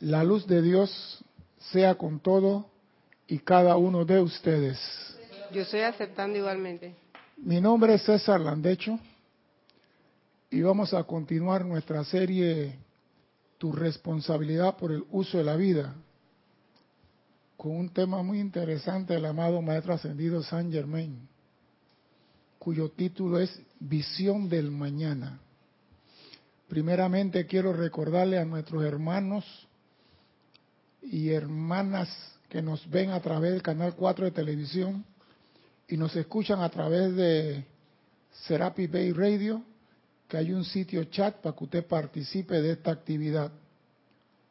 La 0.00 0.22
luz 0.22 0.46
de 0.46 0.62
Dios 0.62 1.24
sea 1.72 1.96
con 1.96 2.20
todo 2.20 2.70
y 3.26 3.38
cada 3.40 3.76
uno 3.76 4.04
de 4.04 4.20
ustedes. 4.20 4.78
Yo 5.52 5.62
estoy 5.62 5.80
aceptando 5.80 6.38
igualmente. 6.38 6.94
Mi 7.36 7.60
nombre 7.60 7.94
es 7.94 8.02
César 8.02 8.40
Landecho 8.40 8.98
y 10.50 10.62
vamos 10.62 10.94
a 10.94 11.02
continuar 11.02 11.64
nuestra 11.64 12.04
serie 12.04 12.78
Tu 13.58 13.72
responsabilidad 13.72 14.76
por 14.76 14.92
el 14.92 15.04
uso 15.10 15.38
de 15.38 15.44
la 15.44 15.56
vida 15.56 15.94
con 17.56 17.72
un 17.72 17.88
tema 17.88 18.22
muy 18.22 18.38
interesante 18.38 19.14
del 19.14 19.26
amado 19.26 19.60
Maestro 19.60 19.94
Ascendido 19.94 20.44
San 20.44 20.70
Germain, 20.70 21.28
cuyo 22.60 22.88
título 22.88 23.40
es 23.40 23.60
Visión 23.80 24.48
del 24.48 24.70
Mañana. 24.70 25.40
Primeramente 26.68 27.46
quiero 27.46 27.72
recordarle 27.72 28.38
a 28.38 28.44
nuestros 28.44 28.84
hermanos 28.84 29.67
y 31.02 31.30
hermanas 31.30 32.08
que 32.48 32.62
nos 32.62 32.88
ven 32.88 33.10
a 33.10 33.20
través 33.20 33.52
del 33.52 33.62
canal 33.62 33.94
4 33.94 34.26
de 34.26 34.30
televisión 34.30 35.04
y 35.86 35.96
nos 35.96 36.14
escuchan 36.16 36.60
a 36.60 36.68
través 36.68 37.14
de 37.14 37.64
Serapi 38.46 38.86
Bay 38.86 39.12
Radio, 39.12 39.62
que 40.28 40.36
hay 40.36 40.52
un 40.52 40.64
sitio 40.64 41.04
chat 41.04 41.36
para 41.36 41.56
que 41.56 41.64
usted 41.64 41.86
participe 41.86 42.60
de 42.60 42.72
esta 42.72 42.90
actividad. 42.90 43.50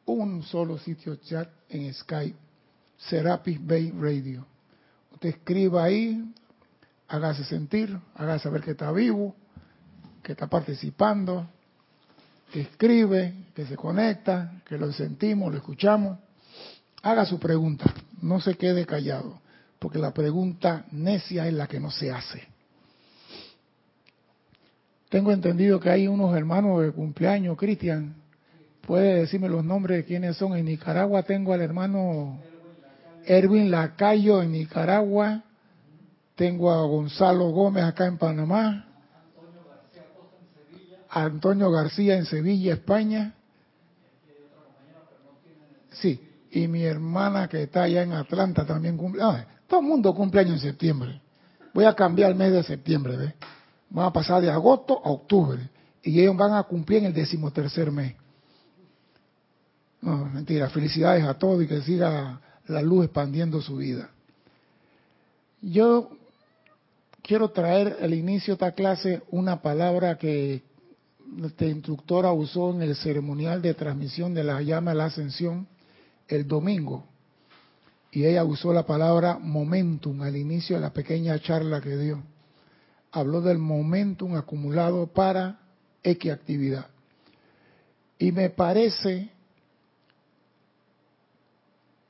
Un 0.06 0.42
solo 0.42 0.78
sitio 0.78 1.16
chat 1.16 1.48
en 1.68 1.92
Skype, 1.92 2.36
Serapis 2.96 3.64
Bay 3.64 3.92
Radio. 3.92 4.46
Usted 5.12 5.30
escriba 5.30 5.84
ahí, 5.84 6.32
hágase 7.08 7.44
sentir, 7.44 7.96
hágase 8.14 8.44
saber 8.44 8.62
que 8.62 8.72
está 8.72 8.90
vivo, 8.90 9.34
que 10.22 10.32
está 10.32 10.48
participando, 10.48 11.48
que 12.52 12.62
escribe, 12.62 13.34
que 13.54 13.66
se 13.66 13.76
conecta, 13.76 14.62
que 14.64 14.78
lo 14.78 14.92
sentimos, 14.92 15.52
lo 15.52 15.58
escuchamos. 15.58 16.18
Haga 17.02 17.24
su 17.24 17.38
pregunta, 17.38 17.92
no 18.20 18.40
se 18.40 18.54
quede 18.54 18.84
callado, 18.84 19.40
porque 19.78 19.98
la 19.98 20.12
pregunta 20.12 20.86
necia 20.90 21.46
es 21.46 21.54
la 21.54 21.66
que 21.66 21.78
no 21.78 21.90
se 21.90 22.10
hace. 22.10 22.48
Tengo 25.08 25.32
entendido 25.32 25.80
que 25.80 25.90
hay 25.90 26.06
unos 26.06 26.36
hermanos 26.36 26.82
de 26.82 26.92
cumpleaños, 26.92 27.56
Cristian. 27.56 28.14
¿Puede 28.86 29.20
decirme 29.20 29.48
los 29.48 29.64
nombres 29.64 29.98
de 29.98 30.04
quiénes 30.04 30.36
son? 30.36 30.56
En 30.56 30.66
Nicaragua 30.66 31.22
tengo 31.22 31.52
al 31.52 31.60
hermano 31.60 32.38
Erwin 33.24 33.70
Lacayo 33.70 34.42
en 34.42 34.52
Nicaragua. 34.52 35.42
Tengo 36.34 36.70
a 36.70 36.82
Gonzalo 36.82 37.50
Gómez 37.50 37.84
acá 37.84 38.06
en 38.06 38.18
Panamá. 38.18 38.86
Antonio 41.10 41.70
García 41.70 42.16
en 42.16 42.26
Sevilla, 42.26 42.74
España. 42.74 43.34
Sí, 45.90 46.27
y 46.50 46.66
mi 46.66 46.84
hermana 46.84 47.48
que 47.48 47.62
está 47.62 47.82
allá 47.82 48.02
en 48.02 48.12
Atlanta 48.12 48.64
también 48.64 48.96
cumple. 48.96 49.22
todo 49.66 49.80
el 49.80 49.86
mundo 49.86 50.14
cumple 50.14 50.40
año 50.40 50.54
en 50.54 50.60
septiembre. 50.60 51.20
Voy 51.74 51.84
a 51.84 51.94
cambiar 51.94 52.30
el 52.30 52.36
mes 52.36 52.52
de 52.52 52.62
septiembre, 52.62 53.16
¿ves? 53.16 53.34
Van 53.90 54.06
a 54.06 54.12
pasar 54.12 54.40
de 54.42 54.50
agosto 54.50 55.00
a 55.04 55.10
octubre. 55.10 55.68
Y 56.02 56.20
ellos 56.20 56.36
van 56.36 56.54
a 56.54 56.62
cumplir 56.62 57.00
en 57.00 57.06
el 57.06 57.14
decimotercer 57.14 57.90
mes. 57.90 58.14
No, 60.00 60.24
mentira. 60.26 60.68
Felicidades 60.70 61.24
a 61.24 61.34
todos 61.34 61.62
y 61.62 61.66
que 61.66 61.82
siga 61.82 62.40
la 62.66 62.82
luz 62.82 63.04
expandiendo 63.04 63.60
su 63.60 63.76
vida. 63.76 64.10
Yo 65.60 66.10
quiero 67.22 67.50
traer 67.50 67.98
al 68.00 68.14
inicio 68.14 68.52
de 68.52 68.54
esta 68.54 68.72
clase 68.72 69.22
una 69.30 69.60
palabra 69.60 70.16
que 70.16 70.62
nuestra 71.26 71.66
instructora 71.66 72.32
usó 72.32 72.70
en 72.70 72.82
el 72.82 72.96
ceremonial 72.96 73.60
de 73.60 73.74
transmisión 73.74 74.32
de 74.34 74.44
la 74.44 74.62
llama 74.62 74.92
de 74.92 74.96
la 74.96 75.04
ascensión 75.06 75.66
el 76.28 76.46
domingo. 76.46 77.04
Y 78.10 78.24
ella 78.24 78.44
usó 78.44 78.72
la 78.72 78.86
palabra 78.86 79.38
momentum 79.38 80.22
al 80.22 80.36
inicio 80.36 80.76
de 80.76 80.82
la 80.82 80.92
pequeña 80.92 81.38
charla 81.40 81.80
que 81.80 81.96
dio 81.96 82.22
habló 83.12 83.40
del 83.40 83.58
momentum 83.58 84.36
acumulado 84.36 85.06
para 85.06 85.58
X 86.02 86.32
actividad. 86.32 86.86
Y 88.18 88.32
me 88.32 88.50
parece 88.50 89.30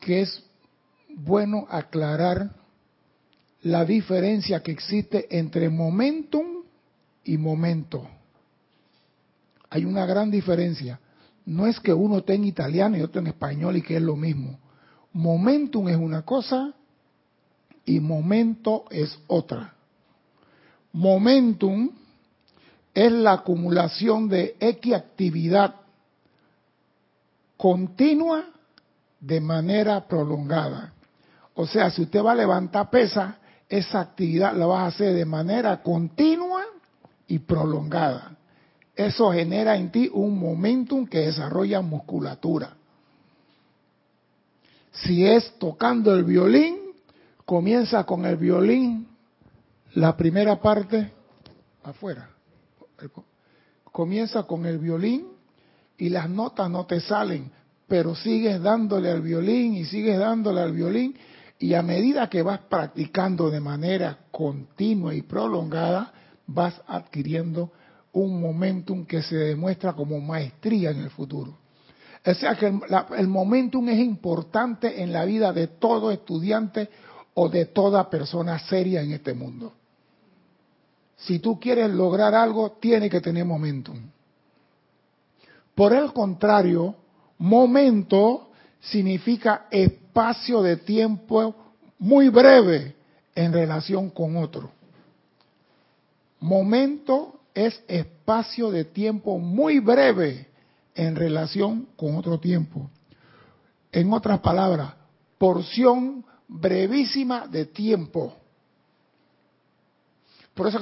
que 0.01 0.23
es 0.23 0.43
bueno 1.09 1.67
aclarar 1.69 2.51
la 3.63 3.85
diferencia 3.85 4.63
que 4.63 4.71
existe 4.71 5.27
entre 5.37 5.69
momentum 5.69 6.63
y 7.25 7.37
momento. 7.37 8.09
Hay 9.71 9.85
una 9.85 10.07
gran 10.07 10.31
diferencia. 10.31 11.01
No 11.49 11.67
es 11.67 11.81
que 11.81 11.95
uno 11.95 12.19
esté 12.19 12.35
en 12.35 12.45
italiano 12.45 12.99
y 12.99 13.01
otro 13.01 13.23
en 13.23 13.29
español 13.29 13.79
y 13.79 13.83
que 13.83 13.97
es 13.97 14.03
lo 14.03 14.17
mismo. 14.17 14.59
Momentum 15.15 15.89
es 15.89 15.97
una 15.97 16.21
cosa 16.21 16.75
y 17.87 18.01
momento 18.01 18.85
es 18.91 19.19
otra. 19.29 19.73
Momentum 20.93 21.89
es 22.93 23.11
la 23.11 23.33
acumulación 23.33 24.29
de 24.29 24.57
X 24.61 24.93
actividad 24.93 25.77
continua 27.57 28.45
de 29.19 29.41
manera 29.41 30.07
prolongada. 30.07 30.93
O 31.55 31.67
sea, 31.67 31.91
si 31.91 32.03
usted 32.03 32.23
va 32.23 32.33
a 32.33 32.35
levantar 32.35 32.91
pesa, 32.91 33.39
esa 33.71 34.01
actividad 34.01 34.55
la 34.55 34.67
va 34.67 34.83
a 34.83 34.89
hacer 34.89 35.15
de 35.15 35.25
manera 35.25 35.83
continua 35.83 36.63
y 37.27 37.39
prolongada. 37.39 38.38
Eso 38.99 39.31
genera 39.31 39.77
en 39.77 39.93
ti 39.93 40.11
un 40.13 40.37
momentum 40.37 41.07
que 41.07 41.21
desarrolla 41.21 41.81
musculatura. 41.81 42.77
Si 44.91 45.25
es 45.25 45.55
tocando 45.61 46.13
el 46.13 46.25
violín, 46.25 46.79
comienza 47.45 48.03
con 48.03 48.27
el 48.27 48.37
violín 48.37 49.07
la 49.95 50.17
primera 50.17 50.61
parte, 50.61 51.13
afuera, 51.85 52.29
comienza 53.85 54.43
con 54.43 54.67
el 54.67 54.79
violín 54.79 55.29
y 55.97 56.09
las 56.09 56.29
notas 56.29 56.69
no 56.69 56.85
te 56.85 56.99
salen, 56.99 57.53
pero 57.87 58.17
sigues 58.17 58.61
dándole 58.61 59.13
al 59.13 59.23
violín 59.23 59.75
y 59.75 59.85
sigues 59.85 60.19
dándole 60.19 60.61
al 60.61 60.73
violín 60.73 61.17
y 61.61 61.75
a 61.75 61.83
medida 61.83 62.29
que 62.29 62.43
vas 62.43 62.63
practicando 62.69 63.49
de 63.49 63.61
manera 63.61 64.19
continua 64.33 65.15
y 65.15 65.23
prolongada, 65.23 66.13
vas 66.49 66.83
adquiriendo 66.89 67.71
un 68.19 68.41
momentum 68.41 69.05
que 69.05 69.23
se 69.23 69.37
demuestra 69.37 69.93
como 69.93 70.21
maestría 70.21 70.91
en 70.91 70.99
el 70.99 71.11
futuro. 71.11 71.57
O 72.25 72.35
sea 72.35 72.57
que 72.57 72.67
el, 72.67 72.81
el 73.17 73.29
momentum 73.29 73.89
es 73.89 73.99
importante 73.99 75.03
en 75.03 75.13
la 75.13 75.25
vida 75.25 75.53
de 75.53 75.69
todo 75.69 76.11
estudiante 76.11 76.89
o 77.35 77.49
de 77.49 77.67
toda 77.67 78.11
persona 78.11 78.59
seria 78.59 79.03
en 79.03 79.13
este 79.13 79.35
mundo. 79.35 79.73
Si 81.17 81.39
tú 81.39 81.59
quieres 81.59 81.91
lograr 81.91 82.35
algo, 82.35 82.73
tiene 82.81 83.09
que 83.09 83.21
tener 83.21 83.45
momentum. 83.45 83.99
Por 85.75 85.93
el 85.93 86.13
contrario, 86.13 86.97
momento 87.39 88.51
significa 88.81 89.67
espacio 89.71 90.63
de 90.63 90.77
tiempo 90.79 91.55
muy 91.99 92.29
breve 92.29 92.97
en 93.35 93.53
relación 93.53 94.11
con 94.11 94.37
otro. 94.37 94.71
Momento 96.41 97.38
es 97.59 97.83
espacio 97.89 98.71
de 98.71 98.85
tiempo 98.85 99.37
muy 99.39 99.81
breve 99.81 100.47
en 100.95 101.17
relación 101.17 101.89
con 101.97 102.15
otro 102.15 102.39
tiempo. 102.39 102.89
En 103.91 104.13
otras 104.13 104.39
palabras, 104.39 104.95
porción 105.39 106.25
brevísima 106.47 107.49
de 107.49 107.67
tiempo. 107.67 108.37
Por 110.55 110.69
eso 110.69 110.79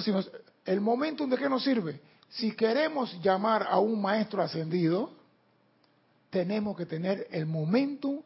el 0.66 0.81
momento 0.82 1.26
de 1.26 1.38
qué 1.38 1.48
nos 1.48 1.65
sirve. 1.65 1.98
Si 2.28 2.53
queremos 2.53 3.19
llamar 3.22 3.66
a 3.70 3.78
un 3.78 4.03
maestro 4.03 4.42
ascendido, 4.42 5.12
tenemos 6.28 6.76
que 6.76 6.84
tener 6.84 7.26
el 7.31 7.47
momento 7.47 8.22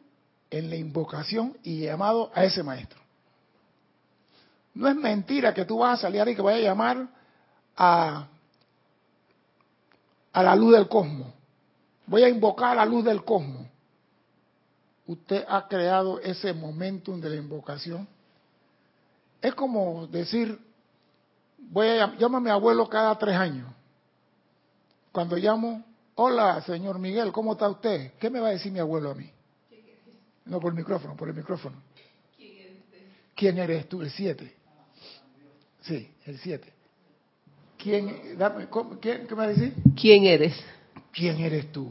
en 0.49 0.69
la 0.69 0.75
invocación 0.75 1.57
y 1.63 1.85
llamado 1.85 2.31
a 2.33 2.43
ese 2.43 2.63
maestro. 2.63 2.99
No 4.73 4.89
es 4.89 4.95
mentira 4.95 5.53
que 5.53 5.63
tú 5.63 5.77
vas 5.77 5.99
a 5.99 6.01
salir 6.01 6.27
y 6.27 6.35
que 6.35 6.41
vaya 6.41 6.57
a 6.57 6.73
llamar 6.73 7.07
a, 7.77 8.27
a 10.33 10.43
la 10.43 10.55
luz 10.55 10.73
del 10.73 10.87
cosmos. 10.87 11.27
Voy 12.05 12.23
a 12.23 12.29
invocar 12.29 12.71
a 12.71 12.75
la 12.75 12.85
luz 12.85 13.03
del 13.05 13.23
cosmos. 13.23 13.67
Usted 15.07 15.45
ha 15.47 15.67
creado 15.67 16.19
ese 16.19 16.53
momentum 16.53 17.19
de 17.19 17.29
la 17.29 17.35
invocación. 17.35 18.07
Es 19.41 19.53
como 19.55 20.07
decir, 20.07 20.57
voy 21.57 21.87
a 21.87 22.07
llamo 22.07 22.37
a 22.37 22.41
mi 22.41 22.49
abuelo 22.49 22.87
cada 22.87 23.17
tres 23.17 23.35
años. 23.35 23.67
Cuando 25.11 25.35
llamo, 25.35 25.83
hola, 26.15 26.61
señor 26.61 26.99
Miguel, 26.99 27.31
¿cómo 27.31 27.53
está 27.53 27.67
usted? 27.67 28.13
¿Qué 28.19 28.29
me 28.29 28.39
va 28.39 28.49
a 28.49 28.51
decir 28.51 28.71
mi 28.71 28.79
abuelo 28.79 29.11
a 29.11 29.15
mí? 29.15 29.29
No, 30.45 30.59
por 30.59 30.71
el 30.71 30.77
micrófono, 30.77 31.15
por 31.15 31.27
el 31.29 31.35
micrófono. 31.35 31.75
¿Quién 33.35 33.57
eres 33.57 33.89
tú? 33.89 34.01
El 34.01 34.11
siete. 34.11 34.55
Sí, 35.81 36.13
el 36.25 36.37
siete. 36.39 36.71
¿Quién, 37.81 38.37
dame, 38.37 38.67
¿quién, 38.99 39.25
¿Qué 39.27 39.35
me 39.35 39.37
va 39.37 39.43
a 39.43 39.47
decir? 39.47 39.73
¿Quién 39.99 40.25
eres? 40.25 40.55
¿Quién 41.11 41.39
eres 41.39 41.71
tú? 41.71 41.89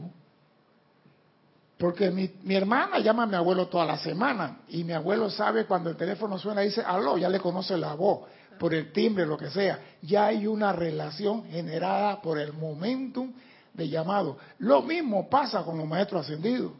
Porque 1.77 2.09
mi, 2.11 2.31
mi, 2.43 2.55
hermana 2.55 2.99
llama 2.99 3.23
a 3.23 3.25
mi 3.25 3.35
abuelo 3.35 3.67
toda 3.67 3.85
la 3.85 3.97
semana 3.97 4.59
y 4.69 4.83
mi 4.83 4.93
abuelo 4.93 5.29
sabe 5.29 5.65
cuando 5.65 5.89
el 5.89 5.97
teléfono 5.97 6.37
suena, 6.37 6.61
dice, 6.61 6.81
aló, 6.81 7.17
ya 7.17 7.27
le 7.27 7.39
conoce 7.39 7.75
la 7.75 7.95
voz, 7.95 8.21
por 8.57 8.73
el 8.73 8.93
timbre, 8.93 9.25
lo 9.25 9.37
que 9.37 9.49
sea. 9.49 9.79
Ya 10.01 10.27
hay 10.27 10.47
una 10.47 10.71
relación 10.71 11.43
generada 11.45 12.21
por 12.21 12.37
el 12.37 12.53
momentum 12.53 13.33
de 13.73 13.89
llamado. 13.89 14.37
Lo 14.59 14.83
mismo 14.83 15.29
pasa 15.29 15.63
con 15.63 15.77
los 15.77 15.87
maestros 15.87 16.25
ascendidos. 16.25 16.71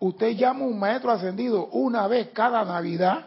Usted 0.00 0.30
llama 0.30 0.64
a 0.64 0.68
un 0.68 0.78
maestro 0.80 1.12
ascendido 1.12 1.66
una 1.66 2.08
vez 2.08 2.30
cada 2.32 2.64
Navidad, 2.64 3.26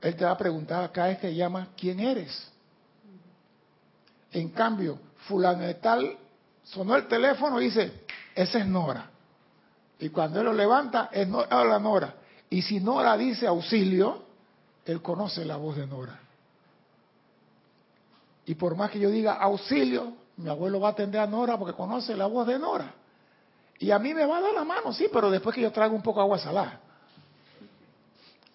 él 0.00 0.14
te 0.14 0.24
va 0.24 0.30
a 0.30 0.38
preguntar 0.38 0.90
cada 0.92 1.08
vez 1.08 1.18
que 1.18 1.34
llama, 1.34 1.68
¿quién 1.76 2.00
eres? 2.00 2.50
En 4.32 4.50
cambio, 4.50 4.98
fulano 5.26 5.62
de 5.62 5.74
tal 5.74 6.16
sonó 6.64 6.96
el 6.96 7.08
teléfono 7.08 7.60
y 7.60 7.66
dice, 7.66 8.04
esa 8.34 8.58
es 8.58 8.66
Nora. 8.66 9.10
Y 9.98 10.10
cuando 10.10 10.40
él 10.40 10.46
lo 10.46 10.52
levanta, 10.52 11.08
es 11.12 11.26
Nora, 11.26 11.78
Nora. 11.78 12.14
Y 12.50 12.62
si 12.62 12.80
Nora 12.80 13.16
dice 13.16 13.46
auxilio, 13.46 14.22
él 14.84 15.02
conoce 15.02 15.44
la 15.44 15.56
voz 15.56 15.76
de 15.76 15.86
Nora. 15.86 16.18
Y 18.46 18.54
por 18.54 18.76
más 18.76 18.90
que 18.90 18.98
yo 18.98 19.10
diga 19.10 19.34
auxilio, 19.34 20.12
mi 20.36 20.48
abuelo 20.48 20.80
va 20.80 20.88
a 20.88 20.92
atender 20.92 21.20
a 21.20 21.26
Nora 21.26 21.58
porque 21.58 21.74
conoce 21.74 22.16
la 22.16 22.26
voz 22.26 22.46
de 22.46 22.58
Nora. 22.58 22.94
Y 23.80 23.90
a 23.90 23.98
mí 23.98 24.14
me 24.14 24.24
va 24.24 24.38
a 24.38 24.40
dar 24.40 24.54
la 24.54 24.64
mano, 24.64 24.92
sí, 24.92 25.08
pero 25.12 25.30
después 25.30 25.54
que 25.54 25.62
yo 25.62 25.72
traigo 25.72 25.94
un 25.94 26.02
poco 26.02 26.20
de 26.20 26.24
agua 26.24 26.38
salada. 26.38 26.80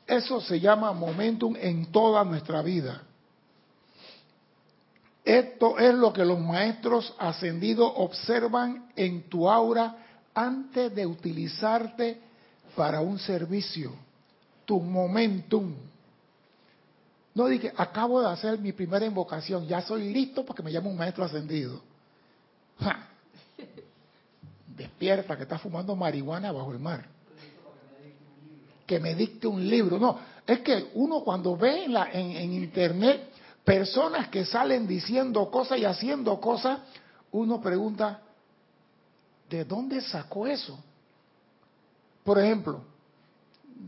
Eso 0.05 0.41
se 0.41 0.59
llama 0.59 0.91
momentum 0.91 1.55
en 1.57 1.91
toda 1.91 2.23
nuestra 2.23 2.61
vida. 2.61 3.03
Esto 5.23 5.79
es 5.79 5.93
lo 5.93 6.11
que 6.11 6.25
los 6.25 6.39
maestros 6.39 7.13
ascendidos 7.17 7.91
observan 7.95 8.89
en 8.95 9.29
tu 9.29 9.49
aura 9.49 9.95
antes 10.33 10.93
de 10.93 11.05
utilizarte 11.05 12.19
para 12.75 12.99
un 13.01 13.17
servicio. 13.19 13.93
Tu 14.65 14.79
momentum. 14.79 15.73
No 17.35 17.47
dije, 17.47 17.71
acabo 17.75 18.21
de 18.21 18.29
hacer 18.29 18.59
mi 18.59 18.73
primera 18.73 19.05
invocación, 19.05 19.65
ya 19.65 19.81
soy 19.81 20.13
listo 20.13 20.45
porque 20.45 20.61
me 20.61 20.71
llama 20.71 20.89
un 20.89 20.97
maestro 20.97 21.23
ascendido. 21.23 21.81
Despierta 24.75 25.35
que 25.37 25.43
está 25.43 25.57
fumando 25.57 25.95
marihuana 25.95 26.51
bajo 26.51 26.71
el 26.71 26.79
mar. 26.79 27.05
Que 28.85 28.99
me 28.99 29.15
dicte 29.15 29.47
un 29.47 29.67
libro. 29.67 29.97
No, 29.97 30.19
es 30.45 30.59
que 30.59 30.91
uno 30.95 31.21
cuando 31.21 31.55
ve 31.55 31.85
en, 31.85 32.53
internet 32.53 33.32
personas 33.63 34.27
que 34.27 34.45
salen 34.45 34.87
diciendo 34.87 35.49
cosas 35.49 35.79
y 35.79 35.85
haciendo 35.85 36.39
cosas, 36.39 36.79
uno 37.31 37.61
pregunta, 37.61 38.21
¿de 39.49 39.63
dónde 39.65 40.01
sacó 40.01 40.47
eso? 40.47 40.77
Por 42.23 42.39
ejemplo, 42.39 42.81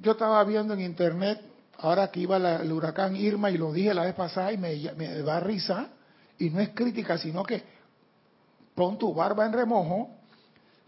yo 0.01 0.13
estaba 0.13 0.44
viendo 0.44 0.74
en 0.74 0.81
internet, 0.81 1.42
ahora 1.77 2.10
que 2.10 2.22
iba 2.22 2.38
el 2.38 2.72
huracán 2.72 3.16
Irma, 3.16 3.50
y 3.51 3.57
lo 3.57 3.72
dije 3.72 3.94
la 3.94 4.04
vez 4.04 4.16
pasada 4.16 4.51
y 4.51 4.57
me, 4.57 4.75
me 4.95 5.22
da 5.22 5.39
risa, 5.39 5.89
y 6.38 6.50
no 6.50 6.60
es 6.60 6.69
crítica, 6.69 7.18
sino 7.18 7.44
que 7.44 7.63
pon 8.74 8.98
tu 8.98 9.13
barba 9.13 9.45
en 9.45 9.54
remojo, 9.54 10.10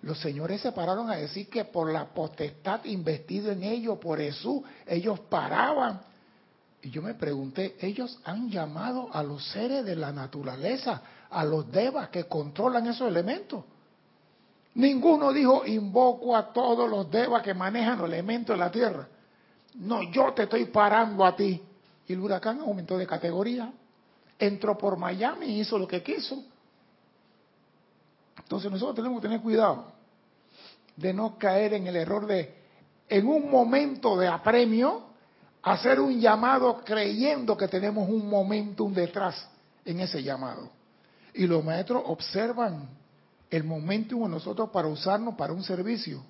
los 0.01 0.19
señores 0.19 0.61
se 0.61 0.71
pararon 0.71 1.09
a 1.09 1.15
decir 1.15 1.49
que 1.49 1.65
por 1.65 1.91
la 1.91 2.05
potestad 2.05 2.83
investido 2.85 3.51
en 3.51 3.63
ellos, 3.63 3.97
por 3.97 4.19
Jesús, 4.19 4.61
ellos 4.85 5.19
paraban 5.21 6.01
y 6.81 6.89
yo 6.89 7.01
me 7.01 7.15
pregunté, 7.15 7.75
ellos 7.81 8.19
han 8.23 8.49
llamado 8.49 9.09
a 9.11 9.23
los 9.23 9.47
seres 9.49 9.83
de 9.83 9.95
la 9.95 10.11
naturaleza, 10.11 11.01
a 11.29 11.43
los 11.43 11.71
devas 11.71 12.09
que 12.09 12.25
controlan 12.25 12.87
esos 12.87 13.07
elementos. 13.07 13.63
Ninguno 14.75 15.33
dijo, 15.33 15.65
invoco 15.65 16.35
a 16.35 16.53
todos 16.53 16.89
los 16.89 17.09
devas 17.09 17.41
que 17.41 17.53
manejan 17.53 17.97
los 17.97 18.07
elementos 18.07 18.55
de 18.55 18.59
la 18.59 18.71
tierra. 18.71 19.07
No, 19.75 20.03
yo 20.11 20.33
te 20.33 20.43
estoy 20.43 20.65
parando 20.65 21.25
a 21.25 21.35
ti. 21.35 21.61
Y 22.07 22.13
el 22.13 22.19
huracán 22.19 22.59
aumentó 22.59 22.97
de 22.97 23.07
categoría. 23.07 23.71
Entró 24.37 24.77
por 24.77 24.97
Miami 24.97 25.47
y 25.47 25.61
hizo 25.61 25.79
lo 25.79 25.87
que 25.87 26.03
quiso. 26.03 26.43
Entonces 28.37 28.71
nosotros 28.71 28.95
tenemos 28.95 29.19
que 29.19 29.27
tener 29.27 29.41
cuidado 29.41 29.97
de 30.95 31.13
no 31.13 31.37
caer 31.37 31.73
en 31.73 31.87
el 31.87 31.95
error 31.95 32.25
de, 32.25 32.55
en 33.07 33.27
un 33.27 33.49
momento 33.49 34.17
de 34.17 34.27
apremio, 34.27 35.06
hacer 35.63 35.99
un 35.99 36.19
llamado 36.19 36.81
creyendo 36.83 37.57
que 37.57 37.67
tenemos 37.67 38.07
un 38.09 38.29
momentum 38.29 38.93
detrás 38.93 39.47
en 39.85 39.99
ese 39.99 40.23
llamado. 40.23 40.69
Y 41.33 41.45
los 41.45 41.63
maestros 41.63 42.03
observan 42.05 42.89
el 43.49 43.63
momentum 43.63 44.25
en 44.25 44.31
nosotros 44.31 44.69
para 44.69 44.87
usarnos 44.87 45.35
para 45.35 45.53
un 45.53 45.63
servicio. 45.63 46.23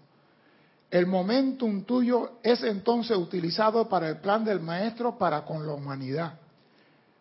El 0.90 1.06
momentum 1.06 1.84
tuyo 1.84 2.40
es 2.44 2.64
entonces 2.64 3.18
utilizado 3.18 3.90
para 3.90 4.08
el 4.10 4.18
plan 4.18 4.46
del 4.46 4.60
maestro 4.60 5.18
para 5.18 5.44
con 5.44 5.66
la 5.66 5.74
humanidad. 5.74 6.40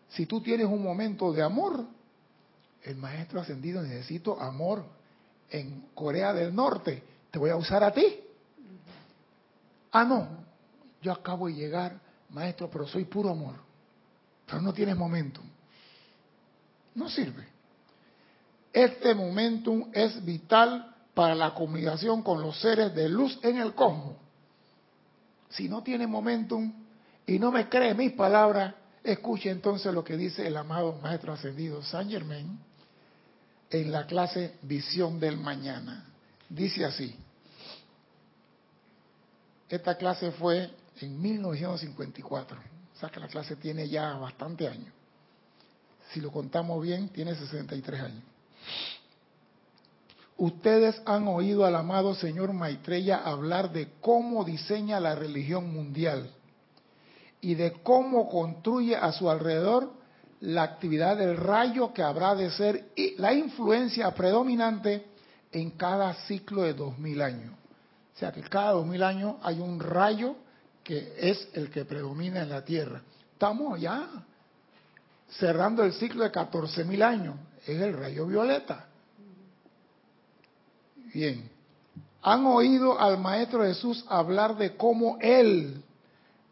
Si 0.09 0.27
tú 0.27 0.41
tienes 0.41 0.67
un 0.67 0.83
momento 0.83 1.33
de 1.33 1.43
amor, 1.43 1.85
el 2.83 2.97
maestro 2.97 3.41
ascendido 3.41 3.83
necesito 3.83 4.41
amor 4.41 4.85
en 5.51 5.87
Corea 5.95 6.33
del 6.33 6.55
Norte, 6.55 7.03
te 7.31 7.39
voy 7.39 7.51
a 7.51 7.57
usar 7.57 7.83
a 7.83 7.93
ti. 7.93 8.21
Ah, 9.91 10.05
no, 10.05 10.46
yo 11.03 11.13
acabo 11.13 11.47
de 11.47 11.55
llegar 11.55 12.01
maestro, 12.31 12.69
pero 12.71 12.87
soy 12.87 13.05
puro 13.05 13.31
amor, 13.31 13.57
pero 14.47 14.61
no 14.61 14.73
tienes 14.73 14.97
momentum. 14.97 15.45
No 16.95 17.09
sirve. 17.09 17.47
Este 18.73 19.15
momentum 19.15 19.91
es 19.93 20.25
vital 20.25 20.95
para 21.15 21.35
la 21.35 21.55
comunicación 21.55 22.23
con 22.23 22.43
los 22.43 22.61
seres 22.61 22.95
de 22.95 23.09
luz 23.09 23.39
en 23.43 23.59
el 23.59 23.75
cosmos. 23.75 24.17
Si 25.49 25.69
no 25.69 25.83
tiene 25.83 26.07
momentum 26.07 26.73
y 27.27 27.39
no 27.39 27.51
me 27.51 27.69
cree 27.69 27.95
mis 27.95 28.13
palabras, 28.13 28.75
escuche 29.03 29.51
entonces 29.51 29.93
lo 29.95 30.05
que 30.05 30.17
dice 30.17 30.47
el 30.47 30.57
amado 30.57 30.99
Maestro 31.03 31.33
Ascendido 31.33 31.83
Saint 31.83 32.11
Germain 32.11 32.59
en 33.71 33.93
la 33.93 34.07
clase 34.07 34.57
Visión 34.63 35.19
del 35.19 35.37
Mañana. 35.39 36.05
Dice 36.49 36.85
así. 36.85 37.17
Esta 39.69 39.97
clase 39.97 40.33
fue 40.33 40.71
en 41.01 41.21
1954. 41.21 42.59
O 42.95 42.99
sea 42.99 43.09
que 43.11 43.21
la 43.21 43.29
clase 43.29 43.57
tiene 43.57 43.89
ya 43.89 44.15
bastante 44.15 44.69
años. 44.69 44.93
Si 46.13 46.21
lo 46.21 46.31
contamos 46.31 46.83
bien, 46.83 47.09
tiene 47.09 47.35
63 47.35 48.01
años. 48.01 48.23
Ustedes 50.39 51.01
han 51.07 51.29
oído 51.29 51.65
al 51.65 51.77
amado 51.77 52.15
señor 52.15 52.53
Maitreya 52.53 53.17
hablar 53.17 53.73
de 53.73 53.89
cómo 54.01 54.45
diseña 54.45 55.01
la 55.01 55.15
religión 55.15 55.73
mundial 55.73 56.31
y 57.41 57.55
de 57.55 57.73
cómo 57.83 58.29
construye 58.29 58.97
a 58.97 59.13
su 59.13 59.31
alrededor 59.31 59.93
la 60.41 60.63
actividad 60.63 61.17
del 61.17 61.37
rayo 61.39 61.95
que 61.95 62.03
habrá 62.03 62.35
de 62.35 62.51
ser 62.51 62.91
la 63.17 63.33
influencia 63.33 64.15
predominante 64.15 65.07
en 65.53 65.71
cada 65.71 66.13
ciclo 66.27 66.63
de 66.63 66.75
2000 66.75 67.23
años. 67.23 67.55
O 68.15 68.19
sea 68.19 68.33
que 68.33 68.43
cada 68.43 68.73
2000 68.73 69.03
años 69.03 69.37
hay 69.43 69.61
un 69.61 69.81
rayo 69.81 70.37
que 70.87 71.15
es 71.19 71.49
el 71.55 71.69
que 71.69 71.85
predomina 71.85 72.43
en 72.43 72.49
la 72.49 72.65
Tierra. 72.65 73.03
Estamos 73.33 73.81
ya 73.81 74.09
cerrando 75.31 75.83
el 75.83 75.93
ciclo 75.93 76.23
de 76.23 76.31
14.000 76.31 77.03
años, 77.03 77.35
es 77.67 77.81
el 77.83 77.93
rayo 77.99 78.25
violeta. 78.27 78.87
Bien, 81.13 81.51
han 82.23 82.47
oído 82.47 83.01
al 83.01 83.19
Maestro 83.19 83.65
Jesús 83.65 84.05
hablar 84.09 84.57
de 84.57 84.77
cómo 84.77 85.19
Él, 85.21 85.83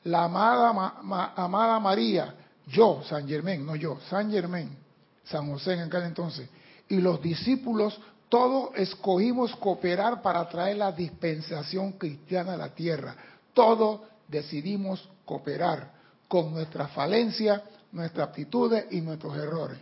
la 0.03 0.25
amada, 0.25 1.79
María, 1.79 2.35
yo, 2.67 3.03
San 3.09 3.29
Germán, 3.29 3.65
no 3.65 3.77
yo, 3.77 4.01
San 4.11 4.33
Germán, 4.33 4.77
San 5.23 5.49
José 5.49 5.75
en 5.75 5.81
aquel 5.81 6.03
entonces, 6.03 6.49
y 6.89 6.97
los 6.97 7.23
discípulos, 7.23 8.01
todos 8.29 8.71
escogimos 8.75 9.55
cooperar 9.57 10.23
para 10.23 10.49
traer 10.49 10.79
la 10.79 10.91
dispensación 10.91 11.93
cristiana 11.93 12.55
a 12.55 12.57
la 12.57 12.75
tierra. 12.75 13.15
Todos 13.53 14.01
decidimos 14.29 15.09
cooperar 15.25 15.93
con 16.29 16.53
nuestra 16.53 16.89
falencia, 16.89 17.63
nuestras 17.93 18.29
aptitudes 18.29 18.87
y 18.91 19.01
nuestros 19.01 19.37
errores. 19.37 19.79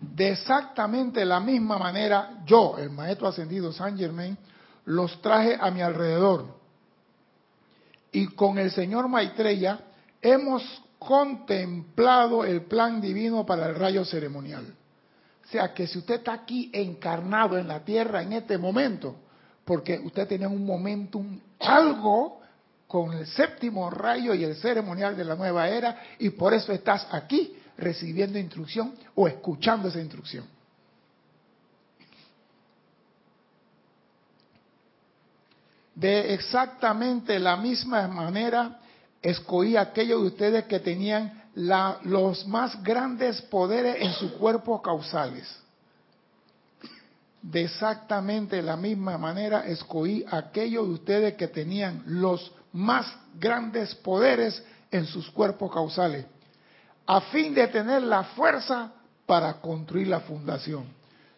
De 0.00 0.30
exactamente 0.30 1.24
la 1.24 1.40
misma 1.40 1.78
manera, 1.78 2.42
yo, 2.44 2.76
el 2.78 2.90
maestro 2.90 3.28
ascendido 3.28 3.72
San 3.72 3.96
Germain, 3.96 4.36
los 4.86 5.20
traje 5.22 5.56
a 5.58 5.70
mi 5.70 5.80
alrededor. 5.80 6.46
Y 8.12 8.26
con 8.28 8.58
el 8.58 8.70
señor 8.70 9.08
Maitreya 9.08 9.80
hemos 10.20 10.62
contemplado 10.98 12.44
el 12.44 12.62
plan 12.62 13.00
divino 13.00 13.44
para 13.44 13.66
el 13.66 13.74
rayo 13.74 14.04
ceremonial. 14.04 14.74
O 15.44 15.48
sea 15.48 15.74
que 15.74 15.86
si 15.86 15.98
usted 15.98 16.16
está 16.16 16.32
aquí 16.32 16.70
encarnado 16.72 17.58
en 17.58 17.68
la 17.68 17.84
tierra 17.84 18.22
en 18.22 18.32
este 18.32 18.56
momento, 18.56 19.16
porque 19.64 19.98
usted 19.98 20.28
tiene 20.28 20.46
un 20.46 20.64
momentum, 20.64 21.40
algo 21.60 22.40
con 22.86 23.12
el 23.12 23.26
séptimo 23.26 23.90
rayo 23.90 24.34
y 24.34 24.44
el 24.44 24.56
ceremonial 24.56 25.16
de 25.16 25.24
la 25.24 25.34
nueva 25.34 25.68
era, 25.68 26.00
y 26.18 26.30
por 26.30 26.54
eso 26.54 26.72
estás 26.72 27.06
aquí 27.10 27.56
recibiendo 27.76 28.38
instrucción 28.38 28.94
o 29.14 29.26
escuchando 29.26 29.88
esa 29.88 30.00
instrucción. 30.00 30.46
De 35.94 36.34
exactamente 36.34 37.38
la 37.38 37.56
misma 37.56 38.06
manera, 38.08 38.80
escogí 39.22 39.76
a 39.76 39.82
aquellos 39.82 40.20
de 40.20 40.26
ustedes 40.26 40.64
que 40.64 40.80
tenían 40.80 41.44
los 41.54 42.46
más 42.46 42.82
grandes 42.82 43.40
poderes 43.42 43.96
en 44.00 44.12
sus 44.12 44.32
cuerpos 44.32 44.82
causales. 44.82 45.63
De 47.44 47.64
exactamente 47.64 48.62
la 48.62 48.74
misma 48.74 49.18
manera, 49.18 49.66
escogí 49.66 50.24
aquellos 50.30 50.88
de 50.88 50.94
ustedes 50.94 51.34
que 51.34 51.46
tenían 51.46 52.02
los 52.06 52.50
más 52.72 53.06
grandes 53.38 53.94
poderes 53.96 54.64
en 54.90 55.04
sus 55.04 55.30
cuerpos 55.30 55.70
causales, 55.70 56.24
a 57.06 57.20
fin 57.20 57.52
de 57.52 57.68
tener 57.68 58.02
la 58.02 58.24
fuerza 58.24 58.92
para 59.26 59.60
construir 59.60 60.08
la 60.08 60.20
fundación. 60.20 60.84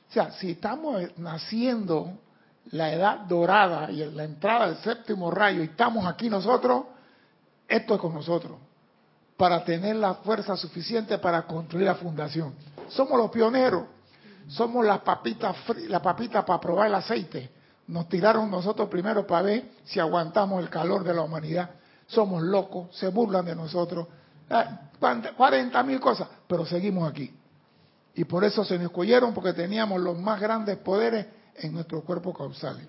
O 0.08 0.12
sea, 0.12 0.30
si 0.30 0.52
estamos 0.52 1.02
naciendo 1.16 2.12
la 2.70 2.92
edad 2.92 3.18
dorada 3.22 3.90
y 3.90 4.04
la 4.04 4.22
entrada 4.22 4.66
del 4.68 4.76
séptimo 4.76 5.32
rayo 5.32 5.60
y 5.60 5.64
estamos 5.64 6.06
aquí 6.06 6.30
nosotros, 6.30 6.84
esto 7.66 7.94
es 7.96 8.00
con 8.00 8.14
nosotros, 8.14 8.58
para 9.36 9.64
tener 9.64 9.96
la 9.96 10.14
fuerza 10.14 10.56
suficiente 10.56 11.18
para 11.18 11.42
construir 11.42 11.86
la 11.86 11.96
fundación. 11.96 12.54
Somos 12.90 13.18
los 13.18 13.28
pioneros, 13.32 13.95
somos 14.48 14.84
la 14.84 15.02
papita, 15.02 15.54
la 15.88 16.00
papita 16.00 16.44
para 16.44 16.60
probar 16.60 16.88
el 16.88 16.94
aceite. 16.94 17.50
Nos 17.88 18.08
tiraron 18.08 18.50
nosotros 18.50 18.88
primero 18.88 19.26
para 19.26 19.42
ver 19.42 19.70
si 19.84 20.00
aguantamos 20.00 20.62
el 20.62 20.68
calor 20.68 21.04
de 21.04 21.14
la 21.14 21.22
humanidad. 21.22 21.70
Somos 22.06 22.42
locos, 22.42 22.96
se 22.96 23.08
burlan 23.08 23.44
de 23.44 23.54
nosotros. 23.54 24.06
40 25.36 25.82
mil 25.82 26.00
cosas, 26.00 26.28
pero 26.46 26.64
seguimos 26.64 27.08
aquí. 27.10 27.32
Y 28.14 28.24
por 28.24 28.44
eso 28.44 28.64
se 28.64 28.74
nos 28.76 28.86
escogieron 28.86 29.34
porque 29.34 29.52
teníamos 29.52 30.00
los 30.00 30.18
más 30.18 30.40
grandes 30.40 30.78
poderes 30.78 31.26
en 31.56 31.74
nuestro 31.74 32.02
cuerpo 32.02 32.32
causal. 32.32 32.80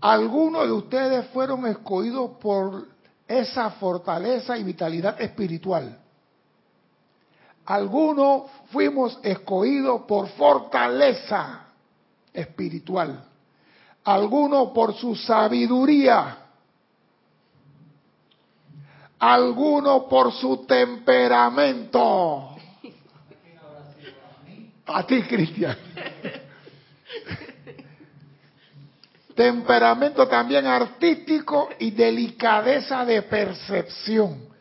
Algunos 0.00 0.66
de 0.66 0.72
ustedes 0.72 1.26
fueron 1.26 1.66
escogidos 1.66 2.32
por 2.40 2.86
esa 3.26 3.70
fortaleza 3.70 4.56
y 4.56 4.64
vitalidad 4.64 5.20
espiritual. 5.20 5.98
Algunos 7.66 8.50
fuimos 8.70 9.18
escogidos 9.22 10.02
por 10.02 10.28
fortaleza 10.30 11.66
espiritual. 12.32 13.24
Algunos 14.04 14.70
por 14.72 14.94
su 14.94 15.16
sabiduría. 15.16 16.38
Algunos 19.18 20.04
por 20.04 20.32
su 20.32 20.66
temperamento. 20.66 22.50
A 24.86 25.06
ti, 25.06 25.22
Cristian. 25.22 25.78
Temperamento 29.34 30.28
también 30.28 30.66
artístico 30.66 31.70
y 31.78 31.90
delicadeza 31.90 33.04
de 33.04 33.22
percepción. 33.22 34.53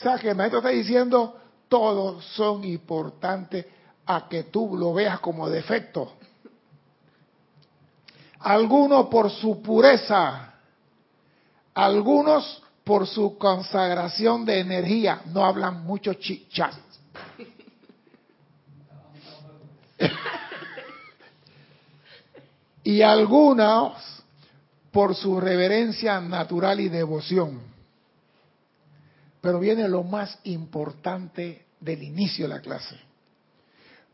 O 0.00 0.02
sea, 0.02 0.18
que 0.18 0.30
el 0.30 0.34
maestro 0.34 0.60
está 0.60 0.70
diciendo, 0.70 1.38
todos 1.68 2.24
son 2.34 2.64
importantes 2.64 3.66
a 4.06 4.26
que 4.30 4.44
tú 4.44 4.74
lo 4.74 4.94
veas 4.94 5.20
como 5.20 5.46
defecto. 5.46 6.14
Algunos 8.38 9.08
por 9.08 9.30
su 9.30 9.60
pureza, 9.60 10.54
algunos 11.74 12.62
por 12.82 13.06
su 13.06 13.36
consagración 13.36 14.46
de 14.46 14.60
energía. 14.60 15.20
No 15.26 15.44
hablan 15.44 15.84
mucho 15.84 16.14
chichat. 16.14 16.72
y 22.84 23.02
algunos 23.02 24.22
por 24.90 25.14
su 25.14 25.38
reverencia 25.38 26.22
natural 26.22 26.80
y 26.80 26.88
devoción. 26.88 27.68
Pero 29.40 29.58
viene 29.58 29.88
lo 29.88 30.02
más 30.02 30.38
importante 30.44 31.66
del 31.80 32.02
inicio 32.02 32.46
de 32.46 32.54
la 32.54 32.60
clase. 32.60 32.96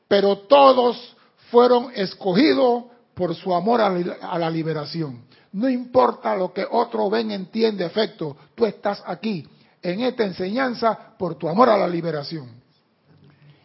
Pero 0.09 0.38
todos 0.38 1.16
fueron 1.50 1.90
escogidos 1.95 2.85
por 3.14 3.35
su 3.35 3.54
amor 3.54 3.80
a 3.80 4.38
la 4.38 4.50
liberación. 4.50 5.25
No 5.52 5.68
importa 5.68 6.37
lo 6.37 6.52
que 6.52 6.66
otro 6.71 7.09
ven, 7.09 7.30
entiende, 7.30 7.85
efecto, 7.85 8.37
tú 8.54 8.66
estás 8.66 9.02
aquí 9.06 9.47
en 9.83 10.00
esta 10.00 10.25
enseñanza 10.25 11.16
por 11.16 11.37
tu 11.37 11.49
amor 11.49 11.68
a 11.71 11.78
la 11.78 11.88
liberación. 11.88 12.50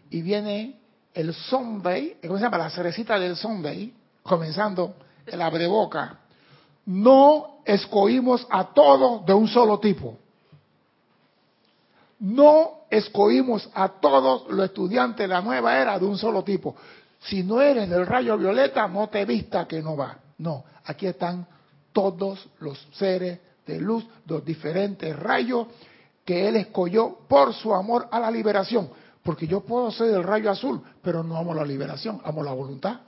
Y 0.10 0.22
viene 0.22 0.80
el 1.14 1.34
Sunday, 1.34 2.18
¿cómo 2.22 2.38
se 2.38 2.44
llama? 2.44 2.58
La 2.58 2.70
cerecita 2.70 3.20
del 3.20 3.36
Sunday, 3.36 3.94
comenzando 4.24 4.96
el 5.26 5.42
abreboca. 5.42 6.20
No 6.86 7.62
escogimos 7.66 8.48
a 8.50 8.74
todos 8.74 9.26
de 9.26 9.34
un 9.34 9.48
solo 9.48 9.80
tipo. 9.80 10.18
No 12.22 12.86
escogimos 12.92 13.68
a 13.74 13.90
todos 13.90 14.48
los 14.52 14.66
estudiantes 14.66 15.28
de 15.28 15.28
la 15.28 15.42
nueva 15.42 15.80
era 15.80 15.98
de 15.98 16.06
un 16.06 16.20
solo 16.20 16.44
tipo. 16.44 16.76
Si 17.20 17.42
no 17.42 17.60
eres 17.62 17.90
del 17.90 18.06
rayo 18.06 18.38
violeta, 18.38 18.88
no 18.88 19.10
te 19.10 19.26
vista 19.26 19.68
que 19.68 19.82
no 19.82 19.98
va. 19.98 20.20
No, 20.38 20.64
aquí 20.86 21.08
están 21.08 21.48
todos 21.92 22.48
los 22.60 22.88
seres 22.94 23.40
de 23.66 23.80
luz, 23.80 24.06
los 24.28 24.46
diferentes 24.46 25.18
rayos 25.18 25.66
que 26.24 26.48
él 26.48 26.58
escogió 26.58 27.18
por 27.28 27.56
su 27.56 27.74
amor 27.74 28.08
a 28.12 28.20
la 28.20 28.30
liberación. 28.30 28.90
Porque 29.24 29.48
yo 29.48 29.62
puedo 29.62 29.90
ser 29.90 30.12
del 30.12 30.24
rayo 30.24 30.52
azul, 30.52 30.80
pero 31.02 31.24
no 31.24 31.38
amo 31.38 31.56
la 31.56 31.66
liberación, 31.66 32.22
amo 32.24 32.44
la 32.44 32.54
voluntad. 32.54 33.02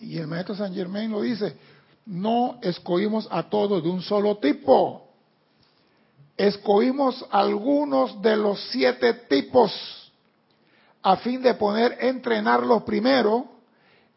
Y 0.00 0.18
el 0.18 0.28
maestro 0.28 0.54
San 0.54 0.72
Germain 0.72 1.10
lo 1.10 1.20
dice, 1.20 1.56
no 2.06 2.60
escogimos 2.62 3.26
a 3.28 3.42
todos 3.42 3.82
de 3.82 3.88
un 3.88 4.02
solo 4.02 4.36
tipo. 4.36 5.07
Escogimos 6.38 7.26
algunos 7.32 8.22
de 8.22 8.36
los 8.36 8.60
siete 8.70 9.12
tipos 9.12 9.72
a 11.02 11.16
fin 11.16 11.42
de 11.42 11.54
poner 11.54 11.98
entrenarlos 12.00 12.84
primero 12.84 13.44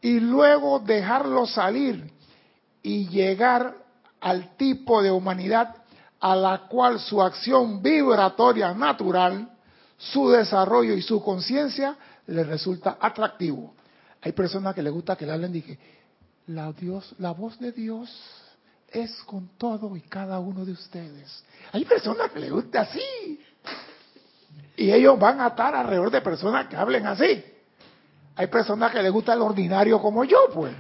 y 0.02 0.20
luego 0.20 0.78
dejarlos 0.78 1.52
salir 1.52 2.12
y 2.84 3.08
llegar 3.08 3.76
al 4.20 4.56
tipo 4.56 5.02
de 5.02 5.10
humanidad 5.10 5.78
a 6.20 6.36
la 6.36 6.68
cual 6.68 7.00
su 7.00 7.24
acción 7.24 7.82
vibratoria 7.82 8.72
natural, 8.76 9.50
su 9.98 10.30
desarrollo 10.30 10.94
y 10.94 11.02
su 11.02 11.24
conciencia 11.24 11.98
le 12.28 12.44
resulta 12.44 13.00
atractivo. 13.02 13.74
Hay 14.22 14.34
personas 14.34 14.76
que 14.76 14.84
les 14.84 14.94
gusta 14.94 15.16
que 15.16 15.26
le 15.26 15.32
hablen, 15.32 15.52
dije, 15.52 15.80
la, 16.46 16.72
Dios, 16.72 17.16
la 17.18 17.32
voz 17.32 17.58
de 17.58 17.72
Dios 17.72 18.16
es 18.92 19.12
con 19.24 19.50
todo 19.58 19.96
y 19.96 20.02
cada 20.02 20.40
uno 20.40 20.66
de 20.66 20.74
ustedes. 20.74 21.44
Hay 21.72 21.86
personas 21.86 22.32
que 22.32 22.40
les 22.40 22.52
gusta 22.52 22.82
así. 22.82 23.40
Y 24.76 24.92
ellos 24.92 25.18
van 25.18 25.40
a 25.40 25.48
estar 25.48 25.74
alrededor 25.74 26.12
de 26.12 26.22
personas 26.22 26.68
que 26.68 26.76
hablen 26.76 27.06
así. 27.08 27.44
Hay 28.36 28.48
personas 28.48 28.92
que 28.92 29.02
les 29.02 29.12
gusta 29.12 29.34
el 29.34 29.42
ordinario 29.42 30.02
como 30.02 30.24
yo, 30.24 30.48
pues. 30.54 30.74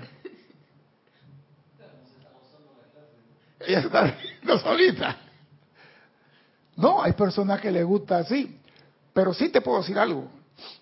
Ella 3.60 3.80
está 3.80 4.04
riendo 4.04 4.60
solita. 4.60 5.18
No, 6.76 7.02
hay 7.02 7.14
personas 7.14 7.62
que 7.62 7.72
les 7.72 7.86
gusta 7.86 8.18
así. 8.18 8.60
Pero 9.14 9.34
sí 9.34 9.50
te 9.50 9.62
puedo 9.62 9.80
decir 9.80 10.00
algo. 10.00 10.28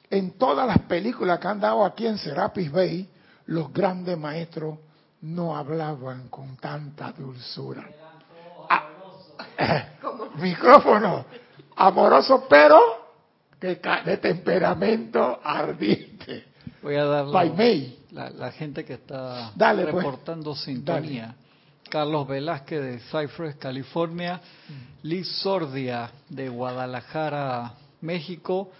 En 0.09 0.31
todas 0.37 0.65
las 0.65 0.79
películas 0.79 1.39
que 1.39 1.47
han 1.47 1.59
dado 1.59 1.85
aquí 1.85 2.07
en 2.07 2.17
Serapis 2.17 2.71
Bay, 2.71 3.09
los 3.45 3.71
grandes 3.73 4.17
maestros 4.17 4.79
no 5.21 5.55
hablaban 5.55 6.29
con 6.29 6.57
tanta 6.57 7.11
dulzura. 7.11 7.87
Ah, 8.69 8.87
micrófono, 10.35 11.25
amoroso, 11.75 12.45
pero 12.49 12.79
de 13.59 14.17
temperamento 14.17 15.39
ardiente. 15.43 16.45
Voy 16.81 16.95
a 16.95 17.05
dar 17.05 17.25
la, 17.25 18.29
la, 18.29 18.51
gente 18.51 18.85
que 18.85 18.93
está 18.93 19.51
Dale, 19.55 19.83
pues. 19.83 19.95
reportando 19.95 20.55
sintonía. 20.55 21.35
Carlos 21.89 22.27
Velázquez 22.27 22.81
de 22.81 22.99
Cypress, 22.99 23.55
California. 23.55 24.39
Liz 25.03 25.27
Sordia 25.41 26.11
de 26.29 26.47
Guadalajara, 26.49 27.73
México. 28.01 28.71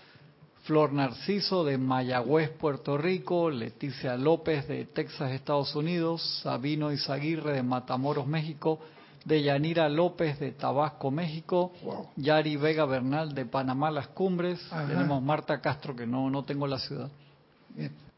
Flor 0.70 0.94
Narciso 0.94 1.64
de 1.64 1.80
Mayagüez, 1.80 2.52
Puerto 2.52 2.96
Rico, 2.96 3.50
Leticia 3.50 4.16
López 4.16 4.68
de 4.68 4.86
Texas, 4.86 5.32
Estados 5.32 5.76
Unidos, 5.76 6.42
Sabino 6.44 6.92
Izaguirre 6.92 7.54
de 7.54 7.64
Matamoros, 7.64 8.28
México, 8.28 8.80
de 9.26 9.42
Yanira 9.42 9.90
López 9.90 10.40
de 10.40 10.52
Tabasco, 10.52 11.10
México, 11.10 11.72
Yari 12.18 12.56
Vega 12.56 12.86
Bernal 12.86 13.34
de 13.34 13.48
Panamá, 13.48 13.90
Las 13.90 14.10
Cumbres, 14.10 14.60
tenemos 14.88 15.24
Marta 15.24 15.60
Castro 15.60 15.96
que 15.96 16.06
no, 16.06 16.30
no 16.30 16.46
tengo 16.46 16.68
la 16.68 16.78
ciudad. 16.78 17.10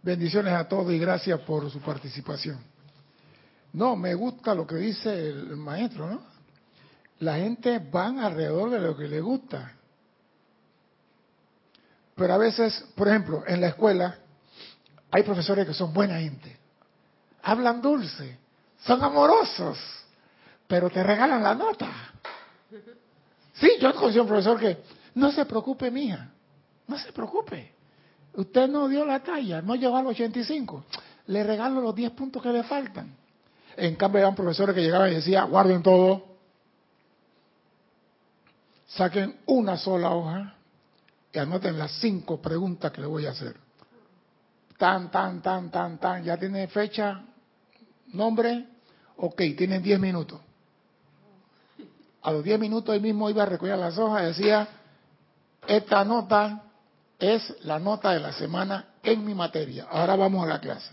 Bendiciones 0.04 0.52
a 0.52 0.68
todos 0.68 0.92
y 0.92 1.00
gracias 1.00 1.40
por 1.40 1.72
su 1.72 1.80
participación. 1.80 2.60
No, 3.72 3.96
me 3.96 4.14
gusta 4.14 4.54
lo 4.54 4.68
que 4.68 4.76
dice 4.76 5.30
el 5.30 5.56
maestro, 5.56 6.10
¿no? 6.10 6.22
La 7.20 7.38
gente 7.38 7.80
van 7.80 8.20
alrededor 8.20 8.72
de 8.72 8.80
lo 8.82 8.98
que 8.98 9.08
le 9.08 9.22
gusta. 9.22 9.78
Pero 12.16 12.34
a 12.34 12.38
veces, 12.38 12.86
por 12.96 13.08
ejemplo, 13.08 13.44
en 13.48 13.62
la 13.62 13.68
escuela 13.68 14.18
hay 15.12 15.24
profesores 15.24 15.66
que 15.66 15.74
son 15.74 15.94
buena 15.94 16.20
gente. 16.20 16.58
hablan 17.44 17.82
dulce, 17.82 18.38
son 18.84 19.04
amorosos, 19.04 19.78
pero 20.68 20.90
te 20.90 21.04
regalan 21.04 21.42
la 21.42 21.56
nota. 21.56 21.90
Sí, 23.54 23.72
yo 23.80 23.94
conocí 23.96 24.18
a 24.18 24.22
un 24.22 24.28
profesor 24.28 24.60
que, 24.60 24.78
no 25.16 25.32
se 25.32 25.46
preocupe, 25.46 25.92
mía, 25.92 26.32
no 26.88 26.98
se 26.98 27.12
preocupe. 27.12 27.74
Usted 28.34 28.68
no 28.70 28.88
dio 28.88 29.06
la 29.06 29.20
talla, 29.22 29.62
no 29.62 29.76
llegó 29.76 29.98
al 29.98 30.08
85. 30.08 30.86
Le 31.28 31.44
regalo 31.44 31.82
los 31.82 31.94
10 31.94 32.12
puntos 32.12 32.42
que 32.42 32.50
le 32.50 32.64
faltan. 32.64 33.16
En 33.76 33.96
cambio, 33.96 34.20
eran 34.20 34.36
profesores 34.36 34.76
que 34.76 34.82
llegaban 34.82 35.12
y 35.12 35.16
decían, 35.16 35.50
guarden 35.50 35.82
todo, 35.82 36.26
saquen 38.88 39.40
una 39.46 39.78
sola 39.78 40.12
hoja 40.12 40.56
y 41.34 41.40
anoten 41.40 41.78
las 41.78 41.92
cinco 42.00 42.42
preguntas 42.42 42.92
que 42.92 43.02
le 43.02 43.08
voy 43.08 43.26
a 43.26 43.32
hacer. 43.32 43.56
Tan, 44.78 45.12
tan, 45.12 45.42
tan, 45.42 45.70
tan, 45.70 45.98
tan. 46.00 46.24
Ya 46.24 46.38
tiene 46.38 46.68
fecha, 46.68 47.22
nombre, 48.08 48.68
ok, 49.18 49.38
tienen 49.58 49.82
10 49.82 50.00
minutos. 50.00 50.40
A 52.24 52.32
los 52.32 52.44
10 52.44 52.60
minutos 52.60 52.94
él 52.94 53.02
mismo 53.02 53.30
iba 53.30 53.44
a 53.44 53.46
recoger 53.46 53.78
las 53.78 53.98
hojas 53.98 54.24
y 54.24 54.26
decía, 54.28 54.68
esta 55.68 56.04
nota 56.04 56.64
es 57.20 57.56
la 57.64 57.80
nota 57.80 58.12
de 58.12 58.20
la 58.20 58.34
semana 58.34 58.96
en 59.04 59.24
mi 59.24 59.34
materia. 59.34 59.88
Ahora 59.90 60.16
vamos 60.16 60.44
a 60.44 60.48
la 60.48 60.60
clase. 60.60 60.92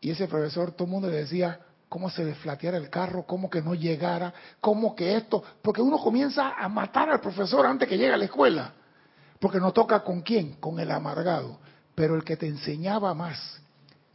Y 0.00 0.10
ese 0.10 0.28
profesor, 0.28 0.72
todo 0.72 0.84
el 0.84 0.90
mundo 0.90 1.08
le 1.08 1.16
decía 1.16 1.58
cómo 1.88 2.10
se 2.10 2.24
desflateara 2.24 2.76
el 2.76 2.90
carro, 2.90 3.24
cómo 3.24 3.48
que 3.48 3.62
no 3.62 3.74
llegara, 3.74 4.34
cómo 4.60 4.94
que 4.94 5.16
esto, 5.16 5.42
porque 5.62 5.80
uno 5.80 5.98
comienza 5.98 6.54
a 6.58 6.68
matar 6.68 7.08
al 7.08 7.20
profesor 7.20 7.64
antes 7.64 7.88
que 7.88 7.96
llegue 7.96 8.12
a 8.12 8.18
la 8.18 8.26
escuela. 8.26 8.72
Porque 9.44 9.60
no 9.60 9.74
toca 9.74 10.02
con 10.02 10.22
quién, 10.22 10.54
con 10.54 10.80
el 10.80 10.90
amargado. 10.90 11.58
Pero 11.94 12.16
el 12.16 12.24
que 12.24 12.34
te 12.34 12.46
enseñaba 12.46 13.12
más, 13.12 13.60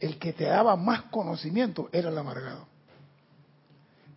el 0.00 0.18
que 0.18 0.32
te 0.32 0.46
daba 0.46 0.74
más 0.74 1.02
conocimiento, 1.02 1.88
era 1.92 2.08
el 2.08 2.18
amargado. 2.18 2.66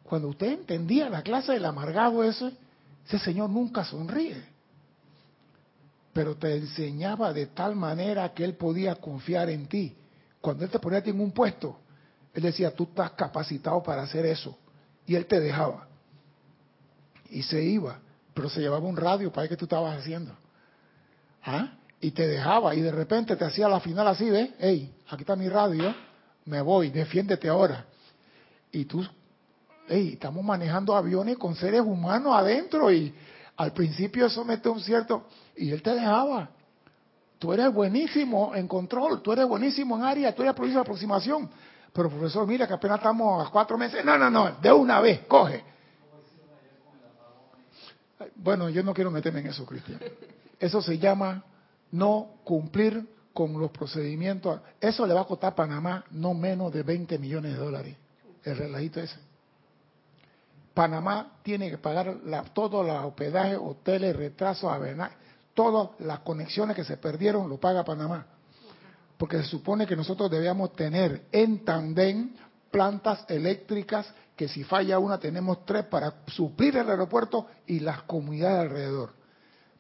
Cuando 0.02 0.30
usted 0.30 0.48
entendía 0.48 1.12
la 1.12 1.22
clase 1.22 1.52
del 1.52 1.66
amargado 1.66 2.24
ese, 2.24 2.54
ese 3.06 3.20
señor 3.20 3.52
nunca 3.52 3.86
sonríe. 3.86 4.44
Pero 6.14 6.36
te 6.36 6.56
enseñaba 6.56 7.32
de 7.32 7.46
tal 7.46 7.76
manera 7.76 8.34
que 8.34 8.44
él 8.44 8.56
podía 8.56 8.96
confiar 8.96 9.52
en 9.52 9.68
ti. 9.68 9.96
Cuando 10.42 10.66
él 10.66 10.72
te 10.72 10.80
ponía 10.80 11.04
en 11.06 11.22
un 11.22 11.30
puesto, 11.30 11.78
él 12.34 12.42
decía, 12.42 12.74
tú 12.74 12.86
estás 12.86 13.12
capacitado 13.12 13.84
para 13.84 14.02
hacer 14.02 14.26
eso. 14.26 14.58
Y 15.06 15.14
él 15.14 15.28
te 15.28 15.40
dejaba. 15.40 15.86
Y 17.30 17.44
se 17.44 17.64
iba, 17.64 18.00
pero 18.34 18.50
se 18.50 18.62
llevaba 18.62 18.88
un 18.88 18.98
radio 18.98 19.32
para 19.32 19.44
ver 19.44 19.50
qué 19.50 19.58
tú 19.58 19.66
estabas 19.66 20.00
haciendo. 20.00 20.42
¿Ah? 21.46 21.74
Y 22.00 22.12
te 22.12 22.28
dejaba 22.28 22.76
y 22.76 22.82
de 22.82 22.92
repente 22.92 23.36
te 23.36 23.46
hacía 23.46 23.68
la 23.68 23.80
final 23.80 24.08
así, 24.08 24.30
¿ves? 24.30 24.52
Hey, 24.60 24.94
aquí 25.10 25.24
está 25.24 25.36
mi 25.36 25.48
radio, 25.48 25.94
me 26.46 26.62
voy, 26.62 26.90
defiéndete 26.90 27.48
ahora. 27.48 27.86
Y 28.72 28.86
tú, 28.86 29.06
hey, 29.88 30.12
estamos 30.14 30.44
manejando 30.44 30.96
aviones 30.96 31.38
con 31.38 31.56
seres 31.56 31.82
humanos 31.82 32.34
adentro 32.36 32.92
y 32.92 33.14
al 33.58 33.72
principio 33.72 34.26
eso 34.26 34.44
mete 34.44 34.70
un 34.70 34.82
cierto... 34.82 35.28
Y 35.56 35.72
él 35.72 35.84
te 35.84 35.94
dejaba. 35.94 36.50
Tú 37.38 37.54
eres 37.54 37.72
buenísimo 37.72 38.56
en 38.56 38.68
control, 38.68 39.22
tú 39.22 39.32
eres 39.32 39.46
buenísimo 39.46 39.96
en 39.98 40.04
área, 40.04 40.34
tú 40.34 40.42
eres 40.42 40.56
de 40.56 40.80
aproximación. 40.80 41.50
Pero 41.94 42.10
profesor, 42.10 42.48
mira 42.48 42.66
que 42.66 42.74
apenas 42.74 42.98
estamos 42.98 43.46
a 43.46 43.52
cuatro 43.52 43.78
meses. 43.78 44.04
No, 44.04 44.18
no, 44.18 44.30
no, 44.30 44.52
de 44.60 44.72
una 44.74 45.00
vez, 45.00 45.20
coge. 45.28 45.64
Bueno, 48.36 48.70
yo 48.70 48.82
no 48.82 48.94
quiero 48.94 49.12
meterme 49.12 49.42
en 49.42 49.48
eso, 49.48 49.66
Cristian. 49.66 50.00
Eso 50.60 50.82
se 50.82 50.98
llama 50.98 51.44
no 51.92 52.36
cumplir 52.44 53.08
con 53.34 53.60
los 53.60 53.72
procedimientos. 53.72 54.62
Eso 54.80 55.06
le 55.06 55.14
va 55.14 55.22
a 55.22 55.26
costar 55.26 55.54
a 55.54 55.56
Panamá 55.56 56.06
no 56.12 56.34
menos 56.34 56.72
de 56.72 56.84
20 56.84 57.18
millones 57.18 57.54
de 57.54 57.58
dólares. 57.58 57.98
El 58.44 58.58
relajito 58.58 59.00
ese. 59.00 59.18
Panamá 60.74 61.34
tiene 61.44 61.70
que 61.70 61.78
pagar 61.78 62.18
la, 62.26 62.44
todos 62.44 62.86
los 62.86 63.06
hospedajes, 63.06 63.60
hoteles, 63.62 64.16
retrasos, 64.16 64.72
todas 65.54 65.90
las 66.00 66.20
conexiones 66.20 66.76
que 66.76 66.84
se 66.84 66.98
perdieron 66.98 67.48
lo 67.48 67.58
paga 67.60 67.84
Panamá. 67.84 68.26
Porque 69.18 69.38
se 69.38 69.46
supone 69.46 69.86
que 69.86 69.96
nosotros 69.96 70.32
debíamos 70.32 70.74
tener 70.74 71.26
en 71.32 71.64
tandem 71.64 72.32
plantas 72.72 73.24
eléctricas 73.30 74.12
que 74.36 74.48
si 74.48 74.64
falla 74.64 74.98
una 74.98 75.20
tenemos 75.20 75.64
tres 75.64 75.86
para 75.86 76.12
suplir 76.28 76.76
el 76.76 76.90
aeropuerto 76.90 77.48
y 77.68 77.80
las 77.80 78.02
comunidades 78.04 78.62
alrededor. 78.62 79.23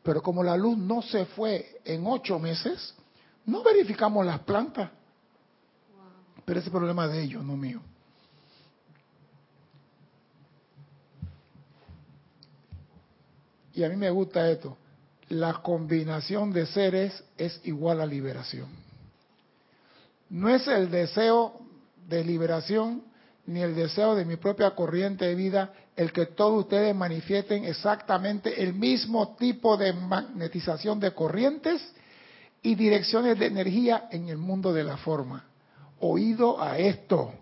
Pero 0.04 0.22
como 0.22 0.44
la 0.44 0.58
luz 0.58 0.78
no 0.78 1.02
se 1.02 1.26
fue 1.26 1.80
en 1.86 2.06
ocho 2.06 2.38
meses, 2.38 2.94
no 3.46 3.64
verificamos 3.64 4.26
las 4.26 4.40
plantas. 4.40 4.92
Pero 6.46 6.60
ese 6.60 6.70
problema 6.70 7.08
de 7.08 7.24
ellos, 7.24 7.44
no 7.44 7.56
mío. 7.56 7.82
Y 13.74 13.84
a 13.84 13.90
mí 13.90 13.96
me 13.96 14.10
gusta 14.10 14.50
esto. 14.52 14.78
La 15.30 15.54
combinación 15.62 16.52
de 16.52 16.66
seres 16.66 17.24
es 17.38 17.60
igual 17.64 18.02
a 18.02 18.06
liberación. 18.06 18.68
No 20.30 20.50
es 20.50 20.68
el 20.68 20.92
deseo 20.92 21.60
de 22.08 22.24
liberación 22.24 23.04
ni 23.46 23.62
el 23.62 23.74
deseo 23.76 24.16
de 24.16 24.26
mi 24.26 24.36
propia 24.36 24.72
corriente 24.72 25.26
de 25.26 25.36
vida 25.36 25.74
el 25.96 26.12
que 26.12 26.26
todos 26.26 26.64
ustedes 26.64 26.96
manifiesten 26.96 27.66
exactamente 27.66 28.64
el 28.64 28.74
mismo 28.74 29.36
tipo 29.36 29.78
de 29.78 29.94
magnetización 29.94 31.00
de 31.00 31.12
corrientes 31.12 31.82
y 32.62 32.76
direcciones 32.76 33.38
de 33.38 33.48
energía 33.48 34.08
en 34.12 34.30
el 34.30 34.38
mundo 34.38 34.74
de 34.74 34.84
la 34.84 34.98
forma. 34.98 35.46
Oído 36.00 36.62
a 36.62 36.78
esto 36.78 37.34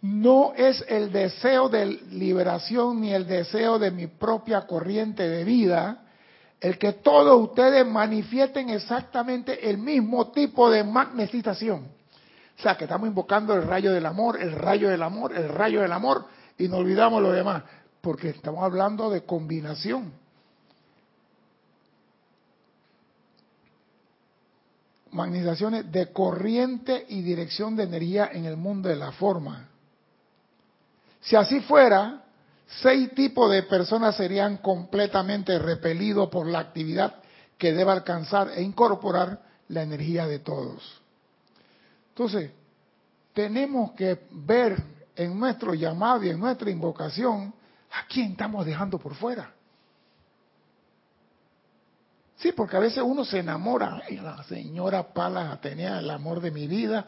no 0.00 0.52
es 0.54 0.84
el 0.88 1.10
deseo 1.10 1.68
de 1.68 1.86
liberación 1.86 3.00
ni 3.00 3.12
el 3.12 3.26
deseo 3.26 3.78
de 3.78 3.90
mi 3.90 4.06
propia 4.06 4.66
corriente 4.66 5.28
de 5.28 5.44
vida 5.44 6.04
el 6.60 6.78
que 6.78 6.92
todos 6.92 7.40
ustedes 7.40 7.86
manifiesten 7.86 8.70
exactamente 8.70 9.70
el 9.70 9.78
mismo 9.78 10.32
tipo 10.32 10.70
de 10.70 10.82
magnetización. 10.82 11.86
O 12.58 12.62
sea, 12.62 12.76
que 12.76 12.84
estamos 12.84 13.08
invocando 13.08 13.54
el 13.54 13.62
rayo 13.62 13.92
del 13.92 14.04
amor, 14.06 14.40
el 14.40 14.52
rayo 14.52 14.88
del 14.88 15.02
amor, 15.02 15.36
el 15.36 15.48
rayo 15.48 15.82
del 15.82 15.92
amor, 15.92 16.26
y 16.58 16.68
no 16.68 16.78
olvidamos 16.78 17.22
lo 17.22 17.30
demás, 17.30 17.62
porque 18.00 18.30
estamos 18.30 18.62
hablando 18.64 19.10
de 19.10 19.22
combinación. 19.22 20.12
Magnetizaciones 25.12 25.90
de 25.90 26.12
corriente 26.12 27.06
y 27.08 27.22
dirección 27.22 27.76
de 27.76 27.84
energía 27.84 28.30
en 28.32 28.44
el 28.44 28.56
mundo 28.56 28.88
de 28.88 28.96
la 28.96 29.12
forma. 29.12 29.68
Si 31.20 31.36
así 31.36 31.60
fuera, 31.60 32.24
seis 32.82 33.14
tipos 33.14 33.50
de 33.50 33.62
personas 33.62 34.16
serían 34.16 34.58
completamente 34.58 35.58
repelidos 35.58 36.28
por 36.28 36.46
la 36.46 36.58
actividad 36.58 37.16
que 37.56 37.72
debe 37.72 37.92
alcanzar 37.92 38.50
e 38.54 38.62
incorporar 38.62 39.42
la 39.68 39.82
energía 39.82 40.26
de 40.26 40.40
todos. 40.40 41.00
Entonces, 42.10 42.50
tenemos 43.32 43.92
que 43.92 44.26
ver 44.30 44.97
en 45.18 45.38
nuestro 45.38 45.74
llamado 45.74 46.24
y 46.24 46.30
en 46.30 46.38
nuestra 46.38 46.70
invocación 46.70 47.52
a 47.90 48.06
quién 48.06 48.32
estamos 48.32 48.64
dejando 48.64 48.98
por 48.98 49.14
fuera. 49.14 49.52
Sí, 52.36 52.52
porque 52.52 52.76
a 52.76 52.80
veces 52.80 53.02
uno 53.04 53.24
se 53.24 53.40
enamora. 53.40 54.00
La 54.10 54.42
señora 54.44 55.12
Palas 55.12 55.60
tenía 55.60 55.98
el 55.98 56.08
amor 56.08 56.40
de 56.40 56.52
mi 56.52 56.68
vida. 56.68 57.04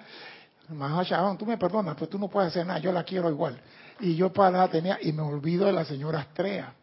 tú 1.38 1.46
me 1.46 1.56
perdonas, 1.56 1.94
pues 1.96 2.10
tú 2.10 2.18
no 2.18 2.28
puedes 2.28 2.50
hacer 2.50 2.66
nada, 2.66 2.80
yo 2.80 2.92
la 2.92 3.04
quiero 3.04 3.30
igual 3.30 3.60
y 4.00 4.16
yo 4.16 4.32
para 4.32 4.68
tenía 4.68 4.98
y 5.00 5.12
me 5.12 5.22
olvido 5.22 5.66
de 5.66 5.72
la 5.72 5.84
señora 5.84 6.20
Astrea. 6.20 6.74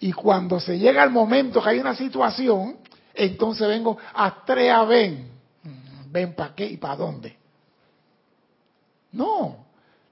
Y 0.00 0.12
cuando 0.12 0.60
se 0.60 0.78
llega 0.78 1.02
el 1.02 1.10
momento 1.10 1.62
que 1.62 1.70
hay 1.70 1.78
una 1.80 1.96
situación, 1.96 2.76
entonces 3.14 3.66
vengo, 3.66 3.98
Astrea, 4.14 4.84
ven. 4.84 5.28
¿Ven 6.10 6.34
para 6.34 6.54
qué 6.54 6.66
y 6.66 6.76
para 6.76 6.96
dónde? 6.96 7.36
No, 9.12 9.67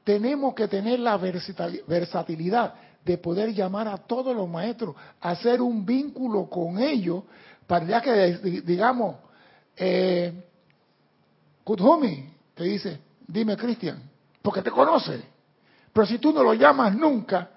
tenemos 0.07 0.55
que 0.55 0.69
tener 0.69 1.01
la 1.01 1.17
versatilidad 1.19 2.75
de 3.05 3.19
poder 3.19 3.53
llamar 3.53 3.89
a 3.89 3.97
todos 3.97 4.37
los 4.37 4.49
maestros, 4.49 4.95
hacer 5.21 5.61
un 5.61 5.85
vínculo 5.85 6.49
con 6.49 6.79
ellos, 6.79 7.25
para 7.67 7.85
ya 7.87 8.01
que 8.01 8.63
digamos, 8.65 9.17
eh, 9.77 10.33
te 12.55 12.63
dice, 12.63 13.01
dime 13.27 13.57
Cristian, 13.57 14.01
porque 14.43 14.63
te 14.63 14.71
conoce. 14.71 15.25
Pero 15.93 16.07
si 16.07 16.19
tú 16.19 16.33
no 16.33 16.45
lo 16.45 16.55
llamas 16.55 16.95
nunca, 16.95 17.51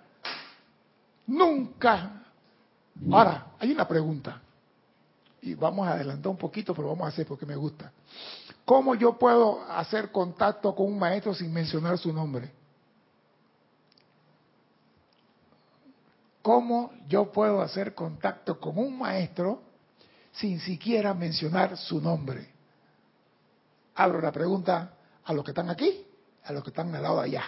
nunca. 1.28 2.24
Ahora, 3.12 3.46
hay 3.60 3.72
una 3.72 3.88
pregunta. 3.88 4.42
Y 5.44 5.54
vamos 5.54 5.88
a 5.88 5.94
adelantar 5.94 6.32
un 6.32 6.38
poquito, 6.38 6.74
pero 6.74 6.88
vamos 6.88 7.06
a 7.06 7.10
hacer 7.10 7.28
porque 7.28 7.46
me 7.46 7.56
gusta. 7.56 7.92
¿Cómo 8.70 8.94
yo 8.94 9.18
puedo 9.18 9.64
hacer 9.68 10.12
contacto 10.12 10.76
con 10.76 10.86
un 10.86 11.00
maestro 11.00 11.34
sin 11.34 11.52
mencionar 11.52 11.98
su 11.98 12.14
nombre? 12.14 12.52
¿Cómo 16.44 16.94
yo 17.08 17.32
puedo 17.32 17.64
hacer 17.64 17.96
contacto 17.96 18.60
con 18.60 18.78
un 18.78 19.00
maestro 19.00 19.64
sin 20.34 20.60
siquiera 20.60 21.16
mencionar 21.16 21.78
su 21.78 22.00
nombre? 22.00 22.48
Abro 23.96 24.22
la 24.22 24.32
pregunta 24.32 24.94
a 25.26 25.34
los 25.34 25.44
que 25.44 25.50
están 25.50 25.72
aquí, 25.72 26.06
a 26.44 26.54
los 26.54 26.62
que 26.62 26.70
están 26.70 26.94
al 26.94 27.02
lado 27.02 27.22
de 27.22 27.24
allá. 27.24 27.44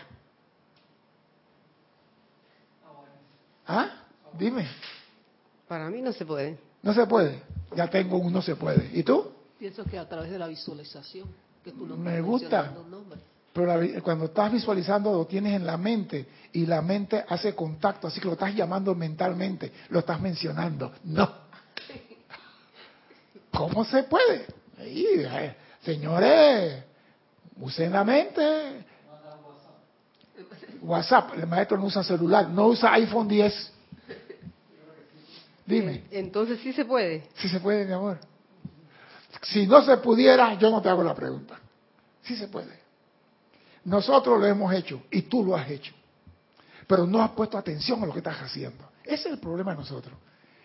¿Ah? 3.67 4.05
Dime. 4.39 4.67
Para 5.67 5.87
mí 5.91 6.01
no 6.01 6.13
se 6.13 6.25
puede. 6.25 6.57
No 6.81 6.95
se 6.95 7.05
puede. 7.05 7.43
Ya 7.75 7.87
tengo 7.91 8.17
un 8.17 8.33
no 8.33 8.41
se 8.41 8.55
puede. 8.55 8.89
¿Y 8.97 9.03
tú? 9.03 9.31
Pienso 9.61 9.83
que 9.85 9.95
a 9.99 10.09
través 10.09 10.31
de 10.31 10.39
la 10.39 10.47
visualización, 10.47 11.27
que 11.63 11.71
tú 11.71 11.85
no 11.85 11.95
Me 11.95 12.13
estás 12.15 12.25
gusta. 12.25 12.73
Pero 13.53 13.67
la- 13.67 14.01
cuando 14.01 14.25
estás 14.25 14.51
visualizando 14.51 15.13
lo 15.13 15.27
tienes 15.27 15.53
en 15.53 15.67
la 15.67 15.77
mente 15.77 16.25
y 16.51 16.65
la 16.65 16.81
mente 16.81 17.23
hace 17.29 17.53
contacto, 17.53 18.07
así 18.07 18.19
que 18.19 18.25
lo 18.25 18.33
estás 18.33 18.55
llamando 18.55 18.95
mentalmente, 18.95 19.71
lo 19.89 19.99
estás 19.99 20.19
mencionando. 20.19 20.91
No. 21.03 21.31
¿Cómo 23.53 23.85
se 23.85 24.01
puede? 24.01 24.47
Ahí, 24.79 25.05
eh, 25.19 25.55
señores, 25.83 26.83
usen 27.59 27.91
la 27.91 28.03
mente. 28.03 28.83
WhatsApp, 30.81 31.35
el 31.37 31.45
maestro 31.45 31.77
no 31.77 31.85
usa 31.85 32.03
celular, 32.03 32.49
no 32.49 32.65
usa 32.65 32.93
iPhone 32.93 33.27
10. 33.27 33.71
Dime, 35.67 36.05
Entonces 36.09 36.59
sí 36.61 36.73
se 36.73 36.83
puede. 36.83 37.25
si 37.35 37.47
se 37.47 37.59
puede, 37.59 37.85
mi 37.85 37.93
amor. 37.93 38.30
Si 39.41 39.65
no 39.67 39.81
se 39.83 39.97
pudiera, 39.97 40.53
yo 40.55 40.69
no 40.69 40.81
te 40.81 40.89
hago 40.89 41.03
la 41.03 41.15
pregunta. 41.15 41.59
Sí 42.21 42.35
se 42.35 42.47
puede. 42.47 42.79
Nosotros 43.85 44.39
lo 44.39 44.45
hemos 44.45 44.73
hecho 44.73 45.01
y 45.09 45.23
tú 45.23 45.43
lo 45.43 45.55
has 45.55 45.69
hecho. 45.69 45.93
Pero 46.87 47.05
no 47.07 47.21
has 47.21 47.31
puesto 47.31 47.57
atención 47.57 48.03
a 48.03 48.05
lo 48.05 48.13
que 48.13 48.19
estás 48.19 48.37
haciendo. 48.41 48.85
Ese 49.03 49.27
es 49.29 49.33
el 49.33 49.39
problema 49.39 49.71
de 49.71 49.77
nosotros. 49.77 50.13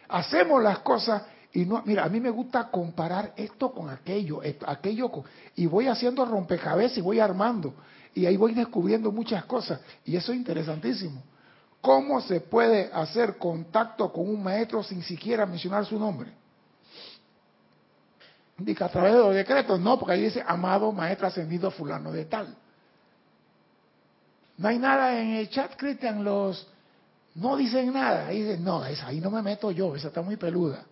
Hacemos 0.09 0.63
las 0.63 0.81
cosas 0.81 1.23
y 1.53 1.65
no, 1.65 1.83
mira, 1.87 2.05
a 2.05 2.09
mí 2.09 2.21
me 2.21 2.29
gusta 2.31 2.71
comparar 2.71 3.33
esto 3.37 3.73
con 3.73 3.89
aquello, 3.89 4.43
esto- 4.43 4.69
aquello 4.69 5.11
y 5.55 5.67
voy 5.67 5.87
haciendo 5.89 6.25
rompecabezas 6.27 6.99
y 6.99 7.01
voy 7.01 7.19
armando. 7.21 7.73
Y 8.15 8.27
ahí 8.27 8.37
voy 8.37 8.53
descubriendo 8.55 9.11
muchas 9.11 9.45
cosas. 9.47 9.81
Y 10.05 10.17
eso 10.17 10.33
es 10.33 10.39
interesantísimo. 10.39 11.23
¿Cómo 11.81 12.21
se 12.21 12.41
puede 12.41 12.91
hacer 12.93 13.39
contacto 13.39 14.13
con 14.13 14.29
un 14.29 14.43
maestro 14.43 14.83
sin 14.83 15.03
siquiera 15.03 15.47
mencionar 15.47 15.87
su 15.87 15.99
nombre? 15.99 16.33
Dice 18.59 18.85
a 18.85 18.89
través 18.89 19.13
de 19.13 19.19
los 19.19 19.35
decretos, 19.35 19.79
no, 19.81 19.99
porque 19.99 20.15
ahí 20.15 20.23
dice 20.23 20.43
amado 20.47 20.91
maestro 20.93 21.27
ascendido 21.27 21.71
fulano 21.71 22.11
de 22.11 22.25
tal. 22.25 22.57
No 24.57 24.69
hay 24.69 24.79
nada 24.79 25.21
en 25.21 25.35
el 25.35 25.51
chat, 25.51 25.77
Cristian, 25.77 26.25
los 26.25 26.67
no 27.35 27.57
dicen 27.57 27.93
nada. 27.93 28.29
Ahí 28.29 28.43
dicen, 28.43 28.65
no, 28.65 28.85
esa 28.85 29.09
ahí 29.09 29.21
no 29.21 29.31
me 29.31 29.43
meto 29.43 29.71
yo, 29.71 29.95
esa 29.95 30.09
está 30.09 30.23
muy 30.23 30.37
peluda. 30.37 30.85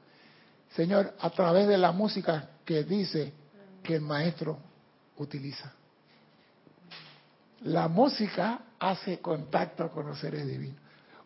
Señor, 0.77 1.14
a 1.20 1.31
través 1.31 1.66
de 1.66 1.79
la 1.79 1.92
música 1.92 2.50
que 2.64 2.85
dice 2.85 3.33
que 3.83 3.96
el 3.96 4.03
maestro 4.03 4.59
utiliza. 5.16 5.72
La 7.62 7.88
música 7.88 8.61
hace 8.79 9.20
contacto 9.20 9.90
con 9.90 10.07
los 10.07 10.18
seres 10.18 10.46
divinos. 10.46 10.77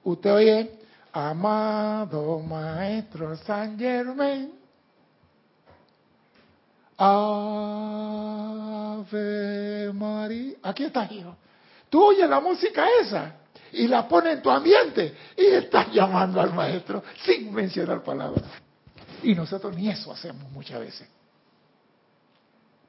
Usted 0.05 0.33
oye, 0.33 0.79
amado 1.13 2.39
maestro 2.39 3.37
San 3.39 3.77
Germain, 3.77 4.53
Ave 6.99 7.13
María. 9.93 10.57
Aquí 10.63 10.85
está, 10.85 11.09
hijo. 11.11 11.37
Tú 11.89 12.03
oyes 12.05 12.29
la 12.29 12.41
música 12.41 12.85
esa 13.01 13.37
y 13.73 13.87
la 13.87 14.09
pones 14.09 14.37
en 14.37 14.43
tu 14.43 14.51
ambiente 14.51 15.15
y 15.37 15.47
estás 15.47 15.93
llamando 15.93 16.41
al 16.41 16.53
maestro 16.53 17.03
sin 17.25 17.53
mencionar 17.53 18.03
palabras. 18.03 18.45
Y 19.23 19.35
nosotros 19.35 19.77
ni 19.77 19.89
eso 19.89 20.13
hacemos 20.13 20.51
muchas 20.53 20.81
veces. 20.81 21.09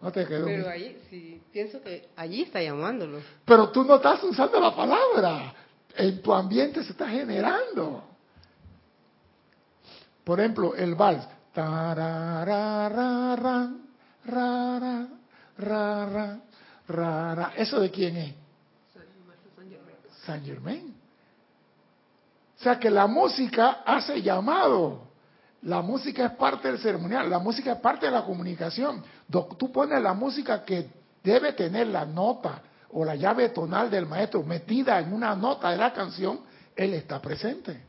No 0.02 0.12
te 0.12 0.26
quedó 0.26 0.46
Pero 0.46 0.70
ahí, 0.70 0.98
sí, 1.10 1.42
pienso 1.52 1.82
que 1.82 2.10
allí 2.16 2.44
está 2.44 2.62
llamándolo. 2.62 3.20
Pero 3.46 3.70
tú 3.70 3.84
no 3.84 3.96
estás 3.96 4.24
usando 4.24 4.60
la 4.60 4.76
palabra. 4.76 5.54
En 5.96 6.22
tu 6.22 6.34
ambiente 6.34 6.84
se 6.84 6.92
está 6.92 7.08
generando. 7.08 8.04
Por 10.24 10.40
ejemplo, 10.40 10.74
el 10.76 10.96
vals. 10.96 11.28
Tararararán, 14.26 15.20
rara, 15.58 16.10
rara, 16.10 16.40
rara. 16.88 17.54
¿Eso 17.56 17.80
de 17.80 17.90
quién 17.92 18.18
es? 18.18 18.36
San 20.26 20.44
Germain. 20.44 20.96
O 22.60 22.64
sea 22.64 22.80
que 22.80 22.90
la 22.90 23.08
música 23.08 23.84
hace 23.86 24.22
llamado. 24.22 25.08
La 25.64 25.82
música 25.82 26.26
es 26.26 26.32
parte 26.34 26.70
del 26.70 26.80
ceremonial, 26.80 27.30
la 27.30 27.40
música 27.40 27.74
es 27.74 27.80
parte 27.80 28.06
de 28.06 28.14
la 28.14 28.24
comunicación. 28.24 29.04
Tú 29.30 29.72
pones 29.72 30.02
la 30.02 30.14
música 30.14 30.64
que 30.64 30.90
debe 31.22 31.52
tener 31.54 31.88
la 31.88 32.06
nota 32.06 32.62
o 32.92 33.04
la 33.04 33.16
llave 33.16 33.50
tonal 33.50 33.90
del 33.90 34.06
maestro 34.06 34.42
metida 34.44 35.00
en 35.00 35.14
una 35.14 35.36
nota 35.36 35.72
de 35.72 35.78
la 35.78 35.94
canción, 35.94 36.40
él 36.76 36.94
está 36.94 37.22
presente. 37.22 37.82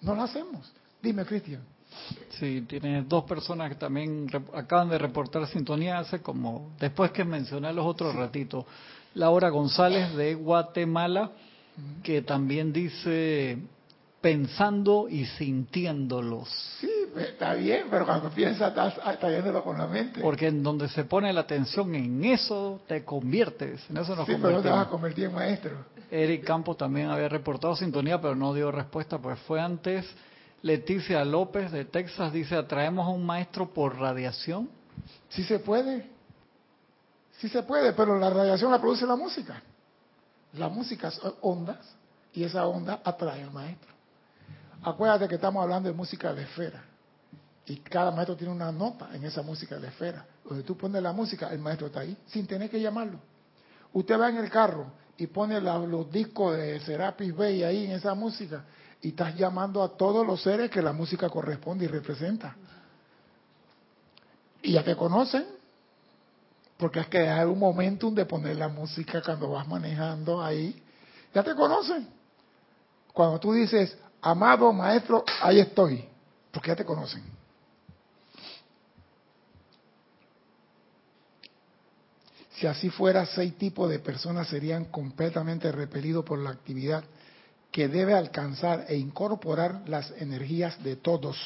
No 0.00 0.14
lo 0.14 0.22
hacemos. 0.22 0.72
Dime, 1.02 1.24
Cristian. 1.24 1.62
Sí, 2.38 2.62
tiene 2.62 3.02
dos 3.02 3.24
personas 3.24 3.70
que 3.70 3.74
también 3.74 4.28
acaban 4.54 4.88
de 4.88 4.98
reportar 4.98 5.46
sintonía 5.48 5.98
hace 5.98 6.20
como, 6.20 6.72
después 6.78 7.10
que 7.10 7.24
mencioné 7.24 7.72
los 7.72 7.86
otros 7.86 8.14
ratitos. 8.14 8.64
Laura 9.14 9.48
González 9.48 10.14
de 10.14 10.34
Guatemala, 10.34 11.32
que 12.02 12.22
también 12.22 12.72
dice 12.72 13.58
pensando 14.20 15.08
y 15.08 15.24
sintiéndolos. 15.24 16.48
Sí, 16.80 16.90
está 17.16 17.54
bien, 17.54 17.86
pero 17.90 18.04
cuando 18.04 18.30
piensas, 18.30 18.68
estás, 18.70 18.94
estás 19.12 19.30
yéndolo 19.30 19.62
con 19.62 19.78
la 19.78 19.86
mente. 19.86 20.20
Porque 20.20 20.48
en 20.48 20.62
donde 20.62 20.88
se 20.88 21.04
pone 21.04 21.32
la 21.32 21.40
atención 21.40 21.94
en 21.94 22.24
eso, 22.24 22.80
te 22.86 23.04
conviertes. 23.04 23.88
En 23.90 23.96
eso 23.96 24.16
nos 24.16 24.26
sí, 24.26 24.34
pero 24.40 24.56
no 24.56 24.62
te 24.62 24.70
vas 24.70 24.86
a 24.86 24.90
convertir 24.90 25.24
en 25.24 25.34
maestro. 25.34 25.72
Eric 26.10 26.44
Campos 26.44 26.76
también 26.76 27.10
había 27.10 27.28
reportado 27.28 27.76
sintonía, 27.76 28.20
pero 28.20 28.34
no 28.34 28.54
dio 28.54 28.70
respuesta, 28.72 29.18
pues 29.18 29.38
fue 29.40 29.60
antes. 29.60 30.06
Leticia 30.62 31.24
López 31.24 31.70
de 31.70 31.84
Texas 31.84 32.32
dice, 32.32 32.56
atraemos 32.56 33.06
a 33.06 33.10
un 33.10 33.24
maestro 33.24 33.72
por 33.72 33.96
radiación. 33.96 34.68
Sí 35.28 35.44
se 35.44 35.60
puede. 35.60 36.10
Sí 37.38 37.48
se 37.48 37.62
puede, 37.62 37.92
pero 37.92 38.18
la 38.18 38.30
radiación 38.30 38.72
la 38.72 38.80
produce 38.80 39.06
la 39.06 39.14
música. 39.14 39.62
La 40.54 40.68
música 40.68 41.10
son 41.10 41.34
ondas 41.42 41.78
y 42.32 42.42
esa 42.42 42.66
onda 42.66 43.00
atrae 43.04 43.42
al 43.42 43.52
maestro. 43.52 43.92
Acuérdate 44.82 45.28
que 45.28 45.36
estamos 45.36 45.62
hablando 45.62 45.88
de 45.88 45.94
música 45.94 46.34
de 46.34 46.42
esfera. 46.42 46.82
Y 47.66 47.76
cada 47.76 48.10
maestro 48.10 48.34
tiene 48.34 48.52
una 48.52 48.72
nota 48.72 49.10
en 49.14 49.24
esa 49.24 49.42
música 49.42 49.78
de 49.78 49.88
esfera. 49.88 50.26
Donde 50.44 50.64
tú 50.64 50.76
pones 50.76 51.02
la 51.02 51.12
música, 51.12 51.52
el 51.52 51.58
maestro 51.58 51.88
está 51.88 52.00
ahí, 52.00 52.16
sin 52.26 52.46
tener 52.46 52.70
que 52.70 52.80
llamarlo. 52.80 53.18
Usted 53.92 54.18
va 54.18 54.30
en 54.30 54.38
el 54.38 54.50
carro 54.50 54.86
y 55.16 55.26
pone 55.26 55.60
los 55.60 56.10
discos 56.10 56.56
de 56.56 56.80
Serapis 56.80 57.36
Bay 57.36 57.62
ahí 57.62 57.84
en 57.84 57.92
esa 57.92 58.14
música 58.14 58.64
y 59.00 59.08
estás 59.08 59.36
llamando 59.36 59.82
a 59.82 59.96
todos 59.96 60.26
los 60.26 60.42
seres 60.42 60.70
que 60.70 60.82
la 60.82 60.92
música 60.92 61.28
corresponde 61.28 61.84
y 61.84 61.88
representa. 61.88 62.56
Y 64.62 64.72
ya 64.72 64.82
te 64.82 64.96
conocen, 64.96 65.46
porque 66.76 67.00
es 67.00 67.06
que 67.06 67.28
hay 67.28 67.46
un 67.46 67.58
momentum 67.58 68.14
de 68.14 68.26
poner 68.26 68.56
la 68.56 68.68
música 68.68 69.22
cuando 69.22 69.50
vas 69.50 69.66
manejando 69.68 70.42
ahí. 70.42 70.82
Ya 71.32 71.42
te 71.42 71.54
conocen. 71.54 72.08
Cuando 73.12 73.38
tú 73.38 73.52
dices, 73.52 73.96
amado 74.20 74.72
maestro, 74.72 75.24
ahí 75.42 75.60
estoy, 75.60 76.04
porque 76.50 76.68
ya 76.68 76.76
te 76.76 76.84
conocen. 76.84 77.22
Si 82.56 82.66
así 82.66 82.90
fuera, 82.90 83.24
seis 83.26 83.56
tipos 83.56 83.88
de 83.88 84.00
personas 84.00 84.48
serían 84.48 84.86
completamente 84.86 85.70
repelidos 85.70 86.24
por 86.24 86.40
la 86.40 86.50
actividad 86.50 87.04
que 87.70 87.88
debe 87.88 88.14
alcanzar 88.14 88.86
e 88.88 88.96
incorporar 88.96 89.82
las 89.86 90.10
energías 90.12 90.82
de 90.82 90.96
todos. 90.96 91.36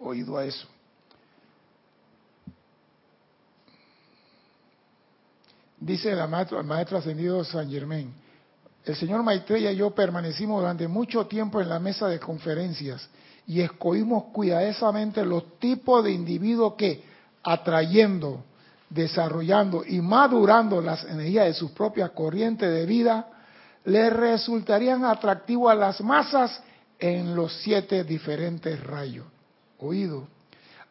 Oído 0.00 0.36
a 0.38 0.44
eso. 0.44 0.66
Dice 5.78 6.14
la 6.14 6.26
maestro- 6.26 6.60
el 6.60 6.66
maestro 6.66 6.98
ascendido 6.98 7.44
San 7.44 7.70
Germain, 7.70 8.12
el 8.84 8.96
señor 8.96 9.22
Maitreya 9.22 9.72
y 9.72 9.76
yo 9.76 9.90
permanecimos 9.94 10.60
durante 10.60 10.88
mucho 10.88 11.26
tiempo 11.26 11.60
en 11.60 11.68
la 11.68 11.78
mesa 11.78 12.08
de 12.08 12.18
conferencias 12.20 13.06
y 13.46 13.60
escogimos 13.60 14.24
cuidadosamente 14.32 15.24
los 15.24 15.58
tipos 15.58 16.04
de 16.04 16.12
individuos 16.12 16.74
que, 16.74 17.02
atrayendo, 17.42 18.44
desarrollando 18.88 19.84
y 19.86 20.00
madurando 20.00 20.80
las 20.80 21.04
energías 21.04 21.46
de 21.46 21.54
sus 21.54 21.70
propias 21.72 22.10
corrientes 22.10 22.70
de 22.70 22.86
vida, 22.86 23.28
le 23.84 24.10
resultarían 24.10 25.04
atractivos 25.04 25.70
a 25.70 25.74
las 25.74 26.00
masas 26.00 26.60
en 26.98 27.34
los 27.34 27.52
siete 27.62 28.04
diferentes 28.04 28.82
rayos. 28.82 29.26
Oído. 29.78 30.26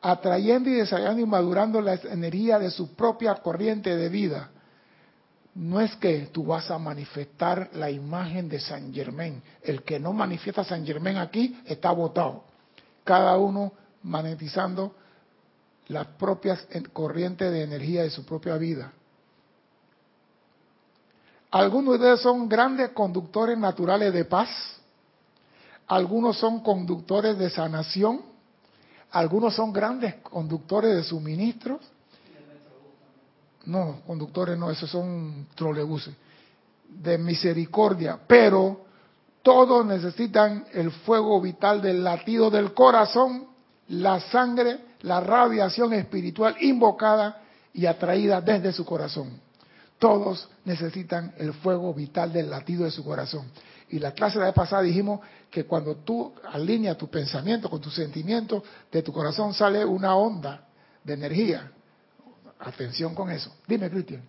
Atrayendo 0.02 0.70
y 0.70 0.74
desarrollando 0.74 1.22
y 1.22 1.26
madurando 1.26 1.82
las 1.82 2.04
energías 2.06 2.60
de 2.60 2.70
su 2.72 2.94
propia 2.94 3.36
corriente 3.36 3.96
de 3.96 4.10
vida 4.10 4.50
no 5.56 5.80
es 5.80 5.96
que 5.98 6.30
tú 6.32 6.46
vas 6.48 6.70
a 6.72 6.80
manifestar 6.80 7.70
la 7.74 7.90
imagen 7.92 8.50
de 8.50 8.60
San 8.60 8.92
Germán. 8.94 9.42
El 9.62 9.84
que 9.84 10.00
no 10.00 10.12
manifiesta 10.12 10.64
San 10.64 10.86
Germán 10.86 11.18
aquí 11.18 11.60
está 11.66 11.92
votado. 11.92 12.44
Cada 13.04 13.38
uno 13.38 13.72
magnetizando 14.02 14.96
las 15.88 16.08
propias 16.08 16.66
en- 16.72 16.86
corrientes 16.86 17.52
de 17.52 17.64
energía 17.64 18.02
de 18.04 18.10
su 18.10 18.26
propia 18.26 18.58
vida. 18.58 18.92
Algunos 21.54 22.00
de 22.00 22.00
ustedes 22.00 22.22
son 22.22 22.50
grandes 22.50 22.90
conductores 22.94 23.56
naturales 23.60 24.12
de 24.12 24.26
paz, 24.26 24.50
algunos 25.86 26.36
son 26.40 26.62
conductores 26.62 27.38
de 27.38 27.48
sanación, 27.52 28.22
algunos 29.12 29.54
son 29.54 29.72
grandes 29.72 30.16
conductores 30.16 30.96
de 30.96 31.04
suministros. 31.04 31.80
No, 33.66 34.02
conductores 34.08 34.58
no, 34.58 34.72
esos 34.72 34.90
son 34.90 35.46
trolebuses. 35.54 36.16
De 36.90 37.20
misericordia, 37.20 38.18
pero 38.26 38.86
todos 39.44 39.86
necesitan 39.86 40.66
el 40.74 40.90
fuego 40.90 41.40
vital 41.40 41.84
del 41.84 42.04
latido 42.04 42.50
del 42.50 42.74
corazón, 42.74 43.46
la 43.90 44.20
sangre, 44.20 44.80
la 45.02 45.20
radiación 45.20 45.94
espiritual 45.94 46.56
invocada 46.62 47.44
y 47.76 47.86
atraída 47.86 48.42
desde 48.42 48.74
su 48.74 48.84
corazón. 48.84 49.43
Todos 50.04 50.50
necesitan 50.66 51.34
el 51.38 51.54
fuego 51.54 51.94
vital 51.94 52.34
del 52.34 52.50
latido 52.50 52.84
de 52.84 52.92
su 52.92 53.06
corazón. 53.06 53.46
Y 53.88 54.00
la 54.00 54.12
clase 54.12 54.34
de 54.34 54.42
la 54.42 54.48
vez 54.48 54.54
pasada 54.54 54.82
dijimos 54.82 55.22
que 55.50 55.64
cuando 55.64 55.96
tú 55.96 56.34
alineas 56.52 56.98
tu 56.98 57.08
pensamiento 57.08 57.70
con 57.70 57.80
tus 57.80 57.96
sentimientos, 57.96 58.64
de 58.92 59.02
tu 59.02 59.14
corazón 59.14 59.54
sale 59.54 59.86
una 59.86 60.14
onda 60.18 60.66
de 61.06 61.14
energía. 61.14 61.72
Atención 62.60 63.16
con 63.16 63.32
eso. 63.32 63.56
Dime, 63.66 63.90
Cristian. 63.90 64.24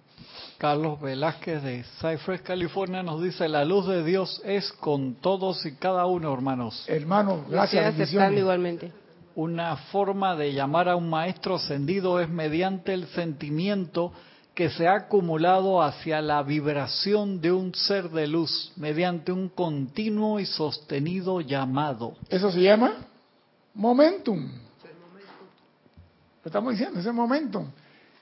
Carlos 0.58 1.00
Velázquez 1.00 1.60
de 1.64 1.84
Cypress, 2.00 2.42
California 2.42 3.02
nos 3.02 3.20
dice, 3.20 3.48
la 3.48 3.64
luz 3.64 3.88
de 3.88 4.04
Dios 4.04 4.40
es 4.44 4.72
con 4.74 5.16
todos 5.16 5.66
y 5.66 5.72
cada 5.72 6.06
uno, 6.06 6.32
hermanos. 6.32 6.84
Hermano, 6.86 7.46
gracias. 7.50 7.84
bendiciones. 7.96 8.38
igualmente. 8.38 8.92
Una 9.34 9.76
forma 9.76 10.36
de 10.36 10.52
llamar 10.52 10.88
a 10.88 10.94
un 10.94 11.10
maestro 11.10 11.56
ascendido 11.56 12.20
es 12.20 12.28
mediante 12.28 12.94
el 12.94 13.08
sentimiento 13.08 14.12
que 14.54 14.70
se 14.70 14.86
ha 14.86 14.94
acumulado 14.94 15.82
hacia 15.82 16.22
la 16.22 16.42
vibración 16.42 17.40
de 17.40 17.50
un 17.50 17.74
ser 17.74 18.10
de 18.10 18.28
luz, 18.28 18.72
mediante 18.76 19.32
un 19.32 19.48
continuo 19.48 20.38
y 20.38 20.46
sostenido 20.46 21.40
llamado. 21.40 22.14
Eso 22.28 22.52
se 22.52 22.60
llama 22.60 22.92
momentum. 23.74 24.48
Lo 26.44 26.48
estamos 26.48 26.72
diciendo, 26.72 27.00
ese 27.00 27.10
momentum. 27.10 27.66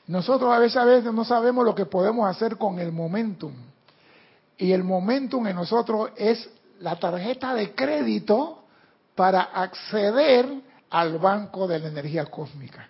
Nosotros 0.07 0.53
a 0.53 0.59
veces, 0.59 0.77
a 0.79 0.85
veces 0.85 1.13
no 1.13 1.25
sabemos 1.25 1.65
lo 1.65 1.75
que 1.75 1.87
podemos 1.87 2.29
hacer 2.29 2.57
con 2.57 2.79
el 2.79 2.93
momentum. 2.93 3.53
Y 4.57 4.73
el 4.73 4.85
momentum 4.85 5.47
en 5.47 5.57
nosotros 5.57 6.11
es 6.17 6.49
la 6.81 6.97
tarjeta 6.97 7.55
de 7.55 7.75
crédito 7.75 8.65
para 9.15 9.43
acceder 9.43 10.47
al 10.89 11.19
banco 11.19 11.67
de 11.67 11.79
la 11.79 11.89
energía 11.89 12.27
cósmica. 12.27 12.89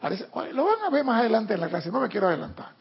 Lo 0.00 0.64
van 0.64 0.84
a 0.84 0.90
ver 0.90 1.04
más 1.04 1.20
adelante 1.20 1.54
en 1.54 1.60
la 1.60 1.68
clase, 1.68 1.90
no 1.90 2.00
me 2.00 2.08
quiero 2.08 2.28
adelantar. 2.28 2.78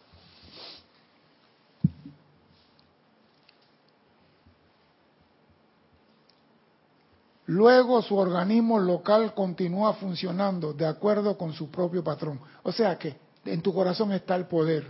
Luego 7.47 8.01
su 8.01 8.17
organismo 8.17 8.77
local 8.77 9.33
continúa 9.33 9.93
funcionando 9.93 10.73
de 10.73 10.85
acuerdo 10.85 11.37
con 11.37 11.53
su 11.53 11.71
propio 11.71 12.03
patrón. 12.03 12.41
O 12.63 12.73
sea 12.73 12.97
que 12.99 13.17
en 13.45 13.61
tu 13.61 13.73
corazón 13.73 14.11
está 14.11 14.35
el 14.35 14.47
poder 14.47 14.85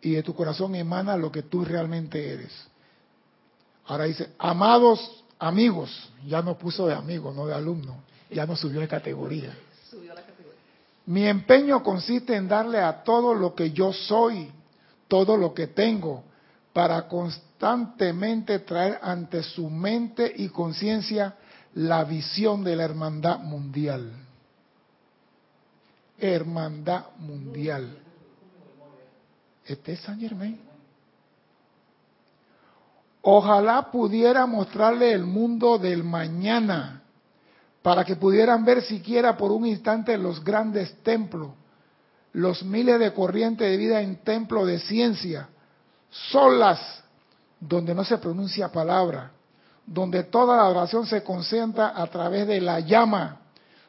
y 0.00 0.12
de 0.12 0.22
tu 0.22 0.34
corazón 0.34 0.74
emana 0.74 1.16
lo 1.16 1.30
que 1.30 1.42
tú 1.42 1.62
realmente 1.62 2.32
eres. 2.32 2.52
Ahora 3.84 4.04
dice, 4.04 4.30
amados 4.38 5.24
amigos, 5.38 6.10
ya 6.26 6.40
no 6.40 6.56
puso 6.56 6.86
de 6.86 6.94
amigos, 6.94 7.36
no 7.36 7.46
de 7.46 7.54
alumnos, 7.54 7.96
ya 8.30 8.46
no 8.46 8.56
subió 8.56 8.80
de 8.80 8.88
categoría. 8.88 9.54
Mi 11.10 11.26
empeño 11.26 11.82
consiste 11.82 12.36
en 12.36 12.46
darle 12.46 12.78
a 12.78 13.02
todo 13.02 13.34
lo 13.34 13.52
que 13.52 13.72
yo 13.72 13.92
soy, 13.92 14.48
todo 15.08 15.36
lo 15.36 15.52
que 15.52 15.66
tengo, 15.66 16.22
para 16.72 17.08
constantemente 17.08 18.60
traer 18.60 19.00
ante 19.02 19.42
su 19.42 19.68
mente 19.68 20.32
y 20.36 20.50
conciencia 20.50 21.34
la 21.74 22.04
visión 22.04 22.62
de 22.62 22.76
la 22.76 22.84
hermandad 22.84 23.40
mundial. 23.40 24.12
Hermandad 26.16 27.06
mundial. 27.18 27.98
Este 29.66 29.94
es 29.94 30.00
San 30.02 30.20
Germain. 30.20 30.60
Ojalá 33.22 33.90
pudiera 33.90 34.46
mostrarle 34.46 35.12
el 35.12 35.26
mundo 35.26 35.76
del 35.76 36.04
mañana 36.04 36.99
para 37.82 38.04
que 38.04 38.16
pudieran 38.16 38.64
ver 38.64 38.82
siquiera 38.82 39.36
por 39.36 39.52
un 39.52 39.66
instante 39.66 40.16
los 40.18 40.44
grandes 40.44 41.02
templos, 41.02 41.52
los 42.32 42.62
miles 42.62 42.98
de 43.00 43.12
corrientes 43.12 43.68
de 43.68 43.76
vida 43.76 44.00
en 44.02 44.16
templos 44.16 44.66
de 44.66 44.78
ciencia, 44.80 45.48
solas, 46.10 47.02
donde 47.58 47.94
no 47.94 48.04
se 48.04 48.18
pronuncia 48.18 48.70
palabra, 48.70 49.32
donde 49.86 50.24
toda 50.24 50.56
la 50.56 50.68
oración 50.68 51.06
se 51.06 51.22
concentra 51.22 51.92
a 51.94 52.06
través 52.06 52.46
de 52.46 52.60
la 52.60 52.80
llama, 52.80 53.40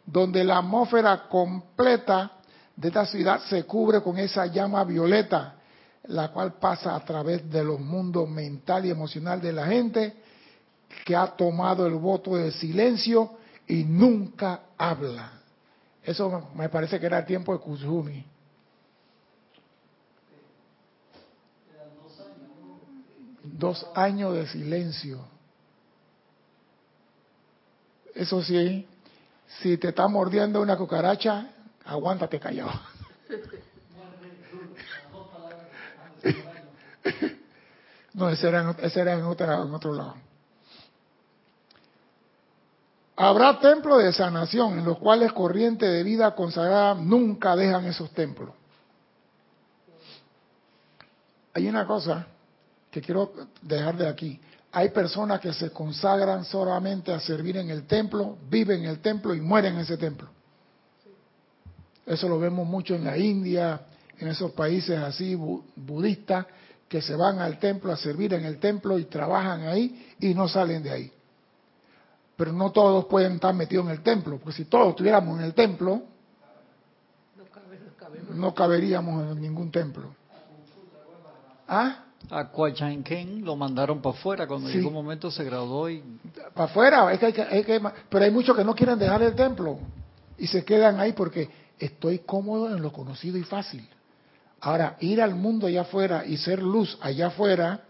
donde 0.05 0.43
la 0.43 0.57
atmósfera 0.57 1.27
completa 1.27 2.31
de 2.75 2.87
esta 2.87 3.05
ciudad 3.05 3.41
se 3.41 3.63
cubre 3.63 4.01
con 4.01 4.17
esa 4.17 4.45
llama 4.45 4.83
violeta, 4.83 5.55
la 6.07 6.29
cual 6.29 6.53
pasa 6.53 6.95
a 6.95 7.05
través 7.05 7.49
de 7.49 7.63
los 7.63 7.79
mundos 7.79 8.27
mental 8.27 8.85
y 8.85 8.89
emocional 8.89 9.39
de 9.39 9.53
la 9.53 9.67
gente 9.67 10.15
que 11.05 11.15
ha 11.15 11.27
tomado 11.27 11.85
el 11.85 11.93
voto 11.95 12.35
de 12.35 12.51
silencio 12.51 13.37
y 13.71 13.85
nunca 13.85 14.63
habla. 14.77 15.31
Eso 16.03 16.49
me 16.55 16.67
parece 16.67 16.99
que 16.99 17.05
era 17.05 17.19
el 17.19 17.25
tiempo 17.25 17.53
de 17.53 17.59
Kuzumi. 17.59 18.25
Dos 23.43 23.87
años 23.95 24.33
de 24.33 24.47
silencio. 24.47 25.21
Eso 28.13 28.43
sí, 28.43 28.85
si 29.61 29.77
te 29.77 29.87
está 29.87 30.05
mordiendo 30.09 30.61
una 30.61 30.75
cucaracha, 30.75 31.47
aguántate 31.85 32.39
callado. 32.39 32.73
No, 38.13 38.29
ese 38.29 38.49
era, 38.49 38.75
ese 38.81 38.99
era 38.99 39.13
en, 39.13 39.19
en 39.21 39.25
otro 39.25 39.93
lado. 39.93 40.17
Habrá 43.23 43.59
templos 43.59 44.03
de 44.03 44.11
sanación 44.13 44.79
en 44.79 44.85
los 44.85 44.97
cuales 44.97 45.31
corrientes 45.33 45.87
de 45.91 46.01
vida 46.01 46.33
consagrada 46.33 46.95
nunca 46.95 47.55
dejan 47.55 47.85
esos 47.85 48.09
templos. 48.11 48.49
Hay 51.53 51.67
una 51.67 51.85
cosa 51.85 52.25
que 52.89 52.99
quiero 52.99 53.31
dejar 53.61 53.95
de 53.97 54.07
aquí. 54.07 54.39
Hay 54.71 54.89
personas 54.89 55.39
que 55.39 55.53
se 55.53 55.69
consagran 55.69 56.45
solamente 56.45 57.13
a 57.13 57.19
servir 57.19 57.57
en 57.57 57.69
el 57.69 57.85
templo, 57.85 58.37
viven 58.49 58.85
en 58.85 58.89
el 58.89 58.99
templo 59.01 59.35
y 59.35 59.41
mueren 59.41 59.75
en 59.75 59.81
ese 59.81 59.97
templo. 59.97 60.27
Eso 62.05 62.27
lo 62.27 62.39
vemos 62.39 62.65
mucho 62.67 62.95
en 62.95 63.03
la 63.03 63.17
India, 63.17 63.81
en 64.17 64.29
esos 64.29 64.51
países 64.53 64.97
así 64.97 65.35
bu- 65.35 65.61
budistas, 65.75 66.47
que 66.89 67.01
se 67.03 67.15
van 67.15 67.37
al 67.39 67.59
templo 67.59 67.91
a 67.91 67.97
servir 67.97 68.33
en 68.33 68.45
el 68.45 68.59
templo 68.59 68.97
y 68.97 69.05
trabajan 69.05 69.67
ahí 69.67 70.15
y 70.19 70.33
no 70.33 70.47
salen 70.47 70.81
de 70.81 70.89
ahí. 70.89 71.11
Pero 72.41 72.53
no 72.53 72.71
todos 72.71 73.05
pueden 73.05 73.33
estar 73.33 73.53
metidos 73.53 73.85
en 73.85 73.91
el 73.91 74.01
templo, 74.01 74.39
porque 74.39 74.57
si 74.57 74.65
todos 74.65 74.89
estuviéramos 74.89 75.37
en 75.37 75.45
el 75.45 75.53
templo, 75.53 76.01
no 78.33 78.55
caberíamos 78.55 79.31
en 79.31 79.39
ningún 79.39 79.69
templo. 79.69 80.15
¿Ah? 81.67 82.05
A 82.31 82.49
Ken 83.03 83.45
lo 83.45 83.55
mandaron 83.55 84.01
para 84.01 84.17
afuera, 84.17 84.47
cuando 84.47 84.69
Sí. 84.69 84.77
llegó 84.77 84.87
un 84.87 84.95
momento 84.95 85.29
se 85.29 85.43
graduó 85.43 85.87
y 85.87 86.01
para 86.55 86.65
afuera, 86.65 87.13
es 87.13 87.19
que 87.19 87.27
hay 87.27 87.33
que- 87.33 87.43
hay 87.43 87.63
que- 87.63 87.79
pero 88.09 88.25
hay 88.25 88.31
muchos 88.31 88.57
que 88.57 88.63
no 88.63 88.73
quieren 88.73 88.97
dejar 88.97 89.21
el 89.21 89.35
templo 89.35 89.77
y 90.35 90.47
se 90.47 90.65
quedan 90.65 90.99
ahí 90.99 91.13
porque 91.13 91.47
estoy 91.77 92.19
cómodo 92.25 92.75
en 92.75 92.81
lo 92.81 92.91
conocido 92.91 93.37
y 93.37 93.43
fácil. 93.43 93.87
Ahora, 94.61 94.97
ir 94.99 95.21
al 95.21 95.35
mundo 95.35 95.67
allá 95.67 95.81
afuera 95.81 96.25
y 96.25 96.37
ser 96.37 96.59
luz 96.59 96.97
allá 97.01 97.27
afuera 97.27 97.81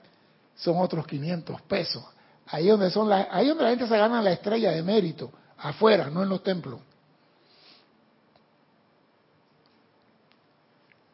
son 0.58 0.76
otros 0.80 1.08
500 1.08 1.62
pesos. 1.62 2.04
Ahí 2.52 2.68
donde 2.68 2.92
son 2.92 3.10
la, 3.10 3.28
ahí 3.32 3.48
donde 3.48 3.64
la 3.64 3.70
gente 3.70 3.88
se 3.88 3.98
gana 3.98 4.22
la 4.22 4.34
estrella 4.34 4.72
de 4.72 4.84
mérito, 4.84 5.32
afuera, 5.58 6.10
no 6.10 6.22
en 6.22 6.30
los 6.30 6.44
templos. 6.44 6.80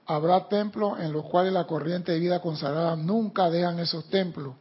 Habrá 0.07 0.47
templos 0.47 0.99
en 0.99 1.11
los 1.11 1.25
cuales 1.25 1.53
la 1.53 1.67
corriente 1.67 2.11
de 2.13 2.19
vida 2.19 2.41
consagrada 2.41 2.95
nunca 2.95 3.49
dejan 3.49 3.77
esos 3.79 4.05
templos 4.09 4.55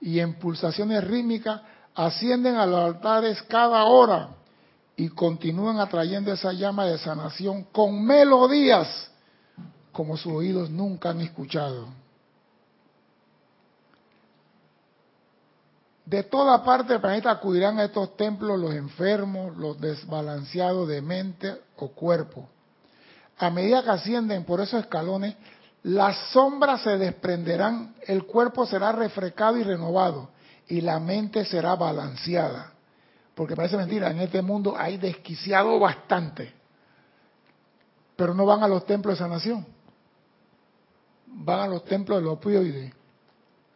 y 0.00 0.20
en 0.20 0.38
pulsaciones 0.38 1.02
rítmicas 1.04 1.60
ascienden 1.94 2.56
a 2.56 2.64
los 2.64 2.80
altares 2.80 3.42
cada 3.42 3.84
hora 3.84 4.30
y 4.96 5.08
continúan 5.08 5.78
atrayendo 5.80 6.32
esa 6.32 6.52
llama 6.52 6.86
de 6.86 6.98
sanación 6.98 7.64
con 7.64 8.04
melodías 8.04 9.10
como 9.92 10.16
sus 10.16 10.32
oídos 10.32 10.70
nunca 10.70 11.10
han 11.10 11.20
escuchado. 11.20 12.03
De 16.04 16.22
toda 16.22 16.62
parte 16.62 16.92
del 16.92 17.00
planeta 17.00 17.30
acudirán 17.30 17.78
a 17.78 17.84
estos 17.84 18.16
templos 18.16 18.58
los 18.58 18.74
enfermos, 18.74 19.56
los 19.56 19.80
desbalanceados 19.80 20.86
de 20.88 21.00
mente 21.00 21.54
o 21.76 21.88
cuerpo. 21.88 22.48
A 23.38 23.50
medida 23.50 23.82
que 23.82 23.90
ascienden 23.90 24.44
por 24.44 24.60
esos 24.60 24.80
escalones, 24.80 25.34
Las 25.84 26.16
sombras 26.32 26.80
se 26.80 26.96
desprenderán, 26.96 27.94
el 28.06 28.24
cuerpo 28.24 28.64
será 28.64 28.90
refrescado 28.90 29.58
y 29.58 29.62
renovado, 29.64 30.30
y 30.66 30.80
la 30.80 30.98
mente 30.98 31.44
será 31.44 31.76
balanceada. 31.76 32.72
Porque 33.34 33.54
parece 33.54 33.76
mentira, 33.76 34.10
en 34.10 34.20
este 34.20 34.40
mundo 34.40 34.74
hay 34.78 34.96
desquiciado 34.96 35.78
bastante, 35.78 36.54
pero 38.16 38.32
no 38.32 38.46
van 38.46 38.62
a 38.62 38.68
los 38.68 38.86
templos 38.86 39.18
de 39.18 39.24
sanación. 39.24 39.66
Van 41.26 41.60
a 41.60 41.68
los 41.68 41.84
templos 41.84 42.18
de 42.18 42.24
los 42.24 42.34
opioides. 42.34 42.94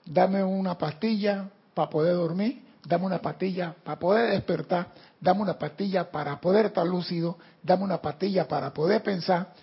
Dame 0.07 0.43
una 0.43 0.79
pastilla 0.79 1.51
para 1.79 1.91
poder 1.91 2.17
dormir, 2.17 2.61
dame 2.85 3.07
una 3.07 3.23
pastilla 3.23 3.73
para 3.85 3.97
poder 3.97 4.33
despertar, 4.33 4.89
dame 5.21 5.43
una 5.43 5.57
pastilla 5.57 6.11
para 6.11 6.41
poder 6.41 6.67
estar 6.67 6.85
lúcido, 6.85 7.39
dame 7.63 7.85
una 7.85 8.03
pastilla 8.03 8.49
para 8.49 8.75
poder 8.75 9.01
pensar. 9.01 9.55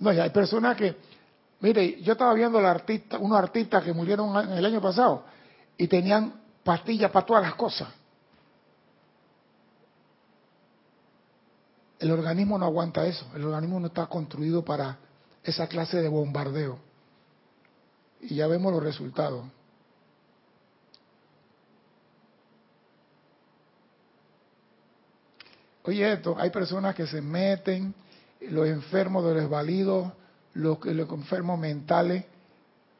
No, 0.00 0.10
hay 0.10 0.30
personas 0.30 0.76
que, 0.76 0.96
mire, 1.60 2.02
yo 2.02 2.14
estaba 2.14 2.34
viendo 2.34 2.60
la 2.60 2.72
artista, 2.72 3.16
unos 3.18 3.38
artistas 3.38 3.84
que 3.84 3.92
murieron 3.92 4.36
el 4.50 4.66
año 4.66 4.80
pasado 4.80 5.22
y 5.78 5.86
tenían 5.86 6.34
pastillas 6.64 7.12
para 7.12 7.24
todas 7.24 7.44
las 7.44 7.54
cosas. 7.54 7.86
El 12.00 12.10
organismo 12.10 12.58
no 12.58 12.64
aguanta 12.66 13.06
eso, 13.06 13.24
el 13.36 13.44
organismo 13.44 13.78
no 13.78 13.86
está 13.86 14.06
construido 14.06 14.64
para 14.64 14.98
esa 15.44 15.68
clase 15.68 16.02
de 16.02 16.08
bombardeo. 16.08 16.76
Y 18.20 18.34
ya 18.34 18.48
vemos 18.48 18.72
los 18.72 18.82
resultados. 18.82 19.44
Oye, 25.84 26.12
esto, 26.12 26.36
hay 26.38 26.50
personas 26.50 26.94
que 26.94 27.06
se 27.06 27.22
meten, 27.22 27.94
los 28.50 28.66
enfermos 28.66 29.24
de 29.24 29.34
los 29.34 30.12
los, 30.54 30.84
los 30.84 31.10
enfermos 31.10 31.58
mentales, 31.58 32.24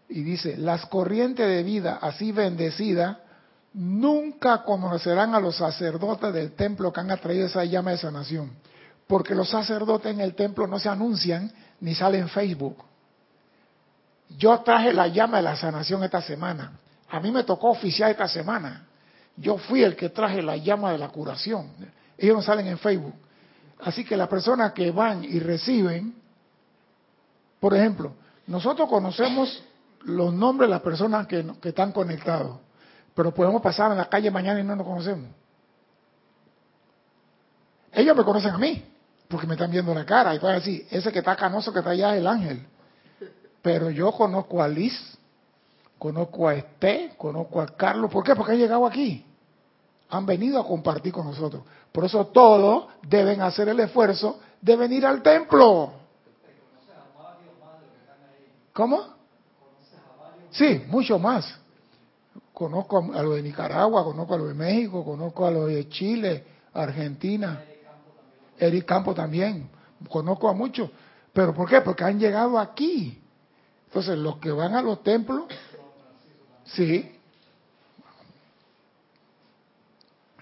y 0.09 0.23
dice, 0.23 0.57
las 0.57 0.87
corrientes 0.87 1.47
de 1.47 1.62
vida 1.62 1.99
así 2.01 2.33
bendecidas 2.33 3.19
nunca 3.73 4.64
conocerán 4.64 5.35
a 5.35 5.40
los 5.40 5.57
sacerdotes 5.57 6.33
del 6.35 6.53
templo 6.53 6.93
que 6.93 7.01
han 7.01 7.11
atraído 7.11 7.47
esa 7.47 7.64
llama 7.64 7.93
de 7.93 7.99
sanación, 7.99 8.51
porque 9.07 9.35
los 9.35 9.49
sacerdotes 9.49 10.12
en 10.12 10.21
el 10.21 10.35
templo 10.35 10.66
no 10.66 10.79
se 10.79 10.88
anuncian 10.88 11.53
ni 11.81 11.95
salen 11.95 12.23
en 12.23 12.29
Facebook. 12.29 12.85
Yo 14.37 14.59
traje 14.61 14.93
la 14.93 15.09
llama 15.09 15.38
de 15.38 15.43
la 15.45 15.57
sanación 15.57 16.03
esta 16.05 16.23
semana. 16.23 16.73
A 17.09 17.21
mí 17.21 17.31
me 17.31 17.45
tocó 17.45 17.71
oficiar 17.71 18.11
esta 18.11 18.29
semana. 18.29 18.87
Yo 19.37 19.59
fui 19.59 19.83
el 19.83 19.97
que 19.97 20.11
traje 20.11 20.43
la 20.43 20.57
llama 20.57 20.93
de 20.93 20.99
la 20.99 21.09
curación. 21.09 21.69
Ellos 22.21 22.37
no 22.37 22.43
salen 22.43 22.67
en 22.67 22.79
Facebook. 22.79 23.15
Así 23.81 24.05
que 24.05 24.15
las 24.15 24.29
personas 24.29 24.73
que 24.73 24.91
van 24.91 25.25
y 25.25 25.41
reciben, 25.41 26.15
por 27.59 27.75
ejemplo, 27.75 28.13
nosotros 28.47 28.89
conocemos 28.91 29.63
los 30.03 30.33
nombres 30.35 30.69
de 30.69 30.73
las 30.73 30.83
personas 30.83 31.27
que, 31.27 31.45
están 31.63 31.93
conectados, 31.93 32.59
pero 33.15 33.33
podemos 33.33 33.63
pasar 33.63 33.91
en 33.91 33.97
la 33.97 34.09
calle 34.09 34.31
mañana 34.31 34.61
y 34.61 34.65
no 34.65 34.77
nos 34.77 34.87
conocemos. 34.87 35.31
Ellos 37.93 38.15
me 38.15 38.23
conocen 38.23 38.51
a 38.51 38.59
mí, 38.59 38.85
porque 39.27 39.47
me 39.47 39.55
están 39.55 39.71
viendo 39.71 39.95
la 39.95 40.05
cara 40.05 40.35
y 40.35 40.39
pueden 40.39 40.59
decir, 40.59 40.87
ese 40.91 41.11
que 41.11 41.21
está 41.21 41.35
canoso 41.37 41.73
que 41.73 41.79
está 41.79 41.91
allá 41.91 42.15
es 42.15 42.21
el 42.21 42.27
ángel. 42.27 42.67
Pero 43.63 43.89
yo 43.89 44.13
conozco 44.13 44.63
a 44.63 44.69
Liz, 44.69 45.19
conozco 45.99 46.49
a 46.49 46.55
Esté, 46.55 47.15
conozco 47.17 47.63
a 47.63 47.67
Carlos. 47.67 48.11
¿Por 48.11 48.25
qué? 48.25 48.35
Porque 48.35 48.53
han 48.53 48.59
llegado 48.59 48.87
aquí. 48.87 49.25
Han 50.11 50.27
venido 50.27 50.61
a 50.61 50.66
compartir 50.66 51.12
con 51.12 51.27
nosotros. 51.27 51.62
Por 51.92 52.05
eso 52.05 52.27
todos 52.27 52.87
deben 53.03 53.40
hacer 53.40 53.68
el 53.68 53.81
esfuerzo 53.81 54.40
de 54.61 54.77
venir 54.77 55.07
al 55.07 55.23
templo. 55.23 55.92
¿Cómo? 58.73 59.05
Sí, 60.51 60.85
mucho 60.88 61.18
más. 61.18 61.59
Conozco 62.53 63.11
a 63.14 63.23
los 63.23 63.37
de 63.37 63.42
Nicaragua, 63.42 64.05
conozco 64.05 64.35
a 64.35 64.38
los 64.38 64.49
de 64.49 64.55
México, 64.55 65.05
conozco 65.05 65.46
a 65.46 65.51
los 65.51 65.68
de 65.68 65.88
Chile, 65.88 66.44
Argentina. 66.75 67.64
Eric 68.59 68.85
Campo 68.85 69.14
también. 69.14 69.70
Conozco 70.09 70.49
a 70.49 70.53
muchos. 70.53 70.90
¿Pero 71.33 71.55
por 71.55 71.68
qué? 71.68 71.81
Porque 71.81 72.05
han 72.05 72.18
llegado 72.18 72.59
aquí. 72.59 73.20
Entonces, 73.87 74.18
los 74.18 74.37
que 74.37 74.51
van 74.51 74.75
a 74.75 74.83
los 74.83 75.03
templos, 75.03 75.44
sí, 76.64 77.20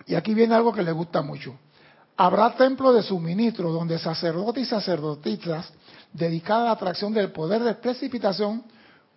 Y 0.09 0.14
aquí 0.14 0.33
viene 0.33 0.55
algo 0.55 0.73
que 0.73 0.83
le 0.83 0.90
gusta 0.90 1.21
mucho. 1.21 1.55
Habrá 2.16 2.57
templos 2.57 2.94
de 2.94 3.03
suministro 3.03 3.71
donde 3.71 3.99
sacerdotes 3.99 4.64
y 4.64 4.66
sacerdotisas 4.66 5.71
dedicadas 6.12 6.62
a 6.62 6.64
la 6.64 6.71
atracción 6.73 7.12
del 7.12 7.31
poder 7.31 7.62
de 7.62 7.75
precipitación 7.75 8.64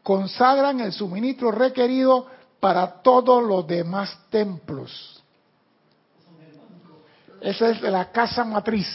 consagran 0.04 0.82
el 0.82 0.92
suministro 0.92 1.50
requerido 1.50 2.28
para 2.60 3.02
todos 3.02 3.42
los 3.42 3.66
demás 3.66 4.16
templos. 4.30 5.24
Esa 7.40 7.70
es 7.70 7.82
la 7.82 8.12
casa 8.12 8.44
matriz. 8.44 8.88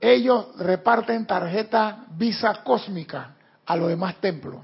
Ellos 0.00 0.46
reparten 0.58 1.26
tarjeta 1.26 2.04
visa 2.10 2.62
cósmica 2.62 3.34
a 3.66 3.76
los 3.76 3.88
demás 3.88 4.16
templos. 4.20 4.60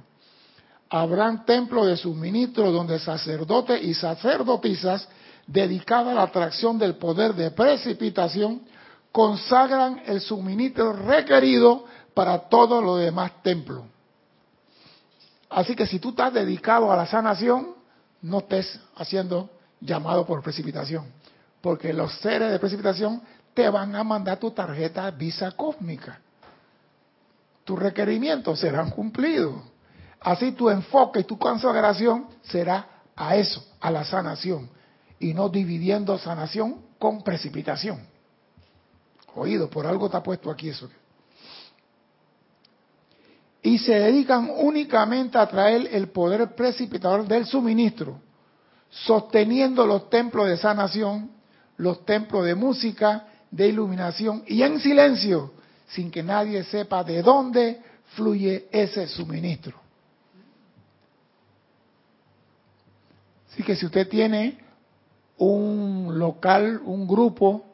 Habrán 0.91 1.45
templos 1.45 1.87
de 1.87 1.97
suministro 1.97 2.71
donde 2.71 3.01
sacerdotes 3.01 3.83
y 3.83 3.95
sacerdotisas 3.95 5.09
dedicada 5.47 6.13
a 6.13 6.15
la 6.15 6.23
atracción 6.23 6.79
del 6.79 6.97
poder 6.97 7.35
de 7.35 7.51
precipitación, 7.51 8.63
consagran 9.13 10.03
el 10.07 10.21
suministro 10.21 10.93
requerido 10.93 11.85
para 12.15 12.39
todos 12.49 12.83
los 12.83 13.01
demás 13.01 13.43
templos. 13.43 13.85
Así 15.51 15.77
que 15.77 15.87
si 15.87 15.99
tú 15.99 16.11
estás 16.11 16.33
dedicado 16.33 16.91
a 16.91 16.97
la 16.97 17.07
sanación, 17.07 17.75
no 18.23 18.39
estés 18.39 18.81
haciendo 18.97 19.51
llamado 19.81 20.25
por 20.25 20.43
precipitación, 20.43 21.05
porque 21.61 21.93
los 21.93 22.13
seres 22.19 22.51
de 22.51 22.59
precipitación 22.59 23.23
te 23.53 23.69
van 23.69 23.95
a 23.95 24.03
mandar 24.03 24.39
tu 24.39 24.51
tarjeta 24.51 25.11
visa 25.11 25.53
cósmica. 25.53 26.19
Tus 27.63 27.79
requerimientos 27.79 28.59
serán 28.59 28.91
cumplidos. 28.91 29.55
Así 30.21 30.53
tu 30.53 30.71
enfoque 30.71 31.21
y 31.21 31.25
tu 31.25 31.39
consagración 31.39 32.27
será 32.43 32.89
a 33.15 33.37
eso, 33.37 33.65
a 33.81 33.91
la 33.91 34.05
sanación 34.05 34.69
y 35.19 35.35
no 35.35 35.49
dividiendo 35.49 36.19
sanación 36.19 36.83
con 36.99 37.23
precipitación. 37.23 38.01
Oído, 39.35 39.69
por 39.69 39.87
algo 39.87 40.07
está 40.07 40.23
puesto 40.23 40.51
aquí 40.51 40.69
eso. 40.69 40.89
Y 43.63 43.79
se 43.79 43.95
dedican 43.95 44.51
únicamente 44.57 45.39
a 45.39 45.47
traer 45.47 45.89
el 45.93 46.09
poder 46.09 46.55
precipitador 46.55 47.27
del 47.27 47.47
suministro, 47.47 48.21
sosteniendo 48.91 49.87
los 49.87 50.11
templos 50.11 50.49
de 50.49 50.57
sanación, 50.57 51.31
los 51.77 52.05
templos 52.05 52.45
de 52.45 52.55
música, 52.55 53.27
de 53.51 53.69
iluminación 53.69 54.45
y 54.47 54.63
en 54.63 54.79
silencio, 54.81 55.53
sin 55.89 56.11
que 56.11 56.23
nadie 56.23 56.63
sepa 56.65 57.03
de 57.03 57.23
dónde 57.23 57.81
fluye 58.15 58.69
ese 58.71 59.07
suministro. 59.09 59.79
Así 63.51 63.63
que 63.63 63.77
si 63.77 63.87
usted 63.87 64.09
tiene 64.09 64.64
un 65.45 66.19
local, 66.19 66.81
un 66.85 67.07
grupo 67.07 67.65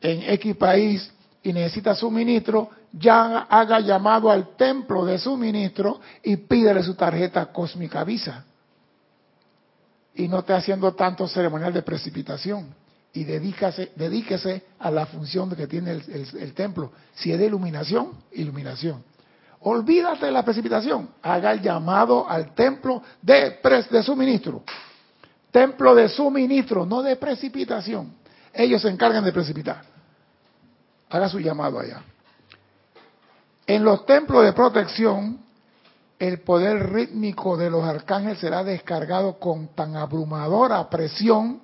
en 0.00 0.22
X 0.34 0.56
país 0.56 1.12
y 1.42 1.52
necesita 1.52 1.94
suministro, 1.94 2.70
ya 2.92 3.42
haga 3.42 3.80
llamado 3.80 4.30
al 4.30 4.56
templo 4.56 5.04
de 5.04 5.18
suministro 5.18 6.00
y 6.22 6.36
pídele 6.36 6.82
su 6.82 6.94
tarjeta 6.94 7.46
cósmica 7.46 8.04
Visa. 8.04 8.44
Y 10.14 10.28
no 10.28 10.38
esté 10.38 10.54
haciendo 10.54 10.94
tanto 10.94 11.28
ceremonial 11.28 11.72
de 11.72 11.82
precipitación. 11.82 12.74
Y 13.12 13.24
dedícase, 13.24 13.92
dedíquese 13.96 14.62
a 14.78 14.90
la 14.90 15.06
función 15.06 15.54
que 15.54 15.66
tiene 15.66 15.92
el, 15.92 16.52
templo. 16.54 16.92
Si 17.14 17.32
es 17.32 17.38
de 17.38 17.46
iluminación, 17.46 18.12
iluminación. 18.32 19.02
Olvídate 19.60 20.26
de 20.26 20.32
la 20.32 20.44
precipitación. 20.44 21.10
Haga 21.22 21.52
el 21.52 21.62
llamado 21.62 22.28
al 22.28 22.54
templo 22.54 23.02
de, 23.22 23.58
de 23.90 24.02
suministro 24.02 24.62
templo 25.56 25.94
de 25.94 26.10
suministro, 26.10 26.84
no 26.84 27.02
de 27.02 27.16
precipitación. 27.16 28.12
Ellos 28.52 28.82
se 28.82 28.90
encargan 28.90 29.24
de 29.24 29.32
precipitar. 29.32 29.82
Haga 31.08 31.30
su 31.30 31.40
llamado 31.40 31.78
allá. 31.78 32.02
En 33.66 33.82
los 33.82 34.04
templos 34.04 34.44
de 34.44 34.52
protección, 34.52 35.40
el 36.18 36.40
poder 36.40 36.92
rítmico 36.92 37.56
de 37.56 37.70
los 37.70 37.82
arcángeles 37.84 38.38
será 38.38 38.64
descargado 38.64 39.38
con 39.38 39.68
tan 39.68 39.96
abrumadora 39.96 40.90
presión 40.90 41.62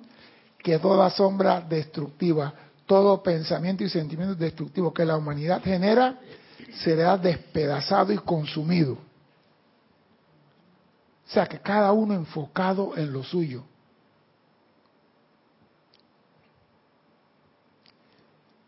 que 0.57 0.79
toda 0.79 1.11
sombra 1.11 1.61
destructiva, 1.61 2.51
todo 2.87 3.21
pensamiento 3.21 3.83
y 3.83 3.89
sentimiento 3.89 4.33
destructivo 4.33 4.91
que 4.91 5.05
la 5.05 5.17
humanidad 5.17 5.61
genera 5.63 6.17
será 6.83 7.15
despedazado 7.15 8.11
y 8.11 8.17
consumido. 8.17 8.93
O 8.93 8.97
sea 11.27 11.45
que 11.45 11.59
cada 11.59 11.91
uno 11.91 12.15
enfocado 12.15 12.97
en 12.97 13.13
lo 13.13 13.21
suyo. 13.21 13.65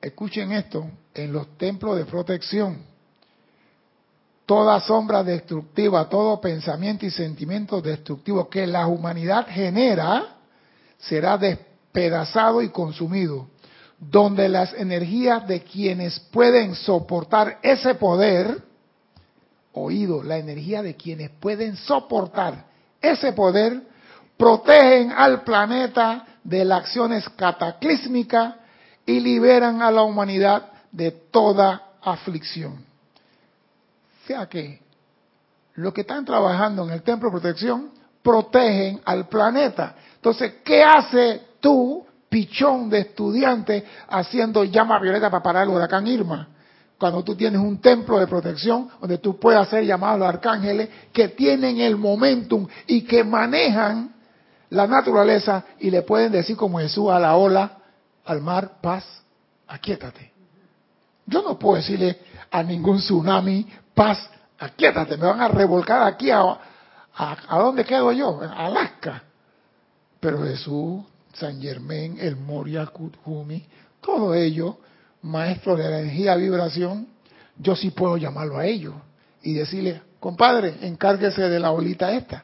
Escuchen 0.06 0.51
esto, 0.51 0.88
en 1.16 1.34
los 1.34 1.58
templos 1.58 1.97
de 1.97 2.06
protección, 2.06 2.78
toda 4.45 4.80
sombra 4.82 5.24
destructiva, 5.24 6.08
todo 6.08 6.39
pensamiento 6.39 7.08
y 7.08 7.10
sentimiento 7.10 7.82
destructivo 7.82 8.47
que 8.47 8.68
la 8.68 8.86
humanidad 8.86 9.47
genera 9.49 10.36
será 10.99 11.39
despedazado 11.39 12.62
y 12.62 12.70
consumido, 12.70 13.47
donde 13.99 14.47
las 14.47 14.76
energías 14.76 15.47
de 15.47 15.64
quienes 15.64 16.20
pueden 16.20 16.76
soportar 16.76 17.58
ese 17.64 17.95
poder, 17.95 18.62
oído, 19.74 20.22
la 20.22 20.38
energía 20.38 20.84
de 20.84 20.95
quienes 20.95 21.32
pueden 21.39 21.76
soportar 21.78 22.66
ese 23.01 23.34
poder, 23.34 23.82
protegen 24.38 25.12
al 25.12 25.43
planeta 25.43 26.28
de 26.43 26.64
las 26.64 26.82
acciones 26.82 27.28
cataclísmicas 27.30 28.56
y 29.06 29.20
liberan 29.20 29.82
a 29.82 29.91
la 29.91 30.03
humanidad 30.03 30.72
de 30.91 31.12
toda 31.12 31.89
aflicción. 32.01 32.74
O 32.74 34.28
sea 34.28 34.47
que 34.47 34.82
los 35.76 35.93
que 35.93 36.01
están 36.01 36.26
trabajando 36.26 36.84
en 36.86 36.91
el 36.91 37.03
templo 37.03 37.30
de 37.30 37.39
protección 37.39 37.91
protegen 38.24 39.01
al 39.06 39.28
planeta. 39.28 39.95
Entonces, 40.16 40.56
¿qué 40.64 40.84
hace 40.84 41.41
tú, 41.60 42.06
pichón 42.30 42.89
de 42.89 42.99
estudiante, 42.99 43.86
haciendo 44.08 44.64
llama 44.64 44.99
violeta 44.99 45.30
para 45.30 45.43
parar 45.43 45.64
el 45.64 45.70
huracán 45.70 46.08
Irma? 46.08 46.47
Cuando 46.97 47.24
tú 47.24 47.36
tienes 47.36 47.60
un 47.60 47.80
templo 47.80 48.18
de 48.18 48.26
protección 48.26 48.89
donde 48.99 49.18
tú 49.18 49.38
puedes 49.38 49.60
hacer 49.60 49.86
llamados 49.86 50.16
a 50.16 50.20
los 50.20 50.30
arcángeles 50.30 50.89
que 51.12 51.28
tienen 51.28 51.80
el 51.80 51.97
momentum 51.97 52.68
y 52.88 53.01
que 53.01 53.24
manejan 53.24 54.16
la 54.70 54.88
naturaleza 54.88 55.64
y 55.80 55.91
le 55.91 56.01
pueden 56.01 56.32
decir 56.32 56.56
como 56.56 56.80
Jesús 56.80 57.12
a 57.12 57.20
la 57.20 57.36
ola, 57.36 57.80
al 58.26 58.41
mar, 58.41 58.82
paz, 58.82 59.05
aquíétate. 59.67 60.32
Yo 61.26 61.41
no 61.41 61.57
puedo 61.57 61.78
decirle 61.78 62.19
a 62.51 62.61
ningún 62.63 62.97
tsunami, 62.97 63.67
paz, 63.93 64.30
aquíétate, 64.59 65.17
me 65.17 65.26
van 65.26 65.41
a 65.41 65.47
revolcar 65.47 66.03
aquí 66.03 66.30
a, 66.30 66.41
a, 67.15 67.57
dónde 67.59 67.86
quedo 67.86 68.11
yo, 68.11 68.43
en 68.43 68.49
Alaska. 68.49 69.23
Pero 70.19 70.43
Jesús, 70.43 71.03
San 71.34 71.61
Germán, 71.61 72.17
el 72.19 72.36
Moria 72.36 72.86
Kuthumi, 72.88 73.65
todo 74.01 74.34
ello, 74.34 74.78
maestros 75.21 75.78
de 75.78 75.89
la 75.89 75.99
energía 76.01 76.36
vibración, 76.36 77.07
yo 77.57 77.76
sí 77.76 77.91
puedo 77.91 78.17
llamarlo 78.17 78.57
a 78.57 78.65
ellos 78.65 78.93
y 79.41 79.53
decirle, 79.53 80.01
compadre, 80.19 80.76
encárguese 80.82 81.49
de 81.49 81.59
la 81.59 81.69
bolita 81.69 82.11
esta. 82.11 82.43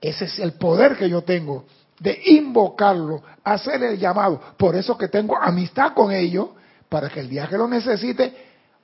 Ese 0.00 0.26
es 0.26 0.38
el 0.38 0.52
poder 0.54 0.96
que 0.96 1.08
yo 1.08 1.22
tengo 1.22 1.66
de 1.98 2.20
invocarlo, 2.26 3.22
hacer 3.42 3.82
el 3.82 3.98
llamado. 3.98 4.40
Por 4.56 4.76
eso 4.76 4.96
que 4.98 5.08
tengo 5.08 5.36
amistad 5.40 5.92
con 5.94 6.12
ellos, 6.12 6.48
para 6.88 7.08
que 7.08 7.20
el 7.20 7.28
día 7.28 7.46
que 7.46 7.56
lo 7.56 7.68
necesite, 7.68 8.34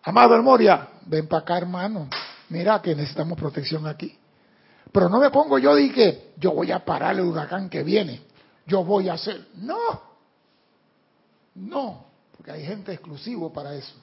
amado 0.03 0.35
el 0.35 0.43
Moria, 0.43 0.89
ven 1.07 1.27
para 1.27 1.43
acá 1.43 1.59
hermano, 1.59 2.09
mira 2.49 2.81
que 2.81 2.95
necesitamos 2.95 3.39
protección 3.39 3.87
aquí. 3.87 4.17
Pero 4.93 5.09
no 5.09 5.21
me 5.21 5.31
pongo 5.31 5.59
yo 5.59 5.75
de 5.75 5.93
que 5.93 6.33
yo 6.37 6.53
voy 6.53 6.73
a 6.73 6.85
parar 6.85 7.15
el 7.15 7.23
huracán 7.23 7.69
que 7.69 7.83
viene, 7.83 8.23
yo 8.67 8.85
voy 8.85 9.09
a 9.09 9.15
hacer, 9.15 9.49
no, 9.55 10.03
no, 11.55 12.05
porque 12.37 12.53
hay 12.53 12.65
gente 12.65 12.93
exclusivo 12.93 13.53
para 13.53 13.75
eso. 13.75 13.95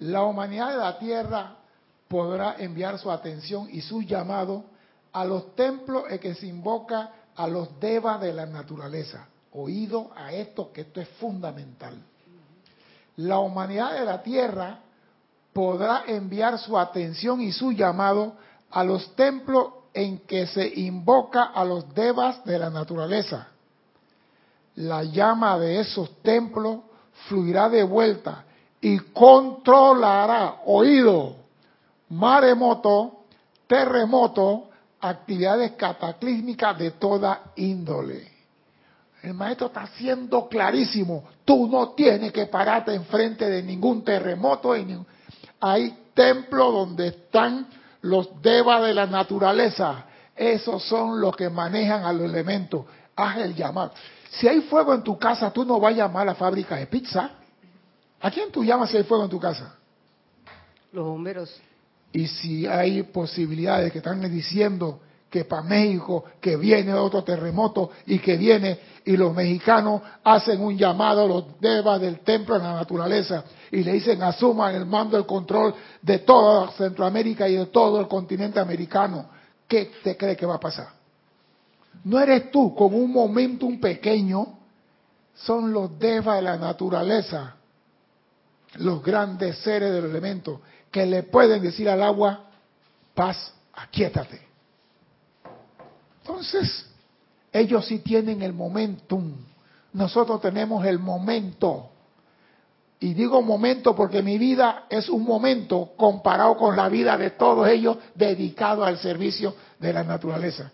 La 0.00 0.22
humanidad 0.22 0.70
de 0.70 0.76
la 0.76 0.98
Tierra 0.98 1.57
podrá 2.08 2.56
enviar 2.58 2.98
su 2.98 3.10
atención 3.10 3.68
y 3.70 3.82
su 3.82 4.02
llamado 4.02 4.64
a 5.12 5.24
los 5.24 5.54
templos 5.54 6.04
en 6.08 6.18
que 6.18 6.34
se 6.34 6.46
invoca 6.46 7.12
a 7.36 7.46
los 7.46 7.78
devas 7.78 8.20
de 8.20 8.32
la 8.32 8.46
naturaleza. 8.46 9.28
Oído 9.52 10.10
a 10.16 10.32
esto, 10.32 10.72
que 10.72 10.82
esto 10.82 11.00
es 11.00 11.08
fundamental. 11.20 11.96
La 13.16 13.38
humanidad 13.38 13.94
de 13.94 14.04
la 14.04 14.22
Tierra 14.22 14.80
podrá 15.52 16.04
enviar 16.06 16.58
su 16.58 16.78
atención 16.78 17.40
y 17.40 17.52
su 17.52 17.72
llamado 17.72 18.34
a 18.70 18.84
los 18.84 19.14
templos 19.16 19.72
en 19.92 20.18
que 20.20 20.46
se 20.46 20.66
invoca 20.66 21.44
a 21.44 21.64
los 21.64 21.92
devas 21.94 22.44
de 22.44 22.58
la 22.58 22.70
naturaleza. 22.70 23.48
La 24.76 25.02
llama 25.02 25.58
de 25.58 25.80
esos 25.80 26.22
templos 26.22 26.80
fluirá 27.26 27.68
de 27.68 27.82
vuelta 27.82 28.44
y 28.80 28.98
controlará, 28.98 30.60
oído, 30.66 31.37
maremoto, 32.10 33.24
terremoto, 33.66 34.70
actividades 35.00 35.72
cataclísmicas 35.72 36.78
de 36.78 36.92
toda 36.92 37.52
índole. 37.56 38.38
El 39.22 39.34
maestro 39.34 39.66
está 39.66 39.86
siendo 39.86 40.48
clarísimo. 40.48 41.24
Tú 41.44 41.68
no 41.68 41.90
tienes 41.90 42.32
que 42.32 42.46
pararte 42.46 42.94
enfrente 42.94 43.48
de 43.48 43.62
ningún 43.62 44.04
terremoto. 44.04 44.74
Hay 45.60 45.98
templos 46.14 46.72
donde 46.72 47.08
están 47.08 47.66
los 48.02 48.40
devas 48.40 48.82
de 48.84 48.94
la 48.94 49.06
naturaleza. 49.06 50.04
Esos 50.36 50.84
son 50.84 51.20
los 51.20 51.34
que 51.36 51.50
manejan 51.50 52.04
a 52.04 52.12
los 52.12 52.22
elementos. 52.22 52.84
Haz 53.16 53.38
el 53.38 53.54
llamado. 53.54 53.92
Si 54.30 54.46
hay 54.46 54.60
fuego 54.62 54.94
en 54.94 55.02
tu 55.02 55.18
casa, 55.18 55.52
tú 55.52 55.64
no 55.64 55.80
vas 55.80 55.94
a 55.94 55.96
llamar 55.96 56.22
a 56.22 56.32
la 56.32 56.34
fábrica 56.36 56.76
de 56.76 56.86
pizza. 56.86 57.30
¿A 58.20 58.30
quién 58.30 58.52
tú 58.52 58.62
llamas 58.62 58.90
si 58.90 58.96
hay 58.96 59.04
fuego 59.04 59.24
en 59.24 59.30
tu 59.30 59.40
casa? 59.40 59.74
Los 60.92 61.04
bomberos. 61.04 61.60
Y 62.12 62.26
si 62.26 62.66
hay 62.66 63.02
posibilidades 63.02 63.92
que 63.92 63.98
están 63.98 64.20
diciendo 64.30 65.00
que 65.30 65.44
para 65.44 65.62
México, 65.62 66.24
que 66.40 66.56
viene 66.56 66.94
otro 66.94 67.22
terremoto 67.22 67.90
y 68.06 68.18
que 68.18 68.36
viene, 68.36 68.78
y 69.04 69.16
los 69.16 69.34
mexicanos 69.34 70.00
hacen 70.24 70.60
un 70.60 70.76
llamado 70.76 71.24
a 71.24 71.26
los 71.26 71.60
devas 71.60 72.00
del 72.00 72.20
templo 72.20 72.56
de 72.56 72.64
la 72.64 72.74
naturaleza 72.74 73.44
y 73.70 73.82
le 73.82 73.92
dicen 73.92 74.22
asuman 74.22 74.74
el 74.74 74.86
mando, 74.86 75.16
el 75.18 75.26
control 75.26 75.74
de 76.00 76.20
toda 76.20 76.70
Centroamérica 76.72 77.48
y 77.48 77.56
de 77.56 77.66
todo 77.66 78.00
el 78.00 78.08
continente 78.08 78.58
americano. 78.58 79.26
¿Qué 79.66 79.90
te 80.02 80.16
cree 80.16 80.36
que 80.36 80.46
va 80.46 80.54
a 80.54 80.60
pasar? 80.60 80.88
No 82.04 82.18
eres 82.18 82.50
tú 82.50 82.74
con 82.74 82.94
un 82.94 83.12
momentum 83.12 83.78
pequeño, 83.80 84.58
son 85.34 85.72
los 85.72 85.98
devas 85.98 86.36
de 86.36 86.42
la 86.42 86.56
naturaleza, 86.56 87.54
los 88.76 89.02
grandes 89.02 89.58
seres 89.58 89.92
del 89.92 90.06
elemento 90.06 90.60
que 90.90 91.06
le 91.06 91.22
pueden 91.22 91.62
decir 91.62 91.88
al 91.88 92.02
agua, 92.02 92.44
paz, 93.14 93.52
aquíétate. 93.74 94.40
Entonces, 96.20 96.86
ellos 97.52 97.86
sí 97.86 98.00
tienen 98.00 98.42
el 98.42 98.52
momentum. 98.52 99.32
Nosotros 99.92 100.40
tenemos 100.40 100.84
el 100.84 100.98
momento. 100.98 101.90
Y 103.00 103.14
digo 103.14 103.40
momento 103.42 103.94
porque 103.94 104.22
mi 104.22 104.38
vida 104.38 104.86
es 104.90 105.08
un 105.08 105.24
momento 105.24 105.92
comparado 105.96 106.56
con 106.56 106.76
la 106.76 106.88
vida 106.88 107.16
de 107.16 107.30
todos 107.30 107.68
ellos 107.68 107.96
dedicados 108.14 108.86
al 108.86 108.98
servicio 108.98 109.54
de 109.78 109.92
la 109.92 110.02
naturaleza. 110.02 110.70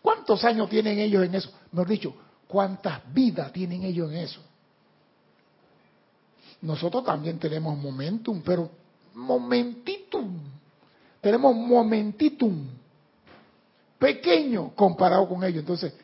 ¿Cuántos 0.00 0.44
años 0.44 0.68
tienen 0.68 0.98
ellos 0.98 1.24
en 1.24 1.34
eso? 1.34 1.50
Mejor 1.72 1.88
dicho, 1.88 2.14
¿cuántas 2.46 3.00
vidas 3.12 3.52
tienen 3.52 3.82
ellos 3.82 4.10
en 4.10 4.18
eso? 4.18 4.40
Nosotros 6.62 7.04
también 7.04 7.38
tenemos 7.38 7.76
momentum, 7.76 8.40
pero 8.42 8.70
momentitum. 9.14 10.38
Tenemos 11.20 11.54
momentitum 11.54 12.66
pequeño 13.98 14.74
comparado 14.74 15.28
con 15.28 15.42
ellos. 15.44 15.60
Entonces, 15.60 15.94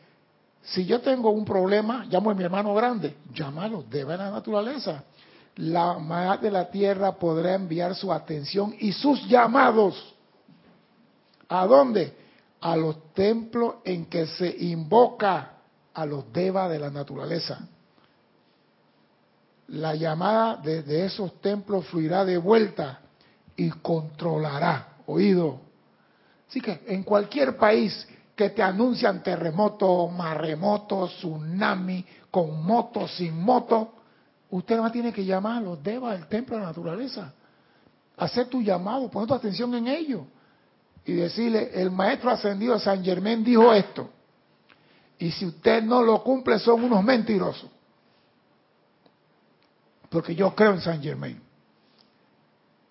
si 0.62 0.84
yo 0.86 1.00
tengo 1.00 1.30
un 1.30 1.44
problema, 1.44 2.06
llamo 2.08 2.30
a 2.30 2.34
mi 2.34 2.44
hermano 2.44 2.74
grande, 2.74 3.16
llámalo, 3.32 3.84
debe 3.88 4.16
la 4.16 4.30
naturaleza. 4.30 5.04
La 5.56 5.98
madre 5.98 6.42
de 6.42 6.50
la 6.50 6.70
tierra 6.70 7.12
podrá 7.12 7.54
enviar 7.54 7.94
su 7.94 8.12
atención 8.12 8.74
y 8.78 8.92
sus 8.92 9.26
llamados. 9.26 10.14
¿A 11.48 11.66
dónde? 11.66 12.16
A 12.60 12.76
los 12.76 13.12
templos 13.12 13.76
en 13.84 14.06
que 14.06 14.26
se 14.26 14.48
invoca 14.64 15.56
a 15.92 16.06
los 16.06 16.32
devas 16.32 16.70
de 16.70 16.78
la 16.78 16.90
naturaleza 16.90 17.68
la 19.70 19.94
llamada 19.94 20.56
desde 20.56 21.04
esos 21.04 21.40
templos 21.40 21.86
fluirá 21.86 22.24
de 22.24 22.38
vuelta 22.38 23.00
y 23.56 23.70
controlará. 23.70 24.88
Oído. 25.06 25.60
Así 26.48 26.60
que 26.60 26.82
en 26.86 27.02
cualquier 27.02 27.56
país 27.56 28.06
que 28.34 28.50
te 28.50 28.62
anuncian 28.62 29.22
terremoto, 29.22 30.08
maremoto, 30.08 31.06
tsunami, 31.08 32.04
con 32.30 32.64
moto, 32.64 33.06
sin 33.06 33.40
moto, 33.40 33.92
usted 34.50 34.76
no 34.76 34.90
tiene 34.90 35.12
que 35.12 35.24
llamar 35.24 35.58
a 35.58 35.60
los 35.60 35.82
devas 35.82 36.18
del 36.18 36.28
templo 36.28 36.56
de 36.56 36.62
la 36.62 36.68
naturaleza. 36.68 37.32
Hacer 38.16 38.46
tu 38.48 38.62
llamado, 38.62 39.10
poner 39.10 39.28
tu 39.28 39.34
atención 39.34 39.74
en 39.74 39.88
ello. 39.88 40.24
Y 41.04 41.12
decirle, 41.12 41.70
el 41.74 41.90
maestro 41.90 42.30
ascendido 42.30 42.74
de 42.74 42.80
San 42.80 43.04
Germán 43.04 43.42
dijo 43.42 43.72
esto. 43.72 44.10
Y 45.18 45.30
si 45.30 45.46
usted 45.46 45.82
no 45.82 46.02
lo 46.02 46.22
cumple, 46.22 46.58
son 46.58 46.84
unos 46.84 47.02
mentirosos 47.02 47.70
porque 50.10 50.34
yo 50.34 50.54
creo 50.54 50.74
en 50.74 50.82
Saint 50.82 51.02
Germain. 51.02 51.40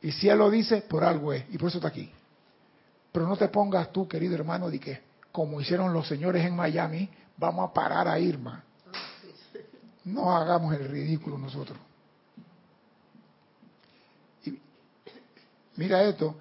Y 0.01 0.11
si 0.13 0.29
él 0.29 0.39
lo 0.39 0.49
dice, 0.49 0.81
por 0.81 1.03
algo 1.03 1.33
es, 1.33 1.43
y 1.51 1.57
por 1.57 1.67
eso 1.67 1.77
está 1.77 1.89
aquí. 1.89 2.09
Pero 3.11 3.27
no 3.27 3.35
te 3.35 3.49
pongas 3.49 3.91
tú, 3.91 4.07
querido 4.07 4.33
hermano, 4.33 4.69
de 4.69 4.79
que, 4.79 5.01
como 5.31 5.59
hicieron 5.59 5.93
los 5.93 6.07
señores 6.07 6.45
en 6.45 6.55
Miami, 6.55 7.09
vamos 7.37 7.69
a 7.69 7.73
parar 7.73 8.07
a 8.07 8.17
Irma. 8.17 8.63
No 10.05 10.35
hagamos 10.35 10.73
el 10.73 10.87
ridículo 10.87 11.37
nosotros. 11.37 11.77
mira 15.75 16.03
esto. 16.03 16.35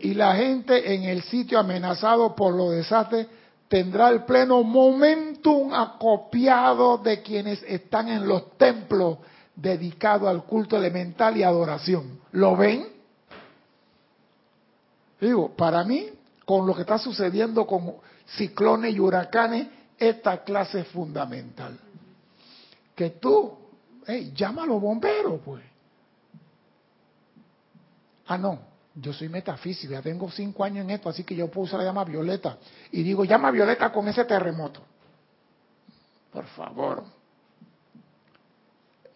Y 0.00 0.14
la 0.14 0.36
gente 0.36 0.94
en 0.94 1.04
el 1.04 1.22
sitio 1.24 1.58
amenazado 1.58 2.34
por 2.34 2.54
los 2.54 2.72
desastres 2.72 3.26
tendrá 3.68 4.08
el 4.10 4.24
pleno 4.24 4.62
momentum 4.62 5.74
acopiado 5.74 6.98
de 6.98 7.22
quienes 7.22 7.62
están 7.64 8.08
en 8.08 8.26
los 8.26 8.56
templos 8.56 9.18
dedicados 9.54 10.28
al 10.28 10.44
culto 10.44 10.76
elemental 10.76 11.36
y 11.36 11.42
adoración. 11.42 12.20
¿Lo 12.32 12.56
ven? 12.56 12.88
Digo, 15.20 15.54
para 15.54 15.84
mí, 15.84 16.10
con 16.44 16.66
lo 16.66 16.74
que 16.74 16.80
está 16.82 16.98
sucediendo 16.98 17.66
con 17.66 17.94
ciclones 18.36 18.94
y 18.94 19.00
huracanes, 19.00 19.68
esta 19.98 20.42
clase 20.42 20.80
es 20.80 20.88
fundamental. 20.88 21.78
Que 22.94 23.10
tú, 23.10 23.56
hey, 24.06 24.32
llama 24.34 24.64
a 24.64 24.66
los 24.66 24.80
bomberos, 24.80 25.40
pues. 25.44 25.62
Ah, 28.26 28.38
no, 28.38 28.58
yo 28.94 29.12
soy 29.12 29.28
metafísico, 29.28 29.92
ya 29.92 30.02
tengo 30.02 30.30
cinco 30.30 30.64
años 30.64 30.84
en 30.84 30.90
esto, 30.90 31.08
así 31.08 31.24
que 31.24 31.34
yo 31.34 31.48
puedo 31.50 31.66
usar 31.66 31.80
la 31.80 31.86
llama 31.86 32.04
violeta. 32.04 32.58
Y 32.90 33.02
digo, 33.02 33.24
llama 33.24 33.50
violeta 33.50 33.92
con 33.92 34.08
ese 34.08 34.24
terremoto. 34.24 34.80
Por 36.32 36.46
favor. 36.46 37.04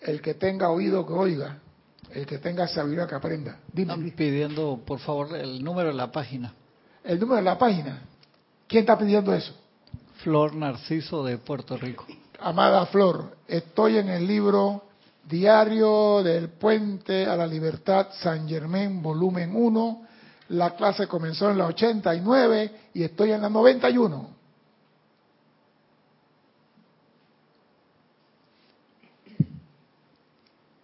El 0.06 0.22
que 0.22 0.34
tenga 0.34 0.70
oído 0.70 1.04
que 1.04 1.12
oiga, 1.12 1.58
el 2.12 2.26
que 2.26 2.38
tenga 2.38 2.68
sabiduría 2.68 3.08
que 3.08 3.16
aprenda. 3.16 3.58
Dime. 3.72 3.92
Están 3.92 4.10
pidiendo, 4.12 4.80
por 4.86 5.00
favor, 5.00 5.34
el 5.34 5.64
número 5.64 5.88
de 5.88 5.94
la 5.94 6.12
página. 6.12 6.54
¿El 7.02 7.18
número 7.18 7.38
de 7.38 7.42
la 7.42 7.58
página? 7.58 8.02
¿Quién 8.68 8.82
está 8.82 8.96
pidiendo 8.96 9.34
eso? 9.34 9.52
Flor 10.22 10.54
Narciso 10.54 11.24
de 11.24 11.38
Puerto 11.38 11.76
Rico. 11.76 12.06
Amada 12.38 12.86
Flor, 12.86 13.36
estoy 13.48 13.98
en 13.98 14.08
el 14.08 14.24
libro 14.24 14.84
Diario 15.28 16.22
del 16.22 16.50
Puente 16.50 17.26
a 17.26 17.34
la 17.34 17.46
Libertad, 17.46 18.06
San 18.20 18.48
Germán, 18.48 19.02
volumen 19.02 19.56
1. 19.56 20.02
La 20.50 20.76
clase 20.76 21.08
comenzó 21.08 21.50
en 21.50 21.58
la 21.58 21.66
89 21.66 22.70
y 22.94 23.02
estoy 23.02 23.32
en 23.32 23.42
la 23.42 23.48
91. 23.48 24.30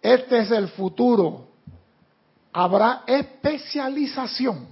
Este 0.03 0.39
es 0.41 0.51
el 0.51 0.67
futuro. 0.67 1.47
Habrá 2.51 3.03
especialización. 3.07 4.67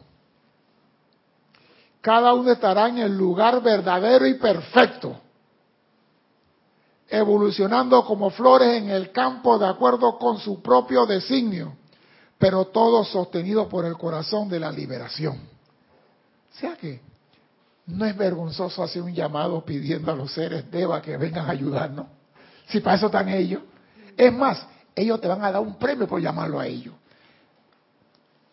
Cada 2.02 2.36
uno 2.36 2.52
estará 2.52 2.90
en 2.90 3.00
el 3.00 3.18
lugar 3.18 3.64
verdadero 3.64 4.28
y 4.28 4.36
perfecto 4.36 5.20
evolucionando 7.12 8.06
como 8.06 8.30
flores 8.30 8.82
en 8.82 8.90
el 8.90 9.12
campo 9.12 9.60
de 9.60 9.68
acuerdo 9.68 10.18
con 10.18 10.40
su 10.40 10.62
propio 10.62 11.06
designio, 11.06 11.76
pero 12.38 12.66
todo 12.68 13.04
sostenido 13.04 13.68
por 13.68 13.86
el 13.86 13.98
corazón 13.98 14.48
de 14.48 14.62
la 14.62 14.72
liberación. 14.72 15.36
O 15.36 16.58
sea 16.58 16.78
que 16.78 17.02
no 17.88 18.06
es 18.06 18.16
vergonzoso 18.16 18.82
hacer 18.82 19.02
un 19.02 19.14
llamado 19.14 19.64
pidiendo 19.66 20.10
a 20.10 20.16
los 20.16 20.34
seres 20.34 20.72
Deva 20.72 21.02
que 21.02 21.18
vengan 21.18 21.48
a 21.48 21.52
ayudarnos. 21.52 22.08
Si 22.68 22.80
para 22.80 22.96
eso 22.96 23.08
están 23.08 23.28
ellos. 23.28 23.62
Es 24.16 24.32
más, 24.32 24.66
ellos 24.96 25.22
te 25.22 25.28
van 25.28 25.44
a 25.44 25.52
dar 25.52 25.62
un 25.62 25.76
premio 25.76 26.08
por 26.08 26.22
llamarlo 26.22 26.60
a 26.60 26.68
ellos. 26.68 26.94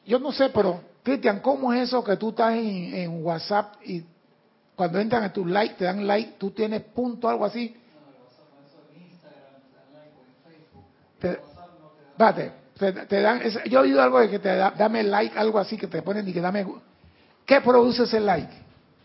Yo 0.07 0.18
no 0.18 0.32
sé, 0.32 0.49
pero 0.51 0.80
Cristian, 1.03 1.41
¿cómo 1.41 1.72
es 1.72 1.89
eso 1.89 2.03
que 2.03 2.16
tú 2.16 2.30
estás 2.30 2.55
en, 2.55 2.95
en 2.95 3.24
WhatsApp 3.24 3.74
y 3.84 4.05
cuando 4.74 5.01
entran 5.01 5.24
a 5.24 5.32
tu 5.32 5.45
like, 5.45 5.74
te 5.74 5.84
dan 5.84 6.07
like, 6.07 6.34
tú 6.39 6.51
tienes 6.51 6.82
punto, 6.82 7.28
algo 7.28 7.45
así? 7.45 7.74
te, 12.78 12.93
te, 12.93 13.20
dan, 13.20 13.41
yo 13.68 13.80
he 13.80 13.82
oído 13.82 14.01
algo 14.01 14.20
de 14.20 14.30
que 14.30 14.39
te 14.39 14.55
da, 14.55 14.70
dame 14.70 15.03
like, 15.03 15.36
algo 15.36 15.59
así, 15.59 15.76
que 15.76 15.89
te 15.89 16.03
ponen 16.03 16.28
y 16.28 16.32
que 16.32 16.41
dame... 16.41 16.66
¿Qué 17.45 17.61
produce 17.61 18.05
ese 18.05 18.20
like? 18.20 18.53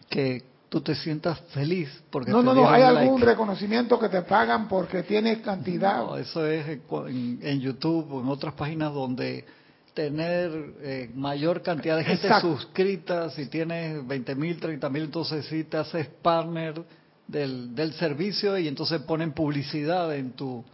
Que 0.09 0.43
tú 0.74 0.82
te 0.82 0.95
sientas 0.95 1.39
feliz 1.49 1.88
porque 2.09 2.32
no 2.32 2.41
no 2.41 2.55
no 2.55 2.67
hay 2.67 2.82
algún 2.82 3.21
reconocimiento 3.21 3.99
que 3.99 4.09
te 4.09 4.24
pagan 4.24 4.67
porque 4.67 5.03
tienes 5.03 5.38
cantidad. 5.38 5.97
No, 5.97 6.17
eso 6.17 6.47
es 6.47 6.65
en, 6.67 7.59
YouTube 7.59 8.11
o 8.11 8.21
en 8.21 8.28
otras 8.28 8.55
páginas 8.55 8.91
donde 8.91 9.45
tener 9.93 10.51
eh, 10.82 11.11
mayor 11.13 11.61
cantidad 11.61 11.95
de 11.95 12.05
gente 12.05 12.28
suscrita 12.41 13.30
si 13.30 13.45
tienes 13.45 14.07
20 14.07 14.34
mil 14.34 14.59
30 14.59 14.89
mil 14.89 15.03
entonces 15.03 15.45
sí 15.45 15.63
te 15.63 15.78
haces 15.78 16.07
partner 16.07 16.84
del, 17.28 17.76
del 17.76 17.93
servicio 17.93 18.57
y 18.57 18.67
entonces 18.67 18.99
ponen 19.01 19.32
publicidad 19.32 20.15
en 20.15 20.32
tu 20.32 20.65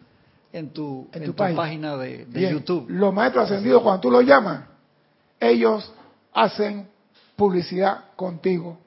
en 0.54 0.70
tu, 0.70 1.10
en 1.12 1.26
tu, 1.26 1.36
página, 1.36 1.98
de, 1.98 2.26
YouTube. 2.34 2.86
Los 2.90 3.14
maestros 3.14 3.52
ascendidos, 3.52 3.84
cuando 3.84 4.02
tú 4.02 4.10
los 4.10 4.26
llamas, 4.26 4.64
ellos 5.40 5.94
hacen 6.34 6.88
publicidad 7.36 8.16
contigo. 8.16 8.80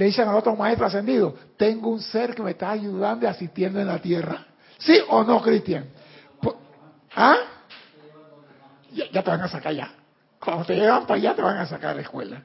Le 0.00 0.06
dicen 0.06 0.26
al 0.26 0.34
otro 0.34 0.56
maestro 0.56 0.86
ascendido, 0.86 1.34
tengo 1.58 1.90
un 1.90 2.00
ser 2.00 2.34
que 2.34 2.42
me 2.42 2.52
está 2.52 2.70
ayudando 2.70 3.26
y 3.26 3.28
asistiendo 3.28 3.78
en 3.80 3.86
la 3.86 3.98
tierra. 3.98 4.46
¿Sí 4.78 4.98
o 5.10 5.22
no, 5.24 5.42
Cristian? 5.42 5.90
¿Ah? 7.14 7.36
Ya, 8.92 9.22
te 9.22 9.30
van 9.30 9.42
a 9.42 9.48
sacar 9.48 9.74
ya. 9.74 9.92
Cuando 10.42 10.64
te 10.64 10.74
llevan 10.74 11.02
para 11.02 11.16
allá 11.16 11.34
te 11.34 11.42
van 11.42 11.58
a 11.58 11.66
sacar 11.66 11.90
a 11.90 11.94
la 11.96 12.00
escuela. 12.00 12.42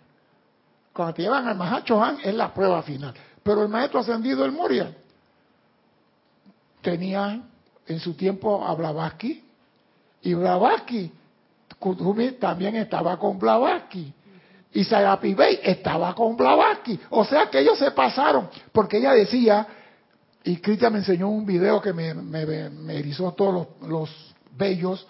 Cuando 0.92 1.14
te 1.14 1.22
llevan 1.22 1.48
al 1.48 1.56
Mahacho 1.56 2.04
Han 2.04 2.18
es 2.26 2.36
la 2.36 2.54
prueba 2.54 2.84
final. 2.84 3.14
Pero 3.42 3.64
el 3.64 3.70
maestro 3.70 4.02
ascendido, 4.02 4.44
el 4.44 4.52
Moria, 4.52 4.94
tenía 6.82 7.42
en 7.88 8.00
su 8.02 8.16
tiempo 8.16 8.68
a 8.68 8.76
Blavatsky. 8.76 9.46
Y 10.24 10.34
Blavatsky, 10.34 11.10
Kutumi 11.80 12.32
también 12.34 12.76
estaba 12.76 13.18
con 13.18 13.40
Blavatsky. 13.40 14.14
Y 14.76 14.84
Sarapi 14.84 15.34
Bey 15.34 15.62
estaba 15.64 16.14
con 16.14 16.36
Blavatsky. 16.36 17.00
O 17.12 17.24
sea 17.24 17.50
que 17.50 17.60
ellos 17.60 17.80
se 17.80 17.92
pasaron, 17.92 18.50
porque 18.74 18.98
ella 18.98 19.14
decía, 19.14 19.66
y 20.44 20.58
Cristian 20.58 20.92
me 20.92 21.00
enseñó 21.00 21.30
un 21.30 21.46
video 21.46 21.82
que 21.82 21.94
me, 21.94 22.14
me, 22.14 23.00
erizó 23.00 23.32
todos 23.32 23.68
los, 23.80 23.90
los 23.90 24.36
bellos, 24.52 25.08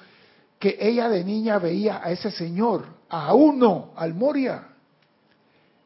que 0.60 0.78
ella 0.80 1.10
de 1.10 1.24
niña 1.24 1.58
veía 1.58 2.00
a 2.04 2.12
ese 2.12 2.30
señor, 2.30 2.86
a 3.10 3.34
uno, 3.34 3.90
al 3.96 4.14
Moria. 4.14 4.68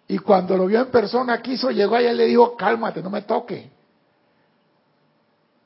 Y 0.09 0.17
cuando 0.17 0.57
lo 0.57 0.65
vio 0.65 0.81
en 0.81 0.91
persona 0.91 1.41
quiso, 1.41 1.71
llegó 1.71 1.95
allá 1.95 2.11
y 2.11 2.17
le 2.17 2.25
dijo, 2.25 2.57
cálmate, 2.57 3.01
no 3.01 3.09
me 3.09 3.21
toque 3.21 3.71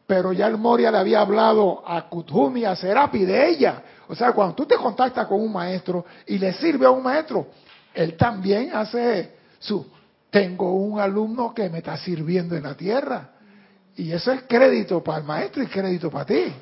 pero 0.05 0.33
ya 0.33 0.47
el 0.47 0.57
Moria 0.57 0.91
le 0.91 0.97
había 0.99 1.21
hablado 1.21 1.81
a 1.87 2.07
Kuthumi, 2.09 2.65
a 2.65 2.75
Serapi 2.75 3.25
de 3.25 3.49
ella. 3.49 3.81
O 4.07 4.13
sea, 4.13 4.31
cuando 4.33 4.53
tú 4.53 4.65
te 4.65 4.75
contactas 4.75 5.25
con 5.27 5.41
un 5.41 5.51
maestro 5.51 6.05
y 6.27 6.37
le 6.37 6.53
sirve 6.53 6.85
a 6.85 6.91
un 6.91 7.01
maestro, 7.01 7.47
él 7.93 8.15
también 8.17 8.75
hace 8.75 9.31
su, 9.59 9.85
tengo 10.29 10.73
un 10.73 10.99
alumno 10.99 11.53
que 11.53 11.69
me 11.69 11.79
está 11.79 11.97
sirviendo 11.97 12.55
en 12.55 12.63
la 12.63 12.75
tierra. 12.75 13.29
Y 13.95 14.11
eso 14.11 14.31
es 14.31 14.43
crédito 14.47 15.03
para 15.03 15.19
el 15.19 15.23
maestro 15.25 15.61
y 15.61 15.67
crédito 15.67 16.09
para 16.09 16.25
ti. 16.25 16.53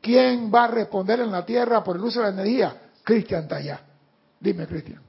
¿Quién 0.00 0.50
va 0.54 0.64
a 0.64 0.68
responder 0.68 1.20
en 1.20 1.30
la 1.30 1.44
tierra 1.44 1.84
por 1.84 1.96
el 1.96 2.02
uso 2.02 2.20
de 2.20 2.26
la 2.26 2.32
energía? 2.32 2.76
Cristian 3.02 3.46
Tallá. 3.46 3.80
Dime, 4.40 4.66
Cristian. 4.66 5.02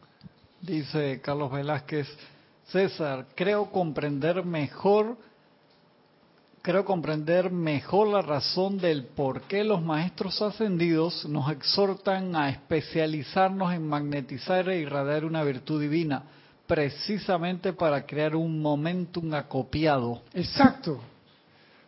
Dice 0.61 1.21
Carlos 1.21 1.51
Velázquez, 1.51 2.07
César, 2.65 3.27
creo 3.35 3.71
comprender 3.71 4.43
mejor 4.43 5.17
creo 6.67 6.83
comprender 6.83 7.49
mejor 7.49 8.09
la 8.09 8.21
razón 8.21 8.77
del 8.77 9.05
por 9.05 9.43
qué 9.43 9.63
los 9.63 9.81
maestros 9.81 10.41
ascendidos 10.41 11.25
nos 11.29 11.49
exhortan 11.49 12.35
a 12.35 12.49
especializarnos 12.49 13.71
en 13.71 13.87
magnetizar 13.87 14.67
e 14.67 14.79
irradiar 14.79 15.23
una 15.23 15.43
virtud 15.43 15.79
divina, 15.79 16.23
precisamente 16.67 17.71
para 17.71 18.05
crear 18.05 18.35
un 18.35 18.61
momentum 18.61 19.33
acopiado. 19.33 20.23
Exacto. 20.33 20.99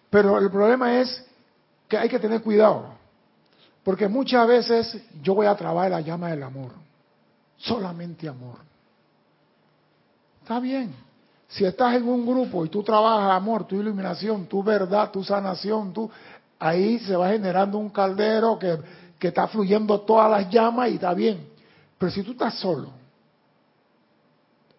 Pero 0.10 0.40
el 0.40 0.50
problema 0.50 1.02
es 1.02 1.28
que 1.90 1.98
hay 1.98 2.08
que 2.08 2.18
tener 2.18 2.42
cuidado, 2.42 2.94
porque 3.84 4.08
muchas 4.08 4.48
veces 4.48 5.04
yo 5.22 5.36
voy 5.36 5.48
a 5.48 5.58
trabajar 5.58 5.92
la 5.92 6.00
llama 6.00 6.30
del 6.30 6.42
amor, 6.42 6.72
solamente 7.58 8.30
amor. 8.30 8.60
Está 10.42 10.58
bien, 10.62 10.96
si 11.50 11.66
estás 11.66 11.96
en 11.96 12.08
un 12.08 12.26
grupo 12.26 12.64
y 12.64 12.70
tú 12.70 12.84
trabajas 12.84 13.32
amor, 13.32 13.66
tu 13.66 13.76
iluminación, 13.76 14.46
tu 14.46 14.62
verdad, 14.62 15.10
tu 15.10 15.24
sanación, 15.24 15.92
tú, 15.92 16.10
ahí 16.60 17.00
se 17.00 17.16
va 17.16 17.30
generando 17.30 17.80
un 17.80 17.90
caldero 17.90 18.60
que, 18.60 18.78
que 19.18 19.30
está 19.30 19.48
fluyendo 19.48 20.00
todas 20.02 20.30
las 20.30 20.48
llamas 20.50 20.90
y 20.92 20.94
está 20.94 21.14
bien. 21.16 21.50
Pero 21.98 22.12
si 22.12 22.22
tú 22.22 22.32
estás 22.34 22.54
solo, 22.54 22.92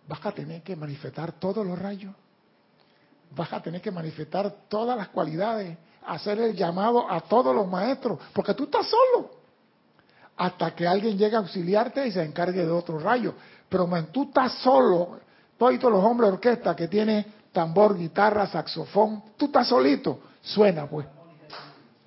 vas 0.07 0.25
a 0.25 0.31
tener 0.31 0.63
que 0.63 0.77
manifestar 0.77 1.33
todos 1.33 1.67
los 1.67 1.77
rayos, 1.77 2.15
vas 3.35 3.53
a 3.53 3.61
tener 3.61 3.81
que 3.81 3.91
manifestar 3.91 4.55
todas 4.69 4.97
las 4.97 5.09
cualidades, 5.09 5.77
hacer 6.07 6.39
el 6.41 6.55
llamado 6.55 7.11
a 7.11 7.21
todos 7.21 7.53
los 7.55 7.67
maestros, 7.67 8.21
porque 8.33 8.55
tú 8.55 8.65
estás 8.65 8.87
solo. 8.87 9.41
Hasta 10.37 10.73
que 10.75 10.87
alguien 10.87 11.19
llegue 11.19 11.35
a 11.35 11.41
auxiliarte 11.41 12.07
y 12.07 12.13
se 12.13 12.23
encargue 12.23 12.65
de 12.65 12.71
otro 12.71 12.99
rayo. 13.01 13.35
Pero 13.69 13.89
man, 13.89 14.07
tú 14.13 14.23
estás 14.23 14.55
solo 14.63 15.19
todos 15.69 15.93
los 15.93 16.03
hombres 16.03 16.31
de 16.31 16.35
orquesta 16.35 16.75
que 16.75 16.89
tiene 16.89 17.27
tambor, 17.53 17.97
guitarra, 17.97 18.47
saxofón, 18.47 19.23
tú 19.37 19.47
estás 19.47 19.69
solito, 19.69 20.21
suena 20.41 20.87
pues. 20.87 21.07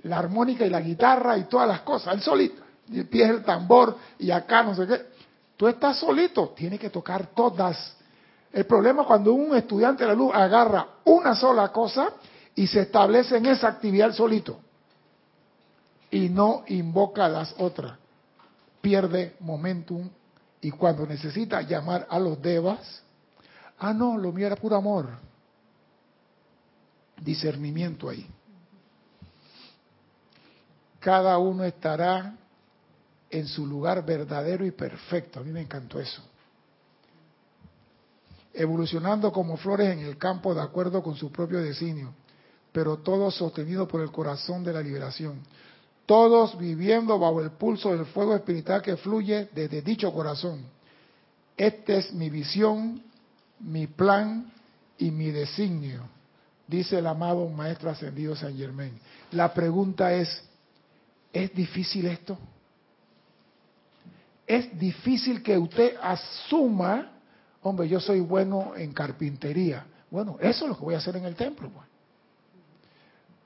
la 0.03 0.17
armónica 0.17 0.65
y 0.65 0.71
la 0.71 0.81
guitarra 0.81 1.37
y 1.37 1.43
todas 1.43 1.67
las 1.67 1.81
cosas, 1.81 2.15
él 2.15 2.21
solito. 2.21 2.63
Y 2.89 2.99
el 2.99 3.29
el 3.29 3.43
tambor 3.43 3.95
y 4.17 4.31
acá 4.31 4.63
no 4.63 4.73
sé 4.73 4.87
qué. 4.87 5.01
Tú 5.55 5.67
estás 5.67 5.97
solito, 5.97 6.49
tienes 6.49 6.79
que 6.79 6.89
tocar 6.89 7.27
todas. 7.27 7.95
El 8.51 8.65
problema 8.65 9.03
es 9.03 9.07
cuando 9.07 9.33
un 9.33 9.55
estudiante 9.55 10.03
de 10.03 10.09
la 10.09 10.15
luz 10.15 10.31
agarra 10.33 10.87
una 11.05 11.35
sola 11.35 11.71
cosa 11.71 12.09
y 12.55 12.65
se 12.65 12.81
establece 12.81 13.37
en 13.37 13.45
esa 13.45 13.67
actividad 13.67 14.13
solito 14.13 14.57
y 16.09 16.29
no 16.29 16.63
invoca 16.67 17.27
las 17.29 17.53
otras. 17.59 17.99
Pierde 18.81 19.35
momentum 19.39 20.09
y 20.59 20.71
cuando 20.71 21.05
necesita 21.05 21.61
llamar 21.61 22.07
a 22.09 22.19
los 22.19 22.41
devas, 22.41 23.02
ah 23.83 23.93
no, 23.93 24.17
lo 24.17 24.31
mío 24.31 24.47
era 24.47 24.55
puro 24.55 24.77
amor. 24.77 25.09
Discernimiento 27.21 28.07
ahí. 28.07 28.25
Cada 31.01 31.37
uno 31.37 31.65
estará 31.65 32.33
en 33.29 33.45
su 33.45 33.67
lugar 33.67 34.05
verdadero 34.05 34.65
y 34.65 34.71
perfecto. 34.71 35.41
A 35.41 35.43
mí 35.43 35.51
me 35.51 35.59
encantó 35.59 35.99
eso. 35.99 36.21
Evolucionando 38.53 39.33
como 39.33 39.57
flores 39.57 39.91
en 39.91 39.99
el 39.99 40.17
campo 40.17 40.55
de 40.55 40.61
acuerdo 40.61 41.03
con 41.03 41.15
su 41.15 41.29
propio 41.29 41.59
designio, 41.59 42.13
pero 42.71 42.99
todo 42.99 43.31
sostenido 43.31 43.85
por 43.85 43.99
el 43.99 44.11
corazón 44.11 44.63
de 44.63 44.71
la 44.71 44.81
liberación. 44.81 45.41
Todos 46.05 46.57
viviendo 46.57 47.19
bajo 47.19 47.41
el 47.41 47.51
pulso 47.51 47.89
del 47.89 48.05
fuego 48.05 48.33
espiritual 48.33 48.81
que 48.81 48.95
fluye 48.95 49.49
desde 49.53 49.81
dicho 49.81 50.13
corazón. 50.13 50.63
Esta 51.57 51.93
es 51.93 52.13
mi 52.13 52.29
visión, 52.29 53.03
mi 53.59 53.87
plan 53.87 54.51
y 54.97 55.11
mi 55.11 55.31
designio, 55.31 56.01
dice 56.67 56.99
el 56.99 57.07
amado 57.07 57.47
Maestro 57.49 57.89
Ascendido 57.89 58.35
San 58.35 58.55
Germain. 58.55 58.99
La 59.31 59.53
pregunta 59.53 60.13
es, 60.13 60.43
¿es 61.31 61.53
difícil 61.53 62.07
esto? 62.07 62.37
es 64.47 64.77
difícil 64.77 65.41
que 65.41 65.57
usted 65.57 65.95
asuma, 66.01 67.11
hombre, 67.61 67.87
yo 67.87 67.99
soy 67.99 68.19
bueno 68.19 68.73
en 68.75 68.91
carpintería. 68.93 69.85
Bueno, 70.11 70.37
eso 70.39 70.65
es 70.65 70.69
lo 70.69 70.77
que 70.77 70.83
voy 70.83 70.95
a 70.95 70.97
hacer 70.97 71.15
en 71.15 71.25
el 71.25 71.35
templo. 71.35 71.69
Pues. 71.69 71.87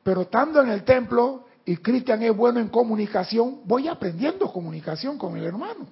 Pero 0.03 0.21
estando 0.21 0.61
en 0.61 0.69
el 0.69 0.83
templo 0.83 1.45
y 1.65 1.77
Cristian 1.77 2.23
es 2.23 2.35
bueno 2.35 2.59
en 2.59 2.69
comunicación, 2.69 3.61
voy 3.65 3.87
aprendiendo 3.87 4.51
comunicación 4.51 5.17
con 5.17 5.37
el 5.37 5.45
hermano. 5.45 5.87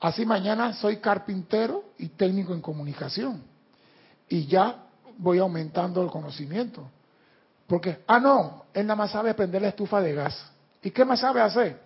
Así 0.00 0.24
mañana 0.24 0.72
soy 0.74 0.98
carpintero 0.98 1.84
y 1.98 2.08
técnico 2.08 2.54
en 2.54 2.60
comunicación. 2.60 3.42
Y 4.28 4.46
ya 4.46 4.84
voy 5.16 5.38
aumentando 5.38 6.02
el 6.02 6.10
conocimiento. 6.10 6.88
Porque, 7.66 8.02
ah, 8.06 8.20
no, 8.20 8.64
él 8.72 8.86
nada 8.86 8.96
más 8.96 9.10
sabe 9.10 9.34
prender 9.34 9.62
la 9.62 9.68
estufa 9.68 10.00
de 10.00 10.14
gas. 10.14 10.50
¿Y 10.82 10.90
qué 10.90 11.04
más 11.04 11.20
sabe 11.20 11.40
hacer? 11.40 11.80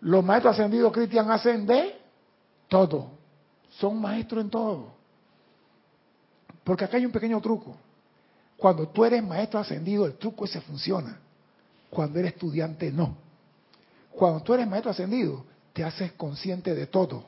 Los 0.00 0.24
maestros 0.24 0.54
ascendidos 0.54 0.92
cristianos 0.92 1.32
hacen 1.32 1.66
de 1.66 2.00
todo. 2.68 3.10
Son 3.78 4.00
maestros 4.00 4.44
en 4.44 4.50
todo. 4.50 4.92
Porque 6.64 6.84
acá 6.84 6.96
hay 6.96 7.06
un 7.06 7.12
pequeño 7.12 7.40
truco. 7.40 7.76
Cuando 8.56 8.88
tú 8.88 9.04
eres 9.04 9.22
maestro 9.22 9.60
ascendido, 9.60 10.06
el 10.06 10.14
truco 10.14 10.44
ese 10.44 10.60
funciona. 10.60 11.18
Cuando 11.90 12.18
eres 12.18 12.32
estudiante, 12.32 12.90
no. 12.90 13.16
Cuando 14.10 14.42
tú 14.42 14.54
eres 14.54 14.66
maestro 14.66 14.90
ascendido, 14.90 15.44
te 15.80 15.86
haces 15.86 16.12
consciente 16.12 16.74
de 16.74 16.88
todo. 16.88 17.24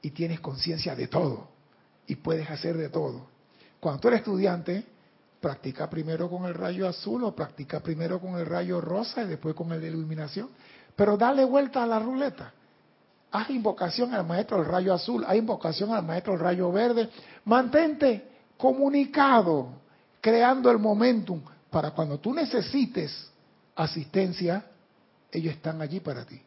Y 0.00 0.12
tienes 0.12 0.40
conciencia 0.40 0.96
de 0.96 1.08
todo. 1.08 1.46
Y 2.06 2.16
puedes 2.16 2.48
hacer 2.48 2.74
de 2.74 2.88
todo. 2.88 3.26
Cuando 3.80 4.00
tú 4.00 4.08
eres 4.08 4.20
estudiante, 4.20 4.82
practica 5.42 5.90
primero 5.90 6.30
con 6.30 6.46
el 6.46 6.54
rayo 6.54 6.88
azul 6.88 7.22
o 7.24 7.36
practica 7.36 7.80
primero 7.80 8.18
con 8.18 8.38
el 8.38 8.46
rayo 8.46 8.80
rosa 8.80 9.24
y 9.24 9.26
después 9.26 9.54
con 9.54 9.72
el 9.72 9.82
de 9.82 9.88
iluminación. 9.88 10.48
Pero 10.96 11.18
dale 11.18 11.44
vuelta 11.44 11.82
a 11.82 11.86
la 11.86 11.98
ruleta. 11.98 12.50
Haz 13.30 13.50
invocación 13.50 14.14
al 14.14 14.24
maestro 14.24 14.56
del 14.56 14.68
rayo 14.68 14.94
azul, 14.94 15.26
haz 15.26 15.36
invocación 15.36 15.92
al 15.92 16.02
maestro 16.02 16.32
del 16.32 16.40
rayo 16.40 16.72
verde. 16.72 17.10
Mantente 17.44 18.26
comunicado, 18.56 19.68
creando 20.22 20.70
el 20.70 20.78
momentum 20.78 21.42
para 21.68 21.90
cuando 21.90 22.18
tú 22.18 22.32
necesites 22.32 23.30
asistencia, 23.74 24.64
ellos 25.30 25.52
están 25.52 25.82
allí 25.82 26.00
para 26.00 26.24
ti. 26.24 26.40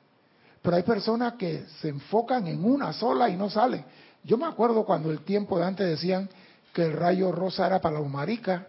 Pero 0.62 0.76
hay 0.76 0.84
personas 0.84 1.34
que 1.34 1.66
se 1.82 1.90
enfocan 1.90 2.48
en 2.48 2.64
una 2.64 2.92
sola 2.94 3.30
y 3.30 3.38
no 3.38 3.50
salen. 3.50 3.86
Yo 4.24 4.38
me 4.38 4.46
acuerdo 4.46 4.86
cuando 4.86 5.12
el 5.12 5.22
tiempo 5.22 5.58
de 5.58 5.66
antes 5.66 5.88
decían 5.88 6.30
que 6.74 6.84
el 6.84 6.94
rayo 6.94 7.32
rosa 7.32 7.66
era 7.68 7.80
para 7.80 8.00
los 8.00 8.08
maricas 8.08 8.64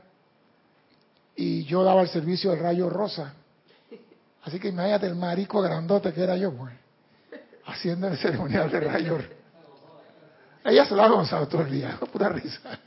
y 1.37 1.65
yo 1.65 1.83
daba 1.83 2.03
el 2.03 2.09
servicio 2.09 2.51
del 2.51 2.61
rayo 2.61 2.89
rosa. 2.89 3.35
Así 4.43 4.59
que 4.59 4.69
imagínate 4.69 5.07
el 5.07 5.17
marico 5.17 5.61
grandote 5.61 6.13
que 6.13 6.23
era 6.23 6.37
yo, 6.37 6.53
pues, 6.53 6.73
haciendo 7.67 8.09
el 8.09 8.17
ceremonial 8.17 8.71
de 8.71 8.81
rayo. 8.81 9.19
Ella 10.65 10.85
se 10.85 10.95
lo 10.95 11.03
ha 11.03 11.09
gozado 11.09 11.49
todo 11.49 11.63
el 11.63 11.71
día, 11.71 11.99
pura 12.13 12.29
risa. 12.29 12.79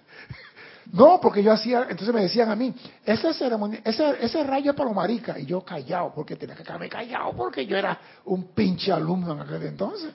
No, 0.91 1.19
porque 1.21 1.41
yo 1.41 1.51
hacía, 1.51 1.88
entonces 1.89 2.13
me 2.13 2.21
decían 2.21 2.49
a 2.49 2.55
mí, 2.55 2.73
ese, 3.05 3.29
ese, 3.29 4.43
rayo 4.43 4.71
es 4.71 4.77
para 4.77 4.89
los 4.89 4.95
maricas, 4.95 5.39
y 5.39 5.45
yo 5.45 5.61
callado, 5.61 6.11
porque 6.13 6.36
tenía 6.36 6.55
que 6.55 6.63
quedarme 6.63 6.89
callado, 6.89 7.31
porque 7.34 7.65
yo 7.65 7.77
era 7.77 7.97
un 8.25 8.49
pinche 8.53 8.91
alumno 8.91 9.34
en 9.34 9.39
aquel 9.41 9.63
entonces, 9.63 10.13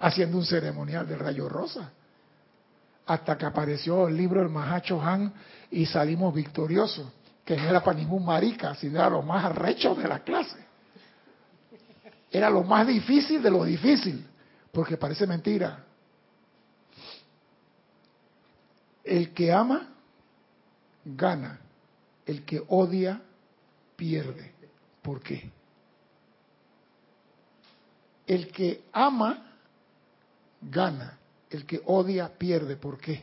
haciendo 0.00 0.36
un 0.36 0.44
ceremonial 0.44 1.06
de 1.06 1.16
rayo 1.16 1.48
rosa. 1.48 1.92
Hasta 3.06 3.38
que 3.38 3.46
apareció 3.46 4.08
el 4.08 4.16
libro 4.16 4.42
El 4.42 4.48
Mahacho 4.48 5.00
Han 5.00 5.32
y 5.70 5.86
salimos 5.86 6.34
victoriosos, 6.34 7.06
que 7.44 7.56
no 7.56 7.68
era 7.68 7.82
para 7.82 7.96
ningún 7.96 8.24
marica, 8.24 8.74
sino 8.74 8.98
era 8.98 9.08
lo 9.08 9.22
más 9.22 9.44
arrecho 9.44 9.94
de 9.94 10.08
la 10.08 10.18
clase. 10.18 10.58
Era 12.30 12.50
lo 12.50 12.62
más 12.62 12.86
difícil 12.86 13.42
de 13.42 13.50
lo 13.50 13.64
difícil, 13.64 14.26
porque 14.72 14.96
parece 14.98 15.26
mentira. 15.26 15.84
El 19.02 19.32
que 19.32 19.50
ama, 19.50 19.94
gana. 21.16 21.60
El 22.26 22.44
que 22.44 22.62
odia, 22.68 23.20
pierde. 23.96 24.52
¿Por 25.02 25.20
qué? 25.20 25.50
El 28.26 28.52
que 28.52 28.84
ama, 28.92 29.52
gana. 30.60 31.18
El 31.48 31.64
que 31.64 31.80
odia, 31.86 32.28
pierde. 32.28 32.76
¿Por 32.76 32.98
qué? 32.98 33.22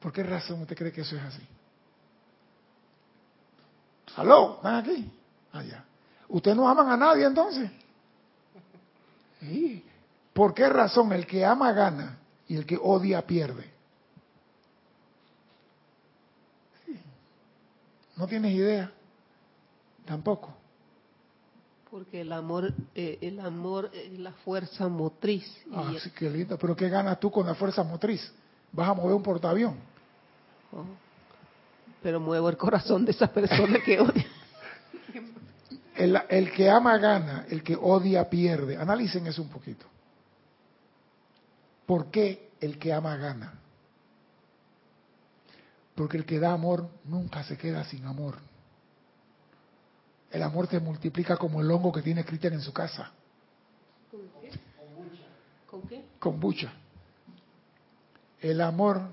¿Por 0.00 0.12
qué 0.12 0.22
razón 0.22 0.62
usted 0.62 0.76
cree 0.76 0.92
que 0.92 1.00
eso 1.00 1.16
es 1.16 1.22
así? 1.22 1.42
¿Aló? 4.16 4.56
¿Están 4.56 4.74
aquí? 4.76 5.10
Allá. 5.52 5.84
¿Ustedes 6.28 6.56
no 6.56 6.68
aman 6.68 6.88
a 6.90 6.96
nadie 6.96 7.24
entonces? 7.24 7.70
¿Por 10.32 10.54
qué 10.54 10.68
razón 10.68 11.12
el 11.12 11.26
que 11.26 11.44
ama 11.44 11.72
gana 11.72 12.18
y 12.48 12.56
el 12.56 12.66
que 12.66 12.78
odia 12.80 13.26
pierde? 13.26 13.75
¿No 18.16 18.26
tienes 18.26 18.52
idea? 18.52 18.90
Tampoco. 20.04 20.54
Porque 21.90 22.22
el 22.22 22.32
amor, 22.32 22.72
eh, 22.94 23.18
el 23.20 23.40
amor 23.40 23.90
es 23.92 24.18
la 24.18 24.32
fuerza 24.32 24.88
motriz. 24.88 25.44
Ah, 25.72 25.92
sí, 26.02 26.10
qué 26.10 26.28
lindo. 26.28 26.58
Pero 26.58 26.74
¿qué 26.74 26.88
ganas 26.88 27.20
tú 27.20 27.30
con 27.30 27.46
la 27.46 27.54
fuerza 27.54 27.82
motriz? 27.82 28.32
¿Vas 28.72 28.88
a 28.88 28.94
mover 28.94 29.14
un 29.14 29.22
portaavión? 29.22 29.76
Oh. 30.72 30.84
Pero 32.02 32.20
muevo 32.20 32.48
el 32.48 32.56
corazón 32.56 33.04
de 33.04 33.12
esa 33.12 33.28
persona 33.28 33.78
que 33.84 34.00
odia. 34.00 34.26
El, 35.96 36.52
que 36.52 36.68
ama 36.68 36.98
gana, 36.98 37.46
el 37.48 37.62
que 37.62 37.74
odia 37.74 38.28
pierde. 38.28 38.76
Analicen 38.76 39.26
eso 39.26 39.40
un 39.40 39.48
poquito. 39.48 39.86
¿Por 41.86 42.10
qué 42.10 42.50
el 42.60 42.78
que 42.78 42.92
ama 42.92 43.16
gana? 43.16 43.58
Porque 45.96 46.18
el 46.18 46.26
que 46.26 46.38
da 46.38 46.52
amor 46.52 46.88
nunca 47.04 47.42
se 47.42 47.56
queda 47.56 47.82
sin 47.84 48.04
amor. 48.04 48.36
El 50.30 50.42
amor 50.42 50.68
se 50.68 50.78
multiplica 50.78 51.38
como 51.38 51.62
el 51.62 51.70
hongo 51.70 51.90
que 51.90 52.02
tiene 52.02 52.24
Cristian 52.24 52.52
en 52.52 52.60
su 52.60 52.72
casa. 52.72 53.10
¿Con 54.10 54.20
qué? 54.40 54.50
¿Con 55.66 55.82
qué? 55.88 56.04
Con 56.18 56.38
bucha. 56.38 56.70
El 58.38 58.60
amor 58.60 59.08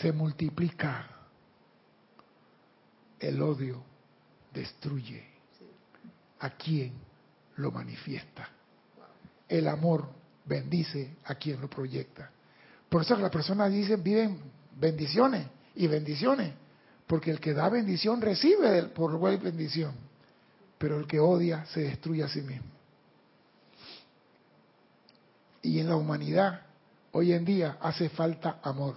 se 0.00 0.12
multiplica. 0.12 1.08
El 3.18 3.42
odio 3.42 3.82
destruye 4.54 5.26
a 6.38 6.50
quien 6.50 6.92
lo 7.56 7.72
manifiesta. 7.72 8.48
El 9.48 9.66
amor 9.66 10.08
bendice 10.44 11.16
a 11.24 11.34
quien 11.34 11.60
lo 11.60 11.68
proyecta. 11.68 12.30
Por 12.88 13.02
eso 13.02 13.16
las 13.16 13.32
personas 13.32 13.72
dicen, 13.72 14.00
viven 14.04 14.40
bendiciones 14.76 15.57
y 15.78 15.86
bendiciones, 15.86 16.52
porque 17.06 17.30
el 17.30 17.38
que 17.38 17.54
da 17.54 17.68
bendición 17.68 18.20
recibe 18.20 18.82
por 18.88 19.12
igual 19.12 19.38
bendición, 19.38 19.92
pero 20.76 20.98
el 20.98 21.06
que 21.06 21.20
odia 21.20 21.64
se 21.66 21.82
destruye 21.82 22.24
a 22.24 22.28
sí 22.28 22.40
mismo. 22.42 22.66
Y 25.62 25.78
en 25.78 25.88
la 25.88 25.94
humanidad, 25.94 26.62
hoy 27.12 27.32
en 27.32 27.44
día, 27.44 27.78
hace 27.80 28.08
falta 28.08 28.58
amor. 28.60 28.96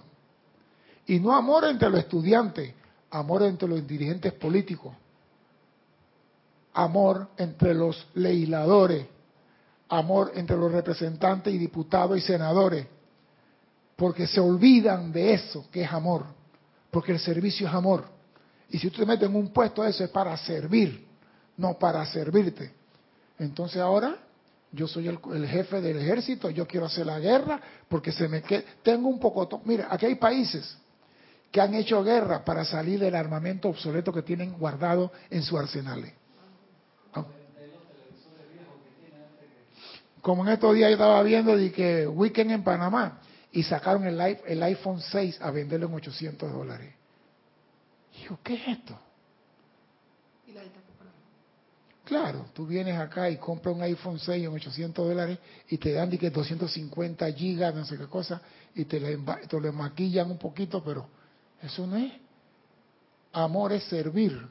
Y 1.06 1.20
no 1.20 1.36
amor 1.36 1.66
entre 1.66 1.88
los 1.88 2.00
estudiantes, 2.00 2.74
amor 3.12 3.44
entre 3.44 3.68
los 3.68 3.86
dirigentes 3.86 4.32
políticos, 4.32 4.92
amor 6.74 7.28
entre 7.36 7.74
los 7.74 8.08
legisladores, 8.14 9.06
amor 9.88 10.32
entre 10.34 10.56
los 10.56 10.72
representantes 10.72 11.54
y 11.54 11.58
diputados 11.58 12.18
y 12.18 12.22
senadores, 12.22 12.88
porque 13.94 14.26
se 14.26 14.40
olvidan 14.40 15.12
de 15.12 15.34
eso 15.34 15.66
que 15.70 15.82
es 15.82 15.92
amor, 15.92 16.41
porque 16.92 17.12
el 17.12 17.18
servicio 17.18 17.66
es 17.66 17.74
amor. 17.74 18.04
Y 18.68 18.78
si 18.78 18.86
usted 18.86 19.00
te 19.00 19.06
mete 19.06 19.24
en 19.24 19.34
un 19.34 19.48
puesto, 19.48 19.82
eso 19.82 20.04
es 20.04 20.10
para 20.10 20.36
servir, 20.36 21.06
no 21.56 21.78
para 21.78 22.04
servirte. 22.04 22.70
Entonces 23.38 23.80
ahora 23.80 24.18
yo 24.70 24.86
soy 24.86 25.08
el, 25.08 25.46
jefe 25.48 25.80
del 25.80 25.98
ejército, 25.98 26.50
yo 26.50 26.66
quiero 26.66 26.86
hacer 26.86 27.06
la 27.06 27.18
guerra 27.18 27.60
porque 27.88 28.12
se 28.12 28.28
me 28.28 28.42
que 28.42 28.64
tengo 28.82 29.08
un 29.08 29.18
poco, 29.18 29.62
mira, 29.64 29.88
aquí 29.90 30.04
hay 30.04 30.16
países 30.16 30.76
que 31.50 31.62
han 31.62 31.74
hecho 31.74 32.04
guerra 32.04 32.44
para 32.44 32.64
salir 32.64 33.00
del 33.00 33.14
armamento 33.14 33.70
obsoleto 33.70 34.12
que 34.12 34.22
tienen 34.22 34.52
guardado 34.52 35.12
en 35.30 35.42
sus 35.42 35.58
arsenales. 35.58 36.12
Como 40.20 40.46
en 40.46 40.52
estos 40.52 40.74
días 40.74 40.90
yo 40.90 40.94
estaba 40.94 41.22
viendo 41.22 41.56
de 41.56 41.72
que 41.72 42.06
Weekend 42.06 42.52
en 42.52 42.62
Panamá 42.62 43.21
y 43.52 43.62
sacaron 43.62 44.06
el, 44.06 44.18
el 44.20 44.62
iPhone 44.62 45.00
6 45.00 45.40
a 45.40 45.50
venderlo 45.50 45.86
en 45.86 45.94
800 45.94 46.50
dólares. 46.50 46.94
Y 48.14 48.24
yo, 48.24 48.38
¿qué 48.42 48.54
es 48.54 48.78
esto? 48.78 48.98
Claro, 52.04 52.46
tú 52.52 52.66
vienes 52.66 52.98
acá 52.98 53.30
y 53.30 53.36
compras 53.36 53.74
un 53.74 53.82
iPhone 53.82 54.18
6 54.18 54.44
en 54.44 54.52
800 54.52 55.08
dólares 55.08 55.38
y 55.68 55.78
te 55.78 55.92
dan 55.92 56.10
que 56.10 56.30
250 56.30 57.32
gigas, 57.32 57.74
no 57.74 57.84
sé 57.84 57.96
qué 57.96 58.06
cosa, 58.06 58.40
y 58.74 58.84
te 58.84 58.98
le, 58.98 59.18
te 59.48 59.60
le 59.60 59.70
maquillan 59.70 60.30
un 60.30 60.38
poquito, 60.38 60.82
pero 60.82 61.06
eso 61.62 61.86
no 61.86 61.96
es. 61.96 62.12
Amor 63.32 63.72
es 63.72 63.84
servir. 63.84 64.46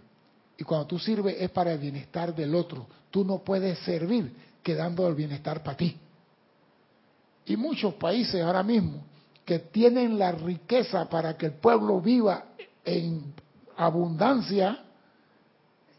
Y 0.57 0.63
cuando 0.63 0.87
tú 0.87 0.97
sirves 0.97 1.35
es 1.39 1.49
para 1.51 1.73
el 1.73 1.79
bienestar 1.79 2.33
del 2.33 2.55
otro. 2.55 2.87
Tú 3.09 3.25
no 3.25 3.39
puedes 3.39 3.79
servir 3.79 4.33
quedando 4.63 5.07
el 5.07 5.15
bienestar 5.15 5.61
para 5.61 5.75
ti. 5.75 5.97
Y 7.51 7.57
muchos 7.57 7.95
países 7.95 8.41
ahora 8.41 8.63
mismo 8.63 9.03
que 9.43 9.59
tienen 9.59 10.17
la 10.17 10.31
riqueza 10.31 11.09
para 11.09 11.35
que 11.37 11.47
el 11.47 11.51
pueblo 11.55 11.99
viva 11.99 12.45
en 12.85 13.33
abundancia, 13.75 14.85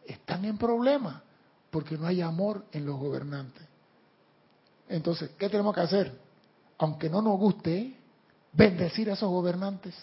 están 0.06 0.46
en 0.46 0.56
problemas 0.56 1.20
porque 1.70 1.98
no 1.98 2.06
hay 2.06 2.22
amor 2.22 2.64
en 2.72 2.86
los 2.86 2.98
gobernantes. 2.98 3.64
Entonces, 4.88 5.32
¿qué 5.36 5.50
tenemos 5.50 5.74
que 5.74 5.82
hacer? 5.82 6.18
Aunque 6.78 7.10
no 7.10 7.20
nos 7.20 7.38
guste, 7.38 7.98
bendecir 8.54 9.10
a 9.10 9.12
esos 9.12 9.28
gobernantes, 9.28 9.94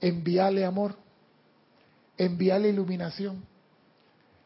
enviarle 0.00 0.64
amor, 0.64 0.94
enviarle 2.16 2.70
iluminación, 2.70 3.44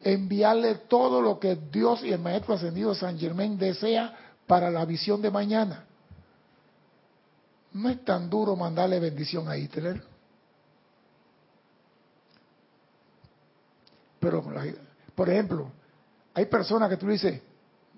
enviarle 0.01 0.75
todo 0.75 1.23
lo 1.23 1.39
que 1.39 1.55
Dios 1.55 2.03
y 2.03 2.11
el 2.11 2.19
Maestro 2.19 2.55
Ascendido 2.55 2.93
San 2.97 3.17
Germán 3.17 3.57
desea 3.57 4.32
para 4.53 4.71
la 4.71 4.85
visión 4.85 5.23
de 5.23 5.31
mañana. 5.31 5.87
No 7.73 7.89
es 7.89 8.05
tan 8.05 8.29
duro 8.29 8.55
mandarle 8.55 9.01
bendición 9.01 9.49
a 9.49 9.57
Hitler. 9.57 10.05
Pero 14.21 14.45
por 15.15 15.31
ejemplo, 15.31 15.73
hay 16.35 16.45
personas 16.45 16.91
que 16.91 16.99
tú 16.99 17.09
dices, 17.09 17.41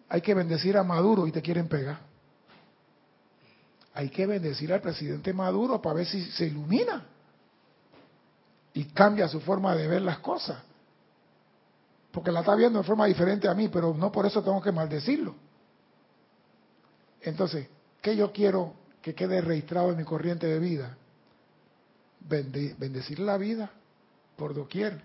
hay 0.08 0.20
que 0.20 0.32
bendecir 0.32 0.76
a 0.76 0.84
Maduro 0.84 1.26
y 1.26 1.32
te 1.32 1.42
quieren 1.42 1.66
pegar. 1.66 1.98
Hay 3.92 4.08
que 4.10 4.24
bendecir 4.24 4.72
al 4.72 4.80
presidente 4.80 5.32
Maduro 5.32 5.82
para 5.82 5.96
ver 5.96 6.06
si 6.06 6.22
se 6.30 6.46
ilumina 6.46 7.04
y 8.74 8.84
cambia 8.84 9.26
su 9.26 9.40
forma 9.40 9.74
de 9.74 9.88
ver 9.88 10.02
las 10.02 10.20
cosas. 10.20 10.58
Porque 12.12 12.30
la 12.30 12.38
está 12.38 12.54
viendo 12.54 12.78
de 12.78 12.84
forma 12.84 13.06
diferente 13.06 13.48
a 13.48 13.54
mí, 13.54 13.66
pero 13.66 13.92
no 13.92 14.12
por 14.12 14.24
eso 14.24 14.40
tengo 14.40 14.62
que 14.62 14.70
maldecirlo. 14.70 15.42
Entonces, 17.24 17.66
¿qué 18.00 18.16
yo 18.16 18.32
quiero 18.32 18.74
que 19.02 19.14
quede 19.14 19.40
registrado 19.40 19.90
en 19.90 19.96
mi 19.98 20.04
corriente 20.04 20.46
de 20.46 20.58
vida? 20.58 20.96
bendecir 22.26 23.18
la 23.18 23.36
vida 23.36 23.70
por 24.36 24.54
doquier 24.54 24.98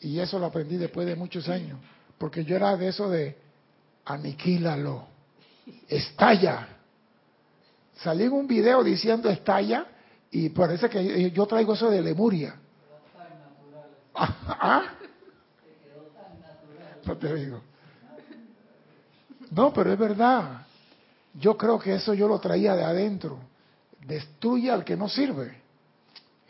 y 0.00 0.20
eso 0.20 0.38
lo 0.38 0.46
aprendí 0.46 0.76
después 0.76 1.06
de 1.06 1.16
muchos 1.16 1.48
años, 1.48 1.78
porque 2.18 2.44
yo 2.44 2.56
era 2.56 2.76
de 2.76 2.88
eso 2.88 3.08
de 3.08 3.36
aniquílalo, 4.04 5.06
estalla. 5.88 6.68
Salí 7.96 8.24
en 8.24 8.32
un 8.32 8.46
video 8.46 8.84
diciendo 8.84 9.30
estalla 9.30 9.86
y 10.30 10.50
parece 10.50 10.88
que 10.90 11.30
yo 11.30 11.46
traigo 11.46 11.74
eso 11.74 11.90
de 11.90 12.02
Lemuria. 12.02 12.54
¿Ah? 14.14 14.82
No 17.06 17.16
te 17.16 17.34
digo. 17.34 17.62
No, 19.50 19.72
pero 19.72 19.92
es 19.92 19.98
verdad. 19.98 20.66
Yo 21.34 21.56
creo 21.56 21.78
que 21.78 21.94
eso 21.94 22.14
yo 22.14 22.28
lo 22.28 22.38
traía 22.38 22.74
de 22.74 22.84
adentro. 22.84 23.38
Destruye 24.06 24.70
al 24.70 24.84
que 24.84 24.96
no 24.96 25.08
sirve. 25.08 25.60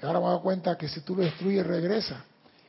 Y 0.00 0.06
ahora 0.06 0.20
me 0.20 0.26
doy 0.26 0.40
cuenta 0.40 0.76
que 0.76 0.88
si 0.88 1.00
tú 1.00 1.16
lo 1.16 1.22
destruyes, 1.22 1.66
regresa. 1.66 2.24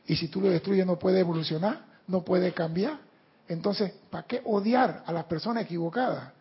Y 0.06 0.16
si 0.16 0.28
tú 0.28 0.40
lo 0.40 0.48
destruyes 0.48 0.86
no 0.86 0.98
puede 0.98 1.20
evolucionar, 1.20 1.84
no 2.06 2.22
puede 2.22 2.52
cambiar. 2.52 2.98
Entonces, 3.46 3.92
¿para 4.10 4.26
qué 4.26 4.42
odiar 4.44 5.02
a 5.06 5.12
las 5.12 5.24
personas 5.24 5.64
equivocadas? 5.64 6.32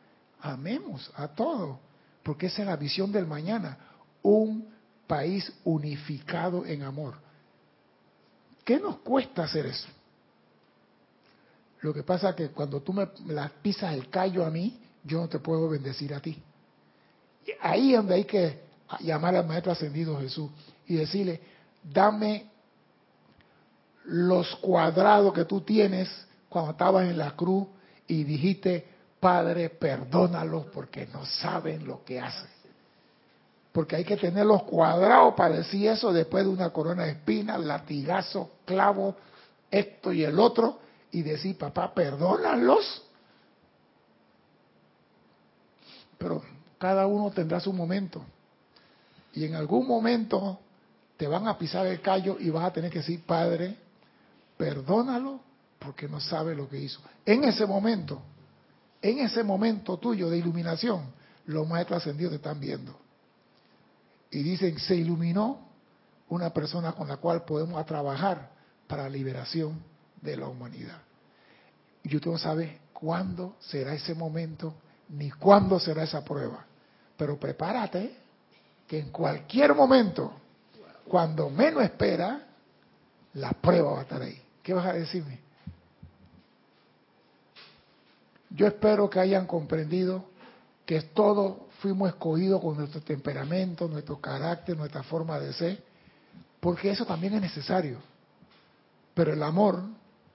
Amemos 0.42 1.12
a 1.16 1.28
todos, 1.28 1.78
porque 2.24 2.48
esa 2.48 2.62
es 2.62 2.68
la 2.68 2.76
visión 2.76 3.12
del 3.12 3.28
mañana. 3.28 3.78
Un 4.22 4.70
país 5.06 5.52
unificado 5.64 6.66
en 6.66 6.84
amor. 6.84 7.16
¿Qué 8.64 8.80
nos 8.80 8.98
cuesta 9.00 9.44
hacer 9.44 9.66
eso? 9.66 9.88
Lo 11.82 11.94
que 11.94 12.04
pasa 12.04 12.30
es 12.30 12.36
que 12.36 12.50
cuando 12.50 12.82
tú 12.82 12.94
me 12.94 13.08
la 13.28 13.52
pisas 13.62 13.94
el 13.94 14.10
callo 14.10 14.46
a 14.46 14.50
mí, 14.50 14.80
yo 15.04 15.22
no 15.22 15.30
te 15.30 15.40
puedo 15.40 15.70
bendecir 15.70 16.14
a 16.14 16.20
ti. 16.20 16.42
Ahí 17.62 17.92
es 17.92 17.98
donde 17.98 18.16
hay 18.16 18.26
que 18.26 18.60
llamar 19.00 19.36
al 19.36 19.48
Maestro 19.48 19.72
Ascendido 19.72 20.20
Jesús 20.20 20.50
y 20.88 20.96
decirle, 20.96 21.42
dame 21.84 22.50
los 24.06 24.56
cuadrados 24.58 25.34
que 25.34 25.46
tú 25.46 25.62
tienes 25.62 26.10
cuando 26.50 26.72
estabas 26.72 27.08
en 27.08 27.18
la 27.18 27.32
cruz 27.36 27.68
y 28.08 28.24
dijiste, 28.24 28.88
Padre, 29.20 29.70
perdónalos 29.70 30.66
porque 30.68 31.08
no 31.08 31.26
saben 31.26 31.86
lo 31.86 32.04
que 32.04 32.20
hacen. 32.20 32.50
Porque 33.72 33.96
hay 33.96 34.04
que 34.04 34.18
tener 34.18 34.46
los 34.46 34.64
cuadrados 34.64 35.34
para 35.36 35.58
decir 35.58 35.88
eso 35.88 36.14
después 36.14 36.46
de 36.46 36.52
una 36.52 36.70
corona 36.72 37.04
de 37.04 37.12
espinas, 37.12 37.60
latigazo, 37.60 38.52
clavo, 38.66 39.16
esto 39.70 40.14
y 40.14 40.24
el 40.24 40.40
otro, 40.40 40.80
y 41.12 41.22
decir, 41.22 41.58
papá, 41.58 41.94
perdónalos. 41.94 43.04
Pero 46.18 46.44
cada 46.78 47.08
uno 47.08 47.32
tendrá 47.32 47.60
su 47.60 47.72
momento. 47.74 48.24
Y 49.34 49.46
en 49.46 49.56
algún 49.56 49.88
momento 49.88 50.60
te 51.16 51.28
van 51.28 51.48
a 51.48 51.58
pisar 51.58 51.86
el 51.88 52.02
callo 52.02 52.38
y 52.40 52.50
vas 52.50 52.66
a 52.66 52.74
tener 52.74 52.92
que 52.92 53.00
decir, 53.00 53.24
Padre, 53.26 53.76
perdónalo 54.58 55.40
porque 55.80 56.08
no 56.08 56.20
sabe 56.20 56.56
lo 56.56 56.68
que 56.68 56.80
hizo. 56.80 57.00
En 57.26 57.44
ese 57.44 57.66
momento, 57.66 58.22
en 59.02 59.20
ese 59.20 59.44
momento 59.44 59.98
tuyo 59.98 60.30
de 60.30 60.38
iluminación, 60.38 61.06
los 61.46 61.68
maestros 61.68 62.02
ascendidos 62.02 62.32
te 62.32 62.38
están 62.38 62.60
viendo. 62.60 62.98
Y 64.32 64.44
dicen, 64.44 64.78
se 64.80 64.96
iluminó 64.96 65.68
una 66.30 66.52
persona 66.52 66.92
con 66.92 67.08
la 67.08 67.18
cual 67.18 67.46
podemos 67.46 67.84
trabajar 67.86 68.52
para 68.88 69.10
liberación 69.10 69.82
de 70.22 70.38
la 70.38 70.48
humanidad. 70.48 71.02
Y 72.04 72.16
usted 72.16 72.32
no 72.32 72.38
sabe 72.38 72.80
cuándo 72.94 73.56
será 73.60 73.94
ese 73.94 74.14
momento, 74.14 74.74
ni 75.10 75.30
cuándo 75.32 75.80
será 75.80 76.04
esa 76.04 76.24
prueba. 76.24 76.66
Pero 77.18 77.40
prepárate 77.40 78.18
que 78.88 79.00
en 79.00 79.12
cualquier 79.12 79.76
momento, 79.76 80.34
cuando 81.08 81.50
menos 81.50 81.84
espera, 81.84 82.48
la 83.34 83.52
prueba 83.52 83.92
va 83.92 84.00
a 84.00 84.04
estar 84.04 84.22
ahí. 84.22 84.42
¿Qué 84.64 84.74
vas 84.74 84.86
a 84.86 84.94
decirme? 84.94 85.40
Yo 88.50 88.68
espero 88.68 89.10
que 89.10 89.20
hayan 89.20 89.46
comprendido 89.46 90.26
que 90.86 91.02
todos 91.02 91.58
fuimos 91.80 92.10
escogidos 92.10 92.62
con 92.62 92.78
nuestro 92.78 93.02
temperamento, 93.02 93.88
nuestro 93.88 94.20
carácter, 94.20 94.78
nuestra 94.78 95.04
forma 95.04 95.40
de 95.40 95.54
ser, 95.54 95.84
porque 96.60 96.90
eso 96.90 97.06
también 97.06 97.36
es 97.36 97.42
necesario. 97.42 98.00
Pero 99.14 99.34
el 99.34 99.44
amor 99.44 99.84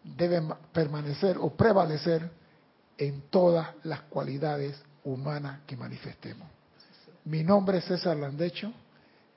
debe 0.05 0.43
permanecer 0.73 1.37
o 1.39 1.51
prevalecer 1.51 2.31
en 2.99 3.23
todas 3.31 3.69
las 3.85 4.01
cualidades 4.03 4.81
humanas 5.05 5.61
que 5.67 5.77
manifestemos. 5.77 6.49
Mi 7.25 7.43
nombre 7.43 7.79
es 7.79 7.85
César 7.85 8.17
Landecho. 8.17 8.73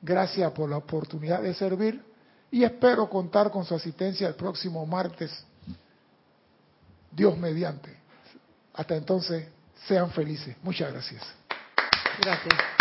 Gracias 0.01 0.51
por 0.51 0.69
la 0.69 0.77
oportunidad 0.77 1.41
de 1.41 1.53
servir 1.53 2.03
y 2.51 2.63
espero 2.63 3.09
contar 3.09 3.51
con 3.51 3.65
su 3.65 3.75
asistencia 3.75 4.27
el 4.27 4.35
próximo 4.35 4.85
martes, 4.85 5.31
Dios 7.11 7.37
mediante. 7.37 7.95
Hasta 8.73 8.95
entonces, 8.95 9.47
sean 9.87 10.11
felices. 10.11 10.55
Muchas 10.61 10.91
gracias. 10.91 11.23
Gracias. 12.21 12.74